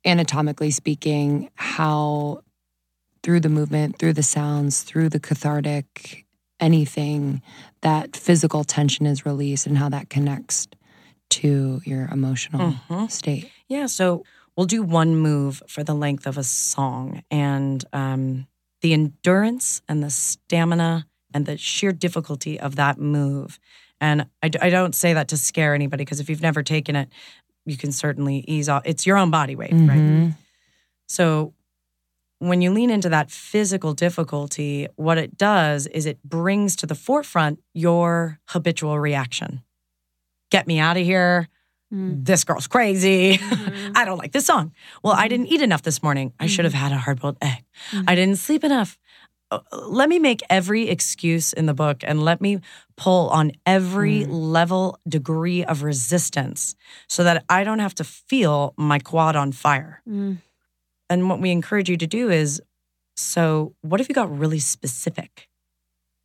anatomically 0.04 0.72
speaking, 0.72 1.52
how 1.54 2.42
through 3.22 3.42
the 3.42 3.50
movement, 3.50 4.00
through 4.00 4.14
the 4.14 4.24
sounds, 4.24 4.82
through 4.82 5.10
the 5.10 5.20
cathartic, 5.20 6.26
anything, 6.60 7.42
that 7.82 8.16
physical 8.16 8.64
tension 8.64 9.06
is 9.06 9.26
released 9.26 9.66
and 9.68 9.78
how 9.78 9.90
that 9.90 10.10
connects 10.10 10.68
to 11.30 11.82
your 11.86 12.08
emotional 12.12 12.74
Mhm. 12.90 13.12
state. 13.12 13.52
Yeah, 13.68 13.86
so 13.86 14.24
we'll 14.56 14.66
do 14.66 14.82
one 14.84 15.16
move 15.16 15.62
for 15.68 15.84
the 15.84 15.94
length 15.94 16.26
of 16.28 16.38
a 16.38 16.44
song, 16.44 17.24
and 17.30 17.84
um, 17.94 18.48
the 18.82 18.94
endurance 18.94 19.82
and 19.88 20.02
the 20.04 20.10
stamina 20.10 21.06
and 21.34 21.46
the 21.46 21.58
sheer 21.58 21.92
difficulty 21.92 22.60
of 22.60 22.76
that 22.78 22.98
move. 23.00 23.60
And 24.02 24.28
I 24.42 24.48
don't 24.50 24.96
say 24.96 25.14
that 25.14 25.28
to 25.28 25.38
scare 25.38 25.76
anybody 25.76 26.04
because 26.06 26.20
if 26.22 26.30
you've 26.30 26.42
never 26.42 26.64
taken 26.64 26.96
it, 26.96 27.10
you 27.66 27.76
can 27.78 27.92
certainly 27.92 28.44
ease 28.48 28.70
off. 28.70 28.82
It's 28.86 29.06
your 29.06 29.18
own 29.18 29.30
body 29.30 29.56
weight, 29.56 29.74
right? 29.74 30.00
Mhm. 30.02 30.36
So 31.08 31.54
when 32.40 32.62
you 32.62 32.72
lean 32.72 32.90
into 32.90 33.10
that 33.10 33.30
physical 33.32 33.94
difficulty, 33.94 34.88
what 34.96 35.18
it 35.18 35.38
does 35.38 35.88
is 35.88 36.06
it 36.06 36.24
brings 36.24 36.76
to 36.78 36.86
the 36.88 36.96
forefront 36.96 37.60
your 37.74 38.40
habitual 38.48 38.98
reaction. 39.00 39.62
Get 40.50 40.66
me 40.66 40.80
out 40.80 40.98
of 40.98 41.04
here. 41.06 41.48
Mm. 41.94 42.26
This 42.26 42.44
girl's 42.44 42.68
crazy. 42.68 43.38
Mhm. 43.38 43.92
I 43.96 44.06
don't 44.06 44.18
like 44.18 44.32
this 44.32 44.46
song. 44.46 44.74
Well, 45.04 45.14
I 45.14 45.28
didn't 45.28 45.48
eat 45.48 45.62
enough 45.62 45.82
this 45.82 46.02
morning. 46.02 46.34
I 46.40 46.48
should 46.48 46.66
have 46.66 46.74
had 46.74 46.92
a 46.92 46.98
hard 46.98 47.20
boiled 47.20 47.38
egg. 47.42 47.64
I 48.08 48.16
didn't 48.16 48.38
sleep 48.38 48.64
enough. 48.64 48.98
Uh, 49.52 49.60
Let 49.88 50.08
me 50.10 50.20
make 50.20 50.42
every 50.50 50.88
excuse 50.90 51.52
in 51.54 51.66
the 51.66 51.74
book 51.74 51.98
and 52.04 52.24
let 52.24 52.40
me 52.42 52.60
pull 52.96 53.30
on 53.30 53.52
every 53.66 54.26
level, 54.26 55.00
degree 55.08 55.64
of 55.66 55.82
resistance 55.82 56.76
so 57.08 57.24
that 57.24 57.44
I 57.50 57.64
don't 57.64 57.80
have 57.80 57.96
to 57.96 58.04
feel 58.04 58.76
my 58.78 59.00
quad 59.00 59.36
on 59.36 59.52
fire. 59.52 60.02
Mm. 60.08 60.38
And 61.10 61.30
what 61.30 61.40
we 61.40 61.52
encourage 61.52 61.90
you 61.90 61.98
to 61.98 62.08
do 62.08 62.30
is 62.30 62.62
so, 63.16 63.76
what 63.82 64.00
if 64.00 64.08
you 64.08 64.16
got 64.16 64.36
really 64.38 64.60
specific? 64.60 65.50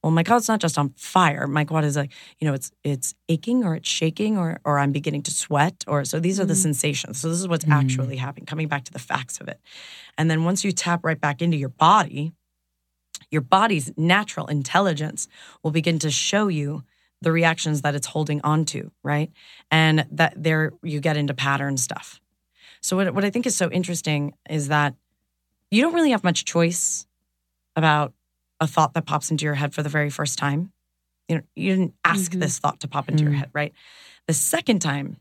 Well, 0.03 0.11
my 0.11 0.23
quad's 0.23 0.49
not 0.49 0.61
just 0.61 0.77
on 0.77 0.91
fire. 0.91 1.47
My 1.47 1.65
quad 1.65 1.83
is 1.83 1.97
like, 1.97 2.13
you 2.39 2.47
know, 2.47 2.53
it's 2.53 2.71
it's 2.85 3.15
aching 3.29 3.65
or 3.65 3.75
it's 3.75 3.89
shaking 3.89 4.37
or 4.37 4.61
or 4.65 4.79
I'm 4.79 4.93
beginning 4.93 5.23
to 5.23 5.31
sweat 5.31 5.83
or 5.89 6.05
so 6.05 6.21
these 6.21 6.39
are 6.39 6.45
the 6.45 6.53
mm-hmm. 6.53 6.61
sensations. 6.61 7.21
So 7.21 7.31
this 7.31 7.41
is 7.41 7.49
what's 7.49 7.65
mm-hmm. 7.65 7.73
actually 7.73 8.17
happening, 8.17 8.45
coming 8.45 8.69
back 8.69 8.85
to 8.85 8.93
the 8.93 8.99
facts 8.99 9.41
of 9.41 9.49
it. 9.49 9.61
And 10.19 10.31
then 10.31 10.45
once 10.45 10.63
you 10.63 10.73
tap 10.73 11.05
right 11.05 11.19
back 11.19 11.41
into 11.41 11.57
your 11.57 11.71
body, 11.71 12.33
your 13.31 13.41
body's 13.41 13.93
natural 13.97 14.47
intelligence 14.47 15.27
will 15.63 15.71
begin 15.71 15.99
to 16.01 16.11
show 16.11 16.49
you 16.49 16.85
the 17.23 17.33
reactions 17.33 17.81
that 17.81 17.95
it's 17.95 18.09
holding 18.09 18.43
onto, 18.43 18.91
right? 19.03 19.33
And 19.71 20.07
that 20.11 20.35
there 20.37 20.73
you 20.83 21.01
get 21.01 21.17
into 21.17 21.33
pattern 21.33 21.79
stuff. 21.79 22.21
So 22.85 22.97
what 22.99 23.15
what 23.15 23.25
I 23.25 23.31
think 23.31 23.47
is 23.47 23.57
so 23.57 23.71
interesting 23.71 24.35
is 24.49 24.69
that 24.69 24.95
you 25.71 25.81
don't 25.81 25.95
really 25.95 26.11
have 26.11 26.23
much 26.23 26.45
choice 26.45 27.07
about 27.75 28.13
a 28.61 28.67
thought 28.67 28.93
that 28.93 29.07
pops 29.07 29.31
into 29.31 29.47
your 29.47 29.55
head 29.55 29.75
for 29.75 29.83
the 29.83 29.89
very 29.89 30.11
first 30.11 30.39
time. 30.39 30.71
You 31.27 31.37
know, 31.37 31.43
you 31.57 31.71
didn't 31.71 31.95
ask 32.05 32.33
Mhm. 32.33 32.41
this 32.41 32.59
thought 32.59 32.81
to 32.81 32.89
pop 32.89 33.09
into 33.09 33.25
your 33.25 33.33
Mhm. 33.33 33.39
head, 33.39 33.51
right? 33.55 33.73
The 34.27 34.35
second 34.35 34.81
time, 34.81 35.17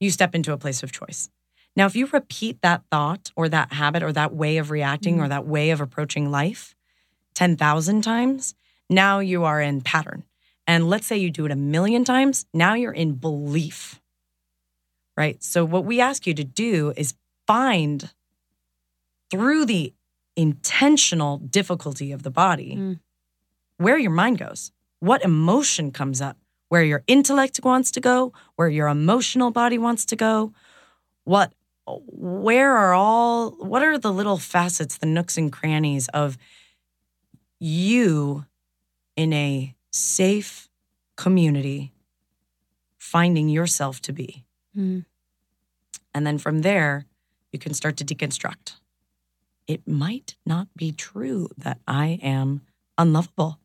you 0.00 0.10
step 0.10 0.34
into 0.34 0.52
a 0.52 0.58
place 0.58 0.82
of 0.82 0.90
choice. 0.90 1.28
Now, 1.76 1.84
if 1.84 1.94
you 1.94 2.06
repeat 2.06 2.62
that 2.62 2.82
thought 2.90 3.30
or 3.36 3.48
that 3.50 3.74
habit 3.74 4.02
or 4.02 4.12
that 4.12 4.34
way 4.34 4.56
of 4.56 4.70
reacting 4.70 5.20
or 5.20 5.28
that 5.28 5.46
way 5.46 5.70
of 5.70 5.82
approaching 5.82 6.30
life 6.30 6.74
10,000 7.34 8.00
times, 8.02 8.54
now 8.88 9.18
you 9.18 9.44
are 9.44 9.60
in 9.60 9.82
pattern. 9.82 10.24
And 10.66 10.88
let's 10.88 11.06
say 11.06 11.18
you 11.18 11.30
do 11.30 11.44
it 11.44 11.52
a 11.52 11.56
million 11.56 12.04
times, 12.04 12.46
now 12.54 12.72
you're 12.72 12.92
in 12.92 13.16
belief, 13.16 14.00
right? 15.16 15.42
So, 15.42 15.64
what 15.64 15.84
we 15.84 16.00
ask 16.00 16.26
you 16.26 16.34
to 16.34 16.44
do 16.44 16.92
is 16.96 17.14
find 17.46 18.12
through 19.30 19.66
the 19.66 19.92
intentional 20.36 21.38
difficulty 21.38 22.12
of 22.12 22.22
the 22.22 22.30
body 22.30 22.74
Mm. 22.76 23.00
where 23.78 23.98
your 23.98 24.10
mind 24.10 24.38
goes, 24.38 24.72
what 25.00 25.22
emotion 25.24 25.90
comes 25.92 26.20
up, 26.20 26.36
where 26.68 26.82
your 26.82 27.02
intellect 27.06 27.60
wants 27.62 27.90
to 27.92 28.00
go, 28.00 28.32
where 28.56 28.68
your 28.68 28.88
emotional 28.88 29.50
body 29.50 29.78
wants 29.78 30.04
to 30.06 30.16
go, 30.16 30.52
what 31.24 31.52
where 31.86 32.74
are 32.76 32.94
all 32.94 33.50
what 33.52 33.82
are 33.82 33.98
the 33.98 34.12
little 34.12 34.38
facets, 34.38 34.96
the 34.96 35.06
nooks 35.06 35.36
and 35.36 35.52
crannies 35.52 36.08
of 36.08 36.38
you 37.58 38.46
in 39.16 39.32
a 39.32 39.74
safe 39.90 40.68
community 41.16 41.92
finding 42.98 43.48
yourself 43.48 44.00
to 44.00 44.12
be. 44.12 44.44
Mm. 44.76 45.04
And 46.14 46.26
then 46.26 46.38
from 46.38 46.62
there, 46.62 47.06
you 47.52 47.58
can 47.58 47.74
start 47.74 47.96
to 47.98 48.04
deconstruct. 48.04 48.76
It 49.66 49.86
might 49.86 50.36
not 50.44 50.68
be 50.76 50.92
true 50.92 51.48
that 51.56 51.78
I 51.86 52.18
am 52.22 52.62
unlovable. 52.98 53.58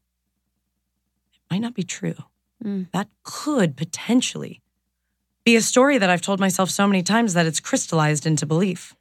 It 1.34 1.54
might 1.54 1.62
not 1.62 1.74
be 1.74 1.84
true. 1.84 2.16
Mm. 2.64 2.88
That 2.92 3.08
could 3.24 3.76
potentially 3.76 4.62
be 5.44 5.56
a 5.56 5.62
story 5.62 5.98
that 5.98 6.10
I've 6.10 6.22
told 6.22 6.40
myself 6.40 6.70
so 6.70 6.88
many 6.88 7.04
times 7.04 7.34
that 7.34 7.46
it's 7.46 7.60
crystallized 7.60 8.26
into 8.26 8.46
belief. 8.46 8.96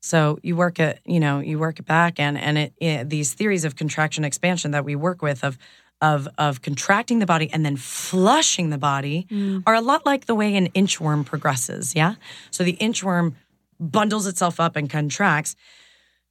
So 0.00 0.38
you 0.42 0.56
work 0.56 0.80
it, 0.80 1.00
you 1.04 1.20
know, 1.20 1.40
you 1.40 1.58
work 1.58 1.78
it 1.78 1.84
back, 1.86 2.18
and 2.18 2.38
and 2.38 2.56
it, 2.56 2.72
it 2.78 3.10
these 3.10 3.34
theories 3.34 3.64
of 3.64 3.76
contraction 3.76 4.24
expansion 4.24 4.70
that 4.70 4.84
we 4.84 4.96
work 4.96 5.20
with 5.20 5.44
of 5.44 5.58
of 6.02 6.28
of 6.38 6.62
contracting 6.62 7.18
the 7.18 7.26
body 7.26 7.50
and 7.52 7.64
then 7.64 7.76
flushing 7.76 8.70
the 8.70 8.78
body 8.78 9.26
Mm. 9.30 9.62
are 9.66 9.74
a 9.74 9.80
lot 9.80 10.06
like 10.06 10.26
the 10.26 10.34
way 10.34 10.56
an 10.56 10.68
inchworm 10.70 11.24
progresses. 11.24 11.94
Yeah. 11.94 12.14
So 12.50 12.64
the 12.64 12.76
inchworm 12.80 13.34
bundles 13.78 14.26
itself 14.26 14.60
up 14.60 14.76
and 14.76 14.88
contracts 14.90 15.56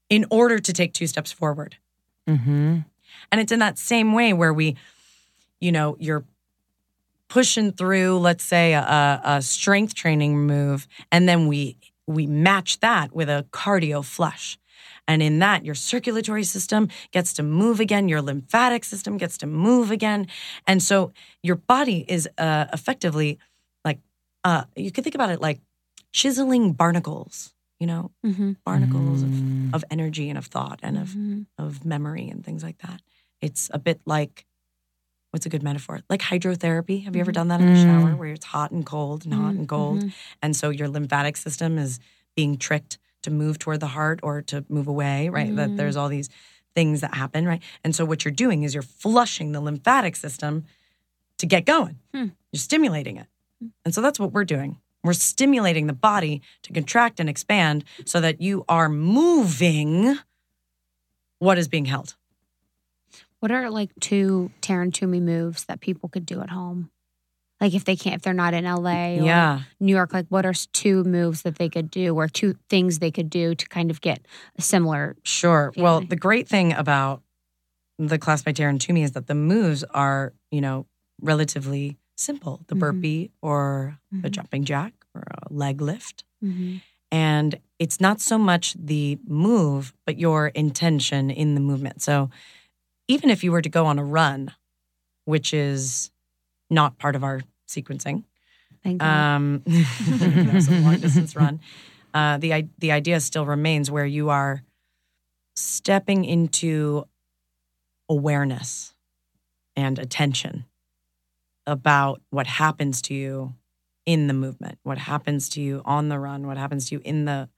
in 0.09 0.26
order 0.30 0.59
to 0.59 0.74
take 0.74 0.93
two 0.93 1.07
steps 1.07 1.32
forward. 1.32 1.78
Mm-hmm. 2.28 2.80
And 3.32 3.41
it's 3.41 3.51
in 3.51 3.59
that 3.59 3.78
same 3.78 4.13
way 4.13 4.34
where 4.34 4.53
we, 4.53 4.76
you 5.59 5.72
know, 5.72 5.95
you're 5.99 6.24
pushing 7.28 7.72
through, 7.72 8.17
let's 8.20 8.43
say, 8.43 8.74
a, 8.74 9.22
a 9.24 9.41
strength 9.41 9.93
training 9.93 10.39
move, 10.39 10.88
and 11.11 11.30
then 11.30 11.47
we 11.47 11.78
we 12.07 12.26
match 12.26 12.80
that 12.80 13.13
with 13.13 13.30
a 13.30 13.45
cardio 13.51 14.03
flush. 14.03 14.57
And 15.10 15.24
in 15.24 15.39
that, 15.39 15.66
your 15.66 15.74
circulatory 15.76 16.43
system 16.43 16.88
gets 17.12 17.34
to 17.34 17.43
move 17.43 17.80
again, 17.80 18.07
your 18.07 18.22
lymphatic 18.22 18.84
system 18.86 19.18
gets 19.18 19.38
to 19.39 19.47
move 19.47 19.89
again. 19.89 20.28
And 20.68 20.84
so 20.84 21.12
your 21.41 21.55
body 21.55 22.05
is 22.07 22.30
uh, 22.38 22.66
effectively 22.72 23.39
like, 23.84 23.99
uh, 24.43 24.64
you 24.76 24.91
can 24.91 25.03
think 25.03 25.16
about 25.16 25.32
it 25.32 25.41
like 25.41 25.60
chiseling 26.14 26.74
barnacles, 26.74 27.53
you 27.80 27.88
know, 27.88 28.12
Mm-hmm. 28.24 28.51
barnacles 28.64 29.24
Mm. 29.24 29.28
of, 29.28 29.43
of 29.74 29.84
energy 29.89 30.30
and 30.30 30.38
of 30.38 30.45
thought 30.45 30.80
and 30.84 30.95
of, 30.97 31.10
Mm-hmm. 31.10 31.41
of 31.57 31.84
memory 31.86 32.30
and 32.30 32.45
things 32.45 32.64
like 32.64 32.78
that. 32.86 33.01
It's 33.41 33.70
a 33.74 33.80
bit 33.80 33.99
like, 34.05 34.45
what's 35.32 35.45
a 35.47 35.49
good 35.49 35.64
metaphor? 35.64 36.01
Like 36.10 36.22
hydrotherapy. 36.22 37.03
Have 37.05 37.16
you 37.16 37.22
ever 37.22 37.32
done 37.32 37.47
that 37.49 37.62
in 37.62 37.68
the 37.68 37.76
shower 37.76 38.16
where 38.16 38.30
it's 38.34 38.45
hot 38.45 38.72
and 38.72 38.86
cold 38.86 39.26
and 39.26 39.34
hot 39.34 39.55
and 39.55 39.68
cold? 39.68 40.03
And 40.41 40.55
so 40.55 40.70
your 40.70 40.88
lymphatic 40.88 41.36
system 41.38 41.78
is 41.80 41.99
being 42.36 42.57
tricked 42.57 42.99
to 43.24 43.32
move 43.32 43.59
toward 43.59 43.80
the 43.80 43.88
heart 43.88 44.20
or 44.24 44.41
to 44.43 44.65
move 44.70 44.88
away, 44.88 45.30
right? 45.30 45.55
That 45.55 45.78
there's 45.78 45.95
mm-hmm. 45.95 46.01
all 46.01 46.09
these 46.09 46.30
things 46.76 47.01
that 47.01 47.13
happen, 47.13 47.45
right? 47.45 47.61
And 47.84 47.95
so 47.95 48.05
what 48.05 48.24
you're 48.24 48.32
doing 48.32 48.63
is 48.63 48.74
you're 48.74 48.84
flushing 48.84 49.51
the 49.51 49.61
lymphatic 49.61 50.15
system 50.15 50.65
to 51.38 51.45
get 51.45 51.65
going. 51.65 51.99
Hmm. 52.13 52.28
You're 52.51 52.59
stimulating 52.59 53.17
it. 53.17 53.28
Hmm. 53.59 53.67
And 53.86 53.93
so 53.93 54.01
that's 54.01 54.20
what 54.20 54.32
we're 54.32 54.45
doing. 54.45 54.78
We're 55.03 55.13
stimulating 55.13 55.88
the 55.88 55.93
body 55.93 56.41
to 56.63 56.74
contract 56.74 57.20
and 57.20 57.30
expand 57.30 57.86
so 58.05 58.20
that 58.22 58.41
you 58.41 58.65
are 58.67 58.89
moving 58.89 60.17
what 61.39 61.57
is 61.57 61.67
being 61.67 61.86
held. 61.86 62.15
What 63.39 63.51
are 63.51 63.70
like 63.70 63.91
two 64.01 64.51
Taryn 64.61 64.93
Toomey 64.93 65.22
moves 65.22 65.63
that 65.65 65.80
people 65.80 66.09
could 66.09 66.26
do 66.26 66.41
at 66.41 66.49
home? 66.49 66.91
Like 67.62 67.74
if 67.74 67.84
they 67.86 67.95
can't, 67.95 68.16
if 68.16 68.22
they're 68.22 68.34
not 68.34 68.53
in 68.53 68.64
LA 68.66 69.18
or 69.20 69.24
Yeah. 69.24 69.62
New 69.80 69.93
York, 69.93 70.14
like 70.14 70.28
what 70.30 70.45
are 70.45 70.53
two 70.74 71.03
moves 71.03 71.41
that 71.41 71.55
they 71.57 71.70
could 71.70 71.91
do 71.91 72.16
or 72.16 72.28
two 72.28 72.55
things 72.70 72.99
they 72.99 73.12
could 73.12 73.30
do 73.30 73.53
to 73.55 73.68
kind 73.68 73.91
of 73.91 73.99
get 74.01 74.26
a 74.57 74.62
similar? 74.62 75.16
Sure. 75.24 75.74
Well, 75.78 76.01
the 76.01 76.16
great 76.16 76.47
thing 76.47 76.74
about 76.74 77.22
the 77.97 78.18
class 78.18 78.41
by 78.41 78.53
Taryn 78.53 78.80
Toomey 78.80 79.03
is 79.03 79.12
that 79.12 79.28
the 79.28 79.36
moves 79.36 79.84
are, 79.93 80.34
you 80.51 80.62
know, 80.62 80.86
relatively 81.22 81.97
simple. 82.16 82.62
The 82.68 82.76
Mhm. 82.76 82.80
burpee 82.80 83.32
or 83.41 83.99
a 84.14 84.16
Mhm. 84.30 84.32
jumping 84.32 84.64
jack 84.64 84.93
or 85.14 85.24
a 85.30 85.53
leg 85.53 85.82
lift. 85.82 86.24
Mm-hmm. 86.43 86.78
And 87.12 87.60
it's 87.80 87.99
not 87.99 88.22
so 88.22 88.38
much 88.38 88.74
the 88.80 89.18
move, 89.28 89.93
but 90.05 90.18
your 90.18 90.47
intention 90.49 91.30
in 91.30 91.55
the 91.55 91.62
movement. 91.62 92.01
So 92.01 92.30
even 93.07 93.30
if 93.30 93.43
you 93.43 93.51
were 93.51 93.62
to 93.62 93.70
go 93.70 93.86
on 93.86 93.97
a 93.99 94.03
run, 94.03 94.53
which 95.26 95.53
is 95.53 96.12
not 96.70 96.97
part 96.97 97.15
of 97.15 97.24
our 97.24 97.41
sequencing, 97.67 98.24
Thank 98.84 99.03
um, 99.03 99.63
you 99.65 99.84
know, 100.43 100.59
some 100.59 100.84
long 100.84 100.99
distance 100.99 101.36
run. 101.36 101.59
Uh, 102.13 102.38
the 102.38 102.67
the 102.80 102.91
idea 102.91 103.20
still 103.20 103.45
remains 103.45 103.91
where 103.91 104.05
you 104.05 104.30
are 104.30 104.63
stepping 105.55 106.26
into 106.26 107.05
awareness 108.09 108.93
and 109.76 109.99
attention 109.99 110.65
about 111.67 112.22
what 112.30 112.47
happens 112.47 113.01
to 113.03 113.13
you 113.13 113.53
in 114.05 114.28
the 114.28 114.34
movement, 114.34 114.80
what 114.82 114.97
happens 114.97 115.49
to 115.49 115.61
you 115.61 115.82
on 115.86 116.09
the 116.09 116.17
run, 116.17 116.47
what 116.47 116.57
happens 116.57 116.89
to 116.89 116.95
you 116.95 117.01
in 117.05 117.26
the 117.26 117.49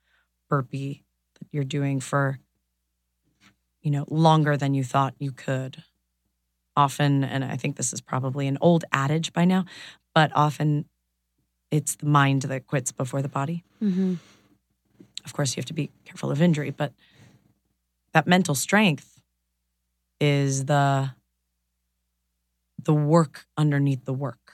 burpee 0.50 1.04
that 1.40 1.48
you're 1.52 1.64
doing 1.64 2.02
for 2.02 2.40
you 3.82 3.90
know 3.90 4.06
longer 4.10 4.58
than 4.58 4.74
you 4.74 4.84
thought 4.84 5.14
you 5.18 5.32
could. 5.32 5.84
Often, 6.76 7.26
and 7.26 7.44
I 7.44 7.58
think 7.58 7.76
this 7.76 7.92
is 7.92 8.00
probably 8.00 8.48
an 8.48 8.58
old 8.62 8.86
adage 8.94 9.34
by 9.34 9.44
now, 9.44 9.66
but 10.16 10.32
often 10.34 10.86
it's 11.70 11.96
the 11.96 12.06
mind 12.06 12.44
that 12.44 12.68
quits 12.68 12.92
before 12.92 13.22
the 13.22 13.30
body. 13.30 13.64
mm-hmm. 13.82 14.16
Of 15.24 15.34
course, 15.34 15.56
you 15.56 15.62
have 15.62 15.68
to 15.68 15.74
be 15.74 15.92
careful 16.06 16.32
of 16.32 16.42
injury, 16.42 16.72
but 16.72 16.94
that 18.14 18.26
mental 18.26 18.56
strength 18.56 19.22
is 20.20 20.66
the 20.66 21.12
the 22.84 22.94
work 22.94 23.46
underneath 23.58 24.06
the 24.06 24.14
work. 24.14 24.54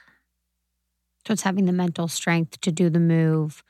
So 1.26 1.34
it's 1.34 1.44
having 1.44 1.66
the 1.66 1.72
mental 1.72 2.08
strength 2.08 2.60
to 2.62 2.72
do 2.72 2.90
the 2.90 3.00
move, 3.00 3.64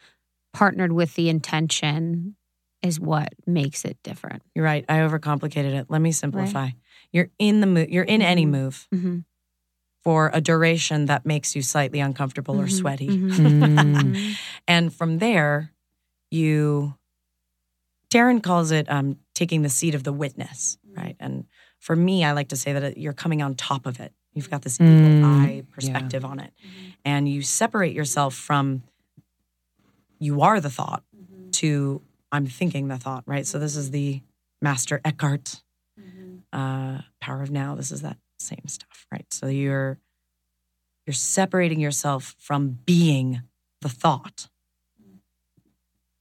partnered 0.53 0.93
with 0.93 1.15
the 1.15 1.29
intention, 1.29 2.36
is 2.82 2.99
what 2.99 3.34
makes 3.45 3.84
it 3.86 3.97
different. 4.03 4.43
You're 4.55 4.65
right. 4.65 4.86
I 4.88 4.99
overcomplicated 4.99 5.73
it. 5.73 5.88
Let 5.89 6.01
me 6.01 6.11
simplify. 6.11 6.69
You're 7.11 7.30
in 7.39 7.61
the 7.61 7.67
move. 7.67 7.89
You're 7.89 8.03
in 8.03 8.21
any 8.21 8.45
Mhm. 8.45 8.49
move 8.51 8.88
Mm-hmm. 8.93 9.17
for 10.03 10.30
a 10.34 10.39
duration 10.39 11.05
that 11.05 11.25
makes 11.25 11.55
you 11.55 11.61
slightly 11.61 11.99
uncomfortable 11.99 12.59
or 12.59 12.65
Mhm. 12.67 12.71
sweaty. 12.71 13.07
Mm. 13.09 14.15
And 14.67 14.93
from 14.93 15.17
there, 15.17 15.73
you, 16.32 16.95
Taryn 18.09 18.41
calls 18.41 18.71
it 18.71 18.89
um, 18.89 19.17
taking 19.34 19.63
the 19.63 19.69
seat 19.69 19.95
of 19.95 20.03
the 20.03 20.13
witness, 20.13 20.78
right? 20.95 21.15
And 21.19 21.45
for 21.80 21.95
me, 21.95 22.23
I 22.23 22.32
like 22.32 22.49
to 22.49 22.55
say 22.55 22.73
that 22.73 22.97
you're 22.97 23.13
coming 23.13 23.41
on 23.41 23.55
top 23.55 23.86
of 23.86 23.99
it. 23.99 24.13
You've 24.34 24.49
got 24.49 24.61
this 24.61 24.80
eagle 24.80 25.09
Mm, 25.09 25.23
eye 25.23 25.63
perspective 25.71 26.23
on 26.23 26.39
it. 26.39 26.53
And 27.03 27.28
you 27.28 27.41
separate 27.41 27.93
yourself 27.93 28.34
from 28.36 28.84
you 30.19 30.41
are 30.41 30.59
the 30.59 30.69
thought 30.69 31.03
to 31.53 32.01
I'm 32.32 32.47
thinking 32.47 32.88
the 32.88 32.97
thought, 32.97 33.23
right? 33.25 33.45
So 33.45 33.59
this 33.59 33.75
is 33.75 33.91
the 33.91 34.21
Master 34.61 34.99
Eckhart 35.05 35.61
mm-hmm. 35.99 36.38
uh, 36.51 37.01
power 37.21 37.41
of 37.41 37.51
now. 37.51 37.75
This 37.75 37.91
is 37.91 38.01
that 38.01 38.17
same 38.39 38.67
stuff, 38.67 39.05
right? 39.11 39.25
So 39.32 39.47
you're 39.47 39.99
you're 41.05 41.13
separating 41.13 41.80
yourself 41.80 42.36
from 42.38 42.80
being 42.86 43.41
the 43.82 43.89
thought 43.89 44.49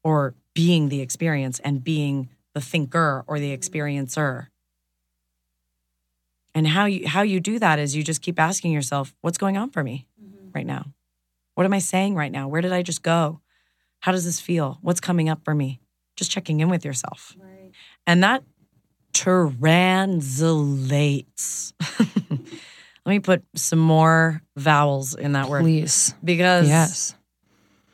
or 0.04 0.34
being 0.54 0.88
the 0.88 1.00
experience 1.00 1.58
and 1.60 1.82
being 1.82 2.28
the 2.54 2.60
thinker 2.60 3.24
or 3.26 3.40
the 3.40 3.52
mm-hmm. 3.52 3.60
experiencer. 3.60 4.46
And 6.54 6.68
how 6.68 6.86
you 6.86 7.08
how 7.08 7.22
you 7.22 7.40
do 7.40 7.58
that 7.58 7.78
is 7.78 7.96
you 7.96 8.02
just 8.02 8.22
keep 8.22 8.38
asking 8.38 8.72
yourself, 8.72 9.14
what's 9.20 9.38
going 9.38 9.56
on 9.56 9.70
for 9.70 9.82
me 9.82 10.06
mm-hmm. 10.22 10.50
right 10.54 10.66
now? 10.66 10.86
What 11.54 11.64
am 11.64 11.72
I 11.72 11.80
saying 11.80 12.14
right 12.14 12.30
now? 12.30 12.48
Where 12.48 12.60
did 12.60 12.72
I 12.72 12.82
just 12.82 13.02
go? 13.02 13.40
How 14.00 14.12
does 14.12 14.24
this 14.24 14.40
feel? 14.40 14.78
What's 14.82 15.00
coming 15.00 15.28
up 15.28 15.42
for 15.44 15.54
me? 15.54 15.80
Just 16.16 16.30
checking 16.30 16.60
in 16.60 16.68
with 16.68 16.84
yourself. 16.84 17.34
And 18.06 18.22
that 18.24 18.42
translates. 19.12 20.12
Let 23.06 23.12
me 23.12 23.20
put 23.20 23.44
some 23.54 23.78
more 23.78 24.42
vowels 24.56 25.14
in 25.14 25.32
that 25.32 25.48
word 25.48 25.62
Please. 25.62 26.14
because 26.24 26.68
Yes. 26.68 27.14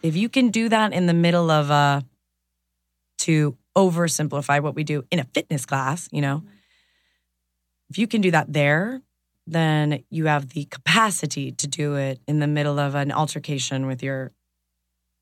if 0.02 0.16
you 0.16 0.28
can 0.28 0.50
do 0.50 0.68
that 0.70 0.92
in 0.92 1.06
the 1.06 1.14
middle 1.14 1.50
of 1.50 1.70
a 1.70 2.04
to 3.18 3.56
oversimplify 3.76 4.60
what 4.62 4.74
we 4.74 4.84
do 4.84 5.04
in 5.10 5.18
a 5.18 5.24
fitness 5.34 5.66
class, 5.66 6.08
you 6.12 6.20
know, 6.22 6.38
mm-hmm. 6.38 6.48
if 7.90 7.98
you 7.98 8.06
can 8.06 8.20
do 8.20 8.30
that 8.30 8.52
there, 8.52 9.02
then 9.46 10.02
you 10.10 10.26
have 10.26 10.50
the 10.50 10.64
capacity 10.66 11.52
to 11.52 11.66
do 11.66 11.96
it 11.96 12.20
in 12.26 12.38
the 12.38 12.46
middle 12.46 12.78
of 12.78 12.94
an 12.94 13.12
altercation 13.12 13.86
with 13.86 14.02
your 14.02 14.32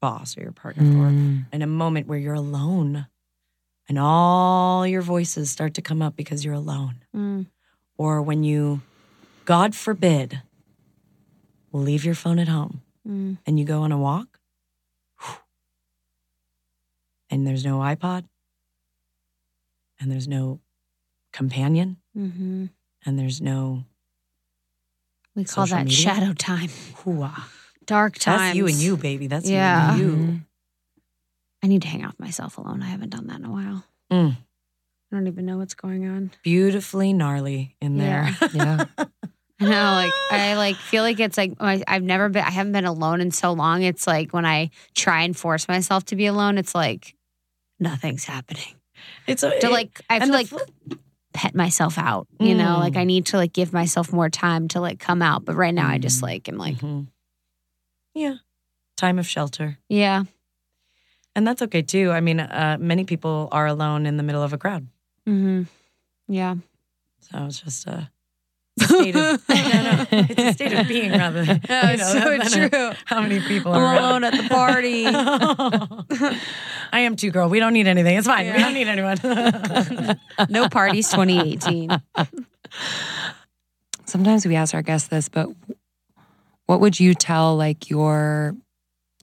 boss 0.01 0.37
or 0.37 0.43
your 0.43 0.53
partner 0.53 0.85
or 0.85 1.11
Mm. 1.11 1.47
in 1.53 1.63
a 1.63 1.67
moment 1.67 2.07
where 2.07 2.19
you're 2.19 2.35
alone 2.35 3.07
and 3.89 3.99
all 3.99 4.87
your 4.87 5.03
voices 5.03 5.51
start 5.51 5.75
to 5.75 5.83
come 5.83 6.01
up 6.03 6.17
because 6.17 6.45
you're 6.45 6.55
alone 6.55 7.05
Mm. 7.15 7.47
or 7.99 8.23
when 8.23 8.43
you 8.43 8.81
god 9.45 9.75
forbid 9.75 10.43
leave 11.73 12.05
your 12.05 12.15
phone 12.15 12.39
at 12.39 12.49
home 12.49 12.83
Mm. 13.07 13.39
and 13.47 13.59
you 13.59 13.65
go 13.65 13.83
on 13.83 13.93
a 13.93 13.99
walk 13.99 14.39
and 17.31 17.47
there's 17.47 17.65
no 17.65 17.79
iPod 17.79 18.25
and 20.01 20.11
there's 20.11 20.29
no 20.29 20.61
companion 21.33 21.97
Mm-hmm. 22.17 22.67
and 23.07 23.19
there's 23.19 23.41
no 23.41 23.85
We 25.35 25.45
call 25.45 25.67
that 25.67 25.85
media? 25.85 25.95
shadow 25.97 26.33
time, 26.33 26.71
hooah. 27.05 27.45
Dark 27.91 28.19
times. 28.19 28.41
That's 28.41 28.57
you 28.57 28.67
and 28.67 28.77
you, 28.77 28.97
baby. 28.97 29.27
That's 29.27 29.49
Yeah. 29.49 29.97
you 29.97 30.05
and 30.09 30.13
Mm-hmm. 30.19 30.33
you. 30.35 30.41
I 31.63 31.67
need 31.67 31.83
to 31.83 31.89
hang 31.89 32.03
out 32.03 32.13
with 32.13 32.21
myself 32.21 32.57
alone. 32.57 32.83
I 32.83 32.87
haven't 32.87 33.11
done 33.11 33.27
that 33.27 33.39
in 33.39 33.45
a 33.45 33.51
while. 33.51 33.85
Mm. 34.11 34.33
I 34.37 35.17
don't 35.17 35.27
even 35.27 35.45
know 35.45 35.59
what's 35.59 35.75
going 35.75 36.09
on. 36.09 36.31
Beautifully 36.43 37.13
gnarly 37.13 37.77
in 37.81 37.99
there. 37.99 38.35
Yeah. 38.55 38.85
I 39.63 39.65
know, 39.67 39.93
like 39.93 40.13
I 40.31 40.55
like 40.57 40.77
feel 40.77 41.03
like 41.03 41.21
it's 41.21 41.37
like 41.37 41.53
I- 41.61 41.85
I've 41.87 42.03
never 42.03 42.31
been. 42.31 42.43
I 42.43 42.51
haven't 42.51 42.73
been 42.73 42.87
alone 42.87 43.21
in 43.21 43.31
so 43.31 43.53
long. 43.53 43.83
It's 43.83 44.07
like 44.07 44.33
when 44.33 44.47
I 44.47 44.71
try 44.95 45.23
and 45.25 45.37
force 45.37 45.69
myself 45.69 46.07
to 46.07 46.17
be 46.17 46.25
alone, 46.25 46.57
it's 46.57 46.75
like 46.75 47.15
nothing's 47.79 48.25
happening. 48.25 48.73
It's 49.27 49.43
a, 49.43 49.61
To 49.61 49.69
like, 49.69 50.01
I 50.09 50.15
have 50.15 50.25
to 50.29 50.33
like 50.33 50.47
flip- 50.47 50.71
pet 51.35 51.55
myself 51.55 51.99
out. 51.99 52.27
You 52.39 52.55
know, 52.55 52.77
Mm. 52.77 52.81
like 52.81 52.97
I 52.97 53.05
need 53.05 53.27
to 53.27 53.37
like 53.37 53.53
give 53.53 53.71
myself 53.75 54.15
more 54.15 54.31
time 54.31 54.69
to 54.69 54.81
like 54.81 54.99
come 54.99 55.21
out. 55.21 55.45
But 55.45 55.57
right 55.57 55.75
now, 55.75 55.89
I 55.89 55.99
just 55.99 56.21
Mm. 56.21 56.23
like 56.23 56.49
am 56.49 56.57
like, 56.57 56.79
Mhm. 56.79 57.09
Yeah, 58.15 58.37
time 58.97 59.19
of 59.19 59.27
shelter. 59.27 59.79
yeah, 59.89 60.25
And 61.37 61.47
that's 61.47 61.63
okay 61.63 61.83
too. 61.83 62.11
I 62.11 62.21
mean, 62.21 62.41
uh, 62.41 62.77
many 62.81 63.05
people 63.05 63.49
are 63.53 63.67
alone 63.67 64.07
in 64.07 64.17
the 64.17 64.23
middle 64.23 64.43
of 64.43 64.53
a 64.53 64.59
crowd. 64.59 64.87
mm-hmm. 65.27 65.63
yeah. 66.29 66.57
So 67.21 67.45
it's 67.47 67.61
just 67.61 67.87
a, 67.87 68.11
a 68.81 68.85
state 68.85 69.15
of, 69.17 69.43
no, 69.49 69.55
no, 69.55 70.07
it's 70.11 70.41
a 70.43 70.53
state 70.59 70.73
of 70.73 70.89
being 70.89 71.13
rather 71.13 71.45
than, 71.45 71.61
you 71.63 71.97
know, 71.99 72.39
than 72.49 72.75
a- 72.75 72.97
how 73.05 73.21
many 73.21 73.41
people 73.41 73.73
I'm 73.73 73.81
are 73.83 73.95
around. 73.95 74.05
alone 74.05 74.25
at 74.25 74.35
the 74.35 74.49
party. 74.49 75.05
I 76.93 77.01
am 77.01 77.15
too, 77.17 77.31
girl. 77.31 77.49
We 77.49 77.61
don't 77.61 77.73
need 77.75 77.87
anything. 77.87 78.17
It's 78.19 78.27
fine. 78.27 78.47
We 78.53 78.59
don't 78.59 78.75
need 78.75 78.89
anyone. 78.89 79.19
no 80.49 80.69
parties 80.69 81.09
2018. 81.11 81.91
Sometimes 84.07 84.45
we 84.47 84.57
ask 84.57 84.75
our 84.75 84.83
guests 84.83 85.09
this, 85.09 85.29
but 85.29 85.49
what 86.71 86.79
would 86.79 87.01
you 87.01 87.15
tell 87.15 87.57
like 87.57 87.91
your 87.91 88.55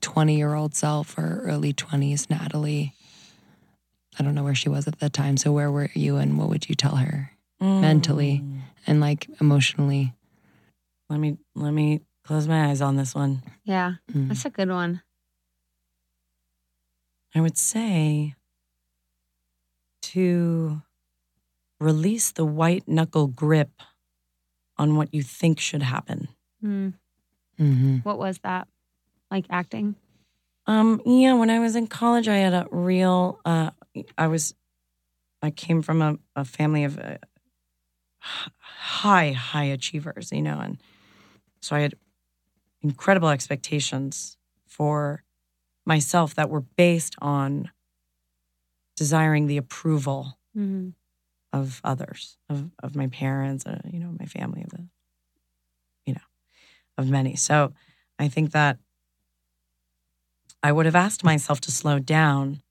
20 0.02 0.36
year 0.36 0.54
old 0.54 0.76
self 0.76 1.18
or 1.18 1.44
early 1.46 1.72
20s 1.72 2.30
Natalie. 2.30 2.94
I 4.20 4.24
don't 4.24 4.36
know 4.36 4.44
where 4.44 4.54
she 4.54 4.68
was 4.68 4.86
at 4.86 5.00
the 5.00 5.10
time. 5.10 5.38
So, 5.38 5.54
where 5.54 5.72
were 5.72 5.90
you 5.94 6.18
and 6.18 6.38
what 6.38 6.50
would 6.50 6.68
you 6.68 6.76
tell 6.76 6.98
her 6.98 7.32
mentally 7.62 8.44
and 8.86 9.00
like 9.00 9.30
emotionally? 9.40 10.14
Let 11.10 11.22
me 11.22 11.38
let 11.56 11.72
me 11.72 12.02
close 12.26 12.50
my 12.50 12.68
eyes 12.68 12.82
on 12.82 12.98
this 12.98 13.16
one. 13.16 13.44
Yeah, 13.64 13.94
Mm. 14.12 14.28
that's 14.28 14.44
a 14.44 14.50
good 14.50 14.70
one. 14.70 15.02
I 17.34 17.40
would 17.40 17.58
say 17.58 18.36
to 20.02 20.82
release 21.80 22.30
the 22.32 22.46
white 22.46 22.90
knuckle 22.90 23.28
grip 23.28 23.72
on 24.78 24.98
what 24.98 25.14
you 25.14 25.24
think 25.24 25.62
should 25.62 25.84
happen. 25.84 26.28
Mm. 26.62 26.96
Mm-hmm. 27.60 27.98
What 28.04 28.20
was 28.20 28.40
that? 28.40 28.68
Like 29.32 29.46
acting? 29.50 29.96
Um, 30.66 31.02
yeah, 31.06 31.34
when 31.34 31.50
I 31.50 31.60
was 31.60 31.76
in 31.76 31.88
college, 31.88 32.28
I 32.28 32.38
had 32.38 32.54
a 32.54 32.68
real. 32.72 33.40
Uh, 33.46 33.72
I 34.18 34.28
was, 34.28 34.54
I 35.42 35.50
came 35.52 35.82
from 35.82 36.02
a, 36.02 36.18
a 36.36 36.46
family 36.46 36.84
of 36.84 37.00
uh, 37.00 37.18
high, 38.20 39.32
high 39.32 39.64
achievers, 39.66 40.32
you 40.32 40.42
know, 40.42 40.60
and 40.60 40.78
so 41.62 41.76
I 41.76 41.80
had 41.80 41.96
incredible 42.82 43.30
expectations 43.30 44.38
for 44.68 45.24
myself 45.86 46.36
that 46.36 46.50
were 46.50 46.62
based 46.62 47.16
on 47.22 47.72
desiring 48.96 49.48
the 49.48 49.58
approval 49.58 50.34
Mm-hmm. 50.58 50.90
of 51.54 51.80
others, 51.84 52.38
of 52.50 52.72
of 52.82 52.96
my 52.96 53.06
parents, 53.08 53.64
uh, 53.66 53.80
you 53.92 54.00
know, 54.00 54.16
my 54.20 54.26
family, 54.26 54.64
of 54.64 54.70
the, 54.72 54.78
you 54.80 54.84
know, 54.84 54.90
of 56.98 57.10
many. 57.10 57.36
So 57.36 57.74
I 58.20 58.28
think 58.28 58.52
that 58.52 58.78
I 60.64 60.72
would 60.72 60.86
have 60.86 60.96
asked 60.96 61.24
myself 61.24 61.62
to 61.62 61.72
slow 61.72 62.00
down 62.00 62.62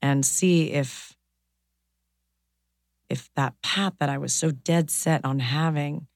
and 0.00 0.24
see 0.24 0.72
if 0.72 1.14
if 3.08 3.30
that 3.36 3.54
path 3.62 3.94
that 4.00 4.08
I 4.08 4.18
was 4.18 4.32
so 4.34 4.50
dead 4.50 4.90
set 4.90 5.24
on 5.24 5.38
having 5.38 6.06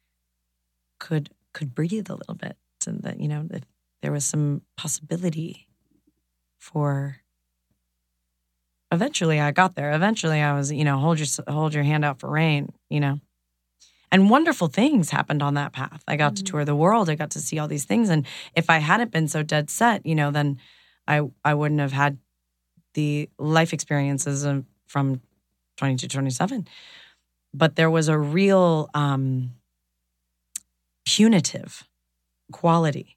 could 0.98 1.30
could 1.53 1.74
breathe 1.74 2.11
a 2.11 2.14
little 2.14 2.34
bit, 2.34 2.57
and 2.86 3.03
that 3.03 3.20
you 3.20 3.28
know 3.28 3.46
if 3.51 3.62
there 4.03 4.12
was 4.12 4.24
some 4.24 4.62
possibility 4.76 5.66
for 6.59 7.18
eventually 8.92 9.40
I 9.40 9.51
got 9.51 9.74
there. 9.74 9.92
Eventually 9.92 10.40
I 10.40 10.55
was, 10.55 10.72
you 10.72 10.84
know, 10.84 10.98
hold 10.98 11.18
your 11.18 11.28
hold 11.48 11.74
your 11.74 11.84
hand 11.84 12.05
out 12.05 12.20
for 12.20 12.30
rain, 12.30 12.72
you 12.88 13.01
know. 13.01 13.20
And 14.13 14.29
wonderful 14.29 14.67
things 14.67 15.11
happened 15.11 15.43
on 15.43 15.55
that 15.55 15.73
path. 15.73 16.03
I 16.09 16.17
got 16.17 16.35
to 16.37 16.43
tour 16.43 16.65
the 16.65 16.75
world. 16.75 17.09
I 17.09 17.15
got 17.15 17.31
to 17.31 17.39
see 17.41 17.59
all 17.59 17.69
these 17.69 17.85
things 17.85 18.09
and 18.09 18.27
if 18.55 18.69
I 18.69 18.79
hadn't 18.79 19.13
been 19.13 19.29
so 19.29 19.43
dead 19.43 19.71
set, 19.71 20.05
you 20.05 20.15
know, 20.15 20.31
then 20.31 20.59
I 21.07 21.23
I 21.45 21.55
wouldn't 21.55 21.81
have 21.81 21.93
had 21.93 22.19
the 22.95 23.29
life 23.39 23.73
experiences 23.73 24.45
of, 24.45 24.65
from 24.87 25.21
20 25.77 25.97
to 25.97 26.09
27. 26.09 26.67
But 27.55 27.77
there 27.77 27.91
was 27.91 28.09
a 28.09 28.19
real 28.19 28.91
um 28.95 29.53
punitive 31.05 31.85
quality 32.53 33.17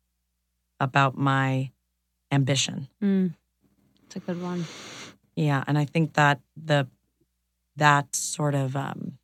about 0.79 1.17
my 1.17 1.71
ambition. 2.31 2.87
Mm. 3.01 3.33
It's 4.05 4.15
a 4.15 4.19
good 4.19 4.41
one. 4.41 4.65
Yeah, 5.35 5.63
and 5.67 5.77
I 5.77 5.85
think 5.85 6.13
that 6.13 6.39
the 6.55 6.87
that 7.75 8.15
sort 8.15 8.55
of 8.55 8.75
um 8.75 9.17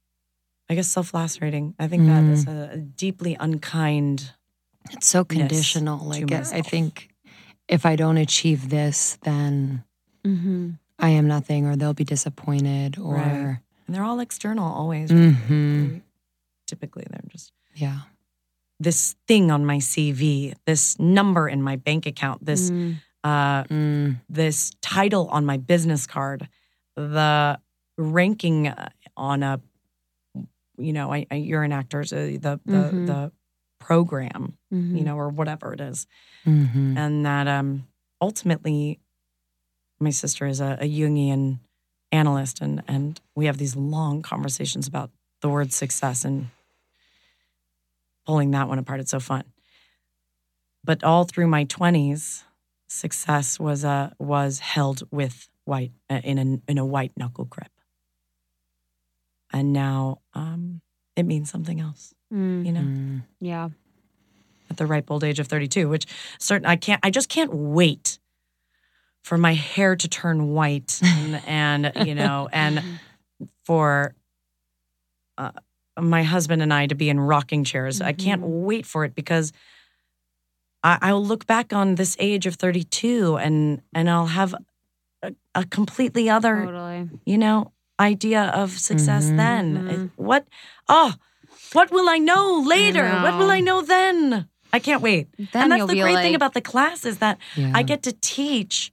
I 0.69 0.75
guess 0.75 0.87
self-lacerating. 0.87 1.75
I 1.79 1.87
think 1.87 2.05
that 2.07 2.23
is 2.25 2.47
a, 2.47 2.69
a 2.73 2.77
deeply 2.77 3.35
unkind. 3.39 4.31
It's 4.91 5.07
so 5.07 5.23
conditional. 5.23 6.05
Like, 6.05 6.31
I- 6.31 6.57
I 6.57 6.61
think 6.61 7.09
if 7.67 7.85
I 7.85 7.95
don't 7.95 8.17
achieve 8.17 8.69
this, 8.69 9.17
then 9.23 9.83
Mm-hmm. 10.25 10.71
I 10.99 11.09
am 11.11 11.27
nothing 11.29 11.65
or 11.65 11.77
they'll 11.77 11.93
be 11.93 12.03
disappointed 12.03 12.99
or, 12.99 13.15
Right. 13.15 13.57
And 13.87 13.95
they're 13.95 14.03
all 14.03 14.19
external 14.19 14.65
always. 14.71 15.09
Mhm. 15.09 16.01
Typically 16.67 17.05
they're 17.09 17.21
just 17.29 17.53
yeah. 17.73 18.01
this 18.81 19.15
thing 19.27 19.49
on 19.49 19.65
my 19.65 19.77
CV, 19.77 20.53
this 20.65 20.99
number 20.99 21.47
in 21.47 21.61
my 21.63 21.77
bank 21.77 22.05
account, 22.05 22.45
this 22.45 22.69
Mm. 22.69 22.97
uh 23.23 23.63
Mm. 23.63 24.19
this 24.29 24.71
title 24.81 25.27
on 25.29 25.45
my 25.45 25.57
business 25.57 26.05
card, 26.05 26.49
the 26.95 27.59
ranking 27.97 28.67
uh, 28.67 28.89
on 29.15 29.41
a, 29.41 29.61
you 30.79 30.93
know, 30.93 31.11
I, 31.13 31.25
I, 31.31 31.35
you're 31.35 31.63
an 31.63 31.71
actor, 31.71 32.03
so 32.03 32.15
the 32.27 32.37
the 32.37 32.59
Mhm. 32.65 33.05
the 33.05 33.31
program, 33.79 34.57
Mhm. 34.73 34.97
you 34.97 35.03
know, 35.03 35.15
or 35.17 35.29
whatever 35.29 35.73
it 35.73 35.81
is, 35.81 36.07
hmm 36.43 36.97
and 36.97 37.25
that 37.25 37.47
um 37.47 37.87
ultimately, 38.21 38.99
my 39.99 40.09
sister 40.09 40.45
is 40.47 40.59
a, 40.59 40.77
a 40.81 40.87
Jungian 40.89 41.59
analyst, 42.11 42.61
and 42.61 42.83
and 42.87 43.19
we 43.35 43.45
have 43.45 43.57
these 43.57 43.75
long 43.75 44.21
conversations 44.21 44.87
about 44.87 45.11
the 45.41 45.49
word 45.49 45.71
success 45.71 46.25
and 46.25 46.49
pulling 48.25 48.51
that 48.51 48.67
one 48.67 48.79
apart. 48.79 48.99
It's 48.99 49.11
so 49.11 49.19
fun. 49.19 49.43
But 50.83 51.03
all 51.03 51.25
through 51.25 51.47
my 51.47 51.63
twenties, 51.65 52.43
success 52.87 53.59
was 53.59 53.83
uh, 53.85 54.11
was 54.19 54.59
held 54.59 55.03
with 55.11 55.47
white 55.65 55.91
uh, 56.09 56.21
in 56.23 56.37
a 56.37 56.71
in 56.71 56.77
a 56.77 56.85
white 56.85 57.11
knuckle 57.17 57.45
grip, 57.45 57.71
and 59.51 59.73
now 59.73 60.19
um, 60.33 60.81
it 61.15 61.23
means 61.23 61.49
something 61.49 61.79
else. 61.79 62.13
Mm. 62.33 62.65
You 62.65 62.71
know, 62.71 62.81
Mm. 62.81 63.23
Yeah. 63.39 63.69
at 64.69 64.77
the 64.77 64.85
ripe 64.85 65.09
old 65.11 65.23
age 65.23 65.39
of 65.39 65.47
thirty 65.47 65.67
two, 65.67 65.89
which 65.89 66.05
certain 66.39 66.65
I 66.67 66.75
can't. 66.75 66.99
I 67.03 67.09
just 67.09 67.29
can't 67.29 67.53
wait 67.53 68.19
for 69.23 69.37
my 69.37 69.53
hair 69.53 69.95
to 69.95 70.07
turn 70.07 70.49
white 70.53 70.99
and, 71.03 71.41
and 71.47 72.07
you 72.07 72.15
know 72.15 72.47
and 72.51 72.83
for 73.65 74.15
uh, 75.37 75.51
my 75.99 76.23
husband 76.23 76.61
and 76.61 76.73
I 76.73 76.87
to 76.87 76.95
be 76.95 77.09
in 77.09 77.19
rocking 77.19 77.63
chairs. 77.63 77.99
I 78.01 78.13
can't 78.13 78.41
wait 78.41 78.85
for 78.85 79.03
it 79.05 79.15
because 79.15 79.51
I, 80.83 80.97
I'll 81.01 81.23
look 81.25 81.45
back 81.47 81.73
on 81.73 81.95
this 81.95 82.15
age 82.19 82.45
of 82.45 82.55
32 82.55 83.37
and 83.37 83.81
and 83.93 84.09
I'll 84.09 84.27
have 84.27 84.55
a, 85.23 85.33
a 85.55 85.65
completely 85.65 86.29
other, 86.29 86.63
Totally. 86.65 87.09
you 87.25 87.37
know, 87.37 87.71
idea 87.99 88.43
of 88.55 88.71
success 88.79 89.25
Mhm. 89.25 89.37
then. 89.37 90.11
What? 90.15 90.47
Oh, 90.87 91.13
what 91.73 91.91
will 91.91 92.07
I 92.09 92.17
know 92.17 92.61
later? 92.65 93.03
What 93.23 93.37
will. 93.37 93.51
I 93.51 93.59
know 93.59 93.81
then? 93.81 94.47
I 94.71 94.79
can't 94.79 95.01
wait. 95.01 95.27
Then 95.37 95.63
and 95.63 95.71
that's 95.71 95.85
the 95.87 95.93
be 95.93 96.01
great 96.01 96.17
thing 96.17 96.35
about 96.35 96.53
the 96.53 96.61
class 96.61 97.05
is 97.05 97.17
that 97.17 97.37
Yeah. 97.55 97.71
I 97.75 97.83
get 97.83 98.03
to 98.03 98.11
teach 98.21 98.91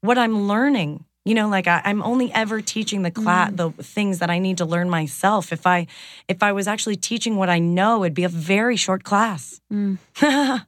what 0.00 0.18
I'm 0.18 0.46
learning. 0.48 1.04
You 1.24 1.34
know, 1.34 1.48
like 1.48 1.66
I, 1.66 1.82
I'm 1.84 2.02
only 2.02 2.32
ever 2.32 2.60
teaching 2.62 3.02
the 3.02 3.10
class 3.10 3.50
the 3.52 3.70
things 3.82 4.20
that 4.20 4.30
I 4.30 4.38
need 4.38 4.58
to 4.58 4.64
learn 4.64 4.88
myself. 4.88 5.52
If 5.52 5.66
I 5.66 5.86
if 6.28 6.42
I 6.42 6.52
was 6.52 6.68
actually 6.68 6.96
teaching 6.96 7.34
what 7.36 7.48
I 7.50 7.58
know, 7.58 8.04
it'd 8.04 8.14
be 8.14 8.22
a 8.24 8.28
very 8.28 8.76
short 8.76 9.02
class. 9.02 9.60
Mm. 9.72 9.98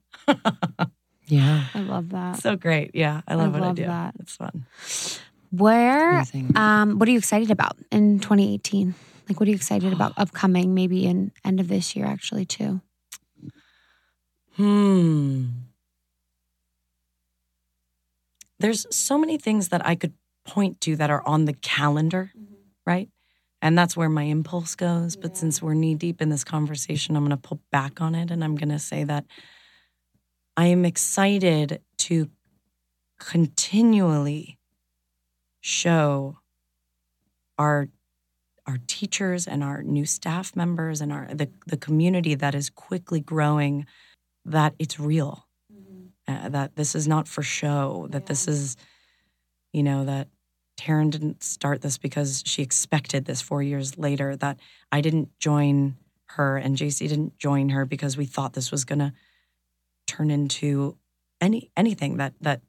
yeah. 1.27 1.65
I 1.75 1.81
love 1.81 2.09
that. 2.11 2.41
so 2.43 2.57
great. 2.57 2.91
Yeah, 2.95 3.21
I 3.29 3.35
love 3.35 3.53
what 3.53 3.63
I 3.63 3.73
do. 3.73 3.85
that. 3.87 4.15
It's 4.19 4.35
fun. 4.37 4.67
Where, 5.51 6.25
um, 6.55 6.99
what 6.99 7.09
are 7.09 7.13
you 7.13 7.19
excited 7.19 7.51
about 7.51 7.77
in 7.91 8.21
2018? 8.21 8.95
Like, 9.29 9.41
what 9.41 9.47
are 9.47 9.51
you 9.51 9.57
excited 9.57 9.93
about 9.93 10.13
upcoming, 10.17 10.75
maybe 10.75 11.07
in 11.07 11.33
end 11.45 11.61
of 11.61 11.69
this 11.69 11.97
year, 11.97 12.07
actually, 12.07 12.45
too? 12.47 12.81
Hmm. 14.57 15.47
There's 18.59 18.87
so 18.91 19.17
many 19.17 19.39
things 19.39 19.69
that 19.69 19.87
I 19.87 19.95
could 19.95 20.15
point 20.45 20.81
to 20.83 20.97
that 20.97 21.11
are 21.11 21.27
on 21.27 21.45
the 21.45 21.53
calendar, 21.53 22.33
right? 22.85 23.09
And 23.63 23.79
that's 23.79 23.97
where 23.97 24.09
my 24.09 24.25
impulse 24.25 24.75
goes. 24.75 25.17
But 25.17 25.37
since 25.37 25.63
we're 25.63 25.75
knee 25.75 25.95
deep 25.95 26.21
in 26.21 26.29
this 26.29 26.45
conversation, 26.45 27.17
I'm 27.17 27.25
going 27.25 27.31
to 27.31 27.49
pull 27.49 27.61
back 27.71 28.01
on 28.01 28.15
it 28.15 28.31
and 28.31 28.43
I'm 28.43 28.57
going 28.57 28.71
to 28.71 28.79
say 28.79 29.05
that 29.05 29.27
I 30.57 30.67
am 30.67 30.85
excited 30.85 31.81
to 31.99 32.29
continually 33.21 34.58
show 35.61 36.39
our 37.59 37.89
our 38.67 38.79
teachers 38.87 39.47
and 39.47 39.65
our 39.65 39.83
new 39.83 40.05
staff 40.05 40.55
members 40.55 41.01
and 41.01 41.13
our 41.13 41.29
the, 41.33 41.49
the 41.67 41.77
community 41.77 42.35
that 42.35 42.55
is 42.55 42.69
quickly 42.69 43.21
growing 43.21 43.87
that 44.45 44.75
it's 44.79 45.01
real. 45.01 45.47
Uh, 46.27 46.51
that 46.51 46.77
this 46.77 46.95
is 46.95 47.09
not 47.09 47.27
for 47.27 47.43
show 47.43 48.07
that 48.11 48.27
this 48.27 48.47
is 48.47 48.77
you 49.73 49.83
know 49.83 50.05
that 50.05 50.29
Taryn 50.79 51.11
didn't 51.11 51.43
start 51.43 51.81
this 51.81 51.97
because 51.97 52.43
she 52.45 52.63
expected 52.63 53.25
this 53.25 53.41
four 53.41 53.63
years 53.63 53.97
later 53.97 54.37
that 54.37 54.59
I 54.93 55.01
didn't 55.01 55.31
join 55.39 55.97
her 56.27 56.59
and 56.59 56.77
JC 56.77 57.09
didn't 57.09 57.39
join 57.39 57.71
her 57.71 57.87
because 57.87 58.19
we 58.19 58.27
thought 58.27 58.53
this 58.53 58.71
was 58.71 58.85
gonna 58.85 59.15
turn 60.07 60.31
into 60.31 60.99
any 61.41 61.71
anything 61.79 62.19
that 62.19 62.35
that 62.43 62.61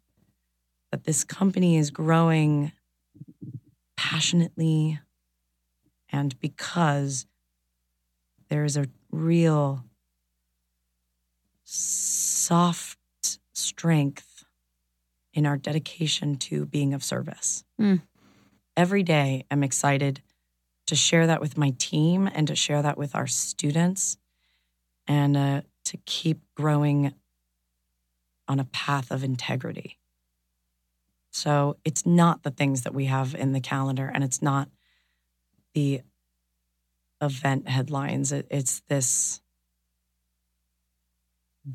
that 0.92 1.04
this 1.04 1.26
company 1.26 1.76
is 1.76 1.92
growing 1.92 2.72
passionately 4.00 4.98
and 6.10 6.40
because 6.40 7.26
there 8.48 8.64
is 8.64 8.78
a 8.78 8.86
real 9.12 9.84
soft 11.66 12.98
strength 13.52 14.46
in 15.34 15.46
our 15.46 15.58
dedication 15.58 16.38
to 16.38 16.66
being 16.66 16.94
of 16.94 17.04
service. 17.04 17.66
Mm. 17.78 18.02
Every 18.78 19.04
day, 19.04 19.44
I'm 19.52 19.64
excited 19.64 20.22
to 20.86 20.96
share 20.96 21.28
that 21.28 21.42
with 21.42 21.58
my 21.58 21.72
team 21.78 22.30
and 22.34 22.48
to 22.48 22.56
share 22.56 22.82
that 22.82 22.98
with 22.98 23.14
our 23.16 23.28
students 23.28 24.18
and 25.08 25.36
uh, 25.36 25.62
to 25.84 25.98
keep 26.06 26.40
growing 26.56 27.14
on 28.48 28.62
a 28.62 28.66
path 28.66 29.12
of 29.12 29.26
integrity. 29.26 29.99
So 31.32 31.78
it's 31.86 32.06
not 32.06 32.44
the 32.44 32.52
things 32.52 32.84
that 32.84 32.94
we 32.94 33.06
have 33.06 33.36
in 33.36 33.52
the 33.54 33.60
calendar 33.60 34.10
and 34.14 34.24
it's 34.24 34.42
not 34.42 34.70
the 35.74 36.02
event 37.22 37.68
headlines. 37.68 38.32
It, 38.32 38.48
it's 38.50 38.82
this 38.82 39.42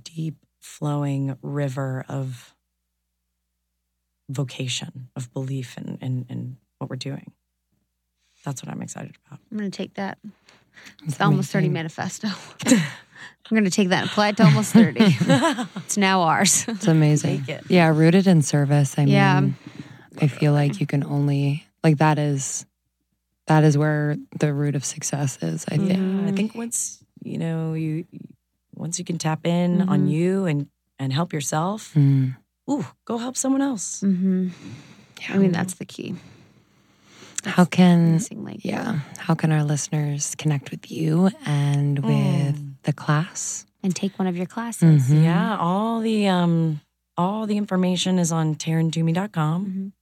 deep 0.02 0.36
flowing 0.60 1.36
river 1.43 2.05
of 2.09 2.55
vocation, 4.28 5.09
of 5.14 5.32
belief 5.32 5.76
in, 5.78 5.98
in, 6.01 6.26
in 6.28 6.56
what 6.78 6.90
we're 6.90 6.97
doing. 6.97 7.32
That's 8.44 8.62
what 8.62 8.72
I'm 8.72 8.82
excited 8.82 9.16
about. 9.26 9.39
I'm 9.51 9.59
going 9.59 9.70
to 9.70 9.76
take 9.76 9.94
that. 9.94 10.18
It's 11.05 11.16
the 11.18 11.24
almost 11.24 11.51
30 11.52 11.68
manifesto. 11.68 12.28
I'm 13.51 13.55
going 13.55 13.64
to 13.64 13.70
take 13.70 13.90
that 13.90 14.02
and 14.02 14.10
apply 14.10 14.28
it 14.28 14.36
to 14.38 14.44
almost 14.44 14.72
30. 14.72 15.01
it's 15.84 15.96
now 15.96 16.22
ours. 16.22 16.64
It's 16.68 16.86
amazing. 16.88 17.44
It. 17.46 17.64
Yeah, 17.68 17.88
rooted 17.88 18.26
in 18.26 18.42
service. 18.42 18.94
I 18.98 19.05
mean, 19.05 19.56
I 20.20 20.28
feel 20.28 20.52
like 20.52 20.80
you 20.80 20.86
can 20.86 21.05
only 21.05 21.66
like 21.82 21.98
that 21.98 22.18
is 22.18 22.64
that 23.46 23.62
is 23.64 23.76
where 23.76 24.16
the 24.38 24.55
root 24.55 24.74
of 24.74 24.84
success 24.84 25.38
is. 25.42 25.64
I 25.68 25.76
think. 25.76 25.90
Yeah, 25.98 26.26
I 26.26 26.32
think 26.32 26.55
once 26.55 27.05
you 27.22 27.36
know 27.38 27.74
you 27.74 28.06
once 28.74 28.98
you 28.98 29.05
can 29.05 29.18
tap 29.18 29.46
in 29.46 29.82
on 29.82 30.06
Mhm. 30.06 30.10
you 30.10 30.44
and 30.46 30.68
and 30.98 31.12
help 31.12 31.32
yourself, 31.32 31.92
Mm. 31.94 32.36
ooh, 32.70 32.86
go 33.05 33.18
help 33.18 33.36
someone 33.36 33.60
else. 33.62 34.01
hmm 34.01 34.48
I 35.28 35.36
mean, 35.38 35.52
that's 35.52 35.74
the 35.74 35.84
key. 35.84 36.14
How 37.44 37.64
can 37.66 38.09
Amazing, 38.09 38.44
like, 38.44 38.64
yeah? 38.64 39.01
How 39.18 39.34
can 39.34 39.52
our 39.52 39.64
listeners 39.64 40.34
connect 40.36 40.70
with 40.70 40.90
you 40.90 41.28
and 41.44 41.98
with 41.98 42.56
the 42.85 42.93
class? 42.93 43.66
And 43.82 43.94
take 43.94 44.19
one 44.19 44.27
of 44.28 44.36
your 44.36 44.47
classes. 44.47 45.11
Mhm. 45.11 45.24
Yeah, 45.24 45.56
all 45.59 46.01
the 46.01 46.27
um 46.28 46.81
all 47.16 47.47
the 47.47 47.56
information 47.56 48.19
is 48.19 48.32
on 48.32 48.55
taryntoomey.com. 48.55 49.66
Mhm. 49.66 49.93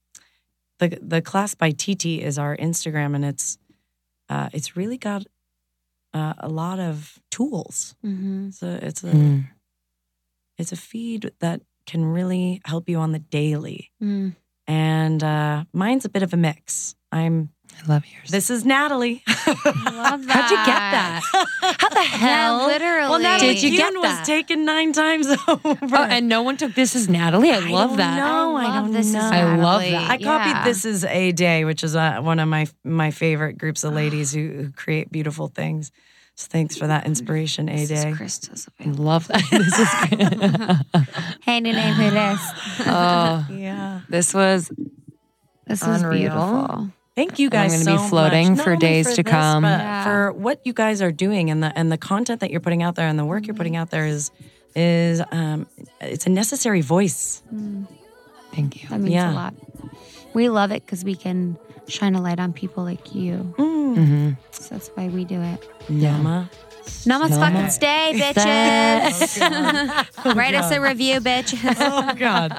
The 0.79 0.99
the 1.01 1.21
class 1.21 1.53
by 1.55 1.71
TT 1.71 2.21
is 2.21 2.37
our 2.39 2.55
Instagram 2.57 3.13
and 3.15 3.25
it's 3.25 3.57
uh 4.29 4.49
it's 4.53 4.75
really 4.77 4.97
got 4.97 5.25
uh, 6.13 6.33
a 6.37 6.47
lot 6.47 6.79
of 6.79 7.19
tools. 7.31 7.95
Mm-hmm. 8.05 8.47
It's 8.49 8.61
a 8.63 8.85
it's 8.87 9.03
a 9.03 9.07
Mm. 9.11 9.47
it's 10.57 10.71
a 10.71 10.75
feed 10.77 11.31
that 11.39 11.61
can 11.85 12.05
really 12.05 12.61
help 12.65 12.87
you 12.87 12.99
on 12.99 13.11
the 13.11 13.19
daily. 13.19 13.91
Mm. 14.01 14.35
And 14.67 15.23
uh 15.23 15.65
mine's 15.73 16.05
a 16.05 16.09
bit 16.09 16.23
of 16.23 16.33
a 16.33 16.37
mix. 16.37 16.95
I'm 17.11 17.49
I 17.81 17.85
love 17.87 18.03
yours. 18.05 18.29
this 18.29 18.49
is 18.49 18.65
Natalie. 18.65 19.23
Love 19.27 20.25
that. 20.25 20.29
How'd 20.29 20.51
you 20.51 20.57
get 20.57 20.65
that? 20.65 21.21
How 21.79 21.89
the 21.89 21.99
hell? 22.01 22.59
Yeah, 22.59 22.65
literally. 22.67 23.09
Well, 23.09 23.19
Natalie 23.19 23.53
Did 23.55 23.63
you 23.63 23.71
get 23.77 23.91
Kuhn 23.93 24.01
that? 24.01 24.19
was 24.19 24.27
taken 24.27 24.63
nine 24.65 24.93
times 24.93 25.27
over. 25.47 25.63
Oh, 25.65 25.95
and 26.09 26.29
no 26.29 26.43
one 26.43 26.55
took 26.57 26.73
this 26.75 26.95
Is 26.95 27.09
Natalie. 27.09 27.51
I 27.51 27.59
love 27.59 27.89
don't 27.91 27.97
that. 27.97 28.15
know. 28.17 28.55
I 28.55 28.63
love 28.65 28.85
don't 28.85 28.93
this 28.93 29.07
is 29.07 29.13
know. 29.13 29.19
I 29.31 29.55
love 29.55 29.81
Natalie. 29.81 29.91
that. 29.91 30.11
I 30.11 30.17
copied 30.17 30.49
Yeah. 30.51 30.63
This 30.63 30.85
Is 30.85 31.03
a 31.03 31.31
Day, 31.33 31.65
which 31.65 31.83
is 31.83 31.95
uh, 31.95 32.19
one 32.21 32.39
of 32.39 32.47
my 32.47 32.67
my 32.83 33.11
favorite 33.11 33.57
groups 33.57 33.83
of 33.83 33.93
ladies 33.93 34.31
who, 34.33 34.47
who 34.49 34.71
create 34.71 35.11
beautiful 35.11 35.47
things. 35.49 35.91
So 36.35 36.47
thanks 36.49 36.77
for 36.77 36.87
that 36.87 37.05
inspiration, 37.05 37.69
A 37.69 37.73
This 37.85 37.91
is 37.91 38.03
Day. 38.03 38.11
Krista's 38.11 38.69
I 38.79 38.85
love 38.89 39.27
that. 39.27 39.43
This 39.51 39.77
is 39.77 40.93
great. 40.93 41.05
Hey, 41.43 41.59
new 41.59 41.73
name, 41.73 41.93
who 41.93 42.09
this? 42.09 42.39
oh, 42.87 43.45
Yeah. 43.51 44.01
this 44.09 44.33
was 44.33 44.71
This 45.67 45.81
is 45.81 46.01
Unreal. 46.01 46.19
beautiful. 46.31 46.89
Thank 47.15 47.37
you 47.39 47.47
And 47.47 47.55
I'm 47.55 47.69
guys 47.69 47.83
gonna 47.85 47.97
so 47.97 48.03
be 48.03 48.09
floating 48.09 48.55
much. 48.55 48.63
For 48.63 48.75
days 48.75 49.07
for 49.09 49.15
to 49.17 49.23
this, 49.23 49.31
come. 49.31 49.63
but 49.63 49.79
Yeah. 49.79 50.03
For 50.03 50.31
what 50.33 50.59
you 50.65 50.73
guys 50.73 51.01
are 51.01 51.11
doing 51.11 51.49
and 51.51 51.61
the 51.61 51.71
and 51.77 51.91
the 51.91 51.97
content 51.97 52.39
that 52.41 52.49
you're 52.51 52.59
putting 52.59 52.81
out 52.81 52.95
there 52.95 53.07
and 53.07 53.17
the 53.19 53.25
work 53.25 53.45
you're 53.45 53.55
putting 53.55 53.75
out 53.75 53.91
there 53.91 54.05
is 54.07 54.31
is 54.75 55.21
um 55.31 55.67
it's 56.01 56.25
a 56.25 56.29
necessary 56.29 56.81
voice. 56.81 57.43
thank 58.53 58.81
you. 58.81 58.89
That 58.89 58.99
means 58.99 59.13
Yeah. 59.13 59.31
a 59.31 59.35
lot. 59.35 59.53
We 60.33 60.49
love 60.49 60.71
it 60.71 60.83
because 60.85 61.03
we 61.03 61.15
can 61.15 61.57
shine 61.87 62.15
a 62.15 62.21
light 62.21 62.39
on 62.39 62.53
people 62.53 62.83
like 62.83 63.13
you. 63.13 63.53
Mm. 63.59 63.95
hmm 63.95 64.29
So 64.51 64.73
that's 64.75 64.87
why 64.95 65.09
we 65.09 65.25
do 65.25 65.39
it. 65.41 65.59
Nama. 65.89 66.49
Namaste 67.05 67.37
fucking 67.39 67.69
stay, 67.69 68.11
bitches. 68.15 69.39
Oh, 70.25 70.33
Write 70.35 70.55
us 70.55 70.71
a 70.71 70.79
review, 70.79 71.19
bitch. 71.19 71.53
Oh 71.85 72.13
God. 72.15 72.51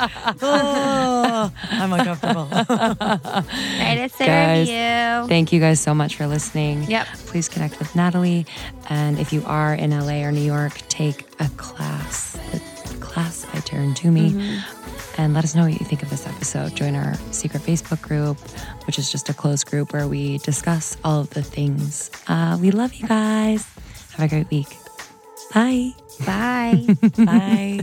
Oh, 0.42 1.52
I'm 1.70 1.92
uncomfortable. 1.92 2.48
Write 2.51 3.98
us 3.98 4.20
a 4.20 4.26
Guys. 4.26 4.68
review. 4.68 5.28
Thank 5.28 5.52
you 5.52 5.60
guys 5.60 5.80
so 5.80 5.94
much 5.94 6.16
for 6.16 6.26
listening. 6.26 6.82
Yep. 6.84 7.06
Please 7.26 7.48
connect 7.48 7.78
with 7.78 7.94
Natalie. 7.96 8.44
And 8.90 9.18
if 9.18 9.32
you 9.32 9.42
are 9.46 9.74
in 9.74 9.90
LA 9.90 10.22
or 10.26 10.32
New 10.32 10.42
York, 10.42 10.72
take 10.88 11.26
a 11.40 11.48
class, 11.56 12.32
the 12.52 12.60
class 13.01 13.44
by 13.46 13.60
Taryn 13.60 13.94
Toomey. 13.96 14.30
Mm-hmm. 14.32 14.80
And 15.20 15.32
let 15.32 15.44
us 15.44 15.55
know 15.55 15.62
what 15.62 15.72
you 15.78 15.86
think 15.86 16.02
of 16.02 16.10
this 16.10 16.26
episode. 16.26 16.74
Join 16.74 16.96
our 16.96 17.14
secret 17.30 17.62
Facebook 17.62 18.02
group, 18.02 18.36
which 18.86 18.98
is 18.98 19.12
just 19.12 19.28
a 19.28 19.34
closed 19.34 19.66
group 19.66 19.92
where 19.92 20.09
we 20.09 20.38
discuss 20.38 20.96
all 21.05 21.20
of 21.20 21.30
the 21.30 21.42
things. 21.42 22.10
Uh, 22.26 22.59
we 22.60 22.72
love 22.72 22.92
you 22.94 23.06
guys. 23.06 23.64
Have 24.16 24.26
a 24.26 24.28
great 24.28 24.50
week. 24.50 24.76
Bye. 25.52 25.92
Bye. 26.24 26.86
Bye. 27.18 27.80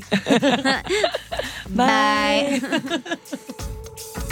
Bye. 1.70 3.18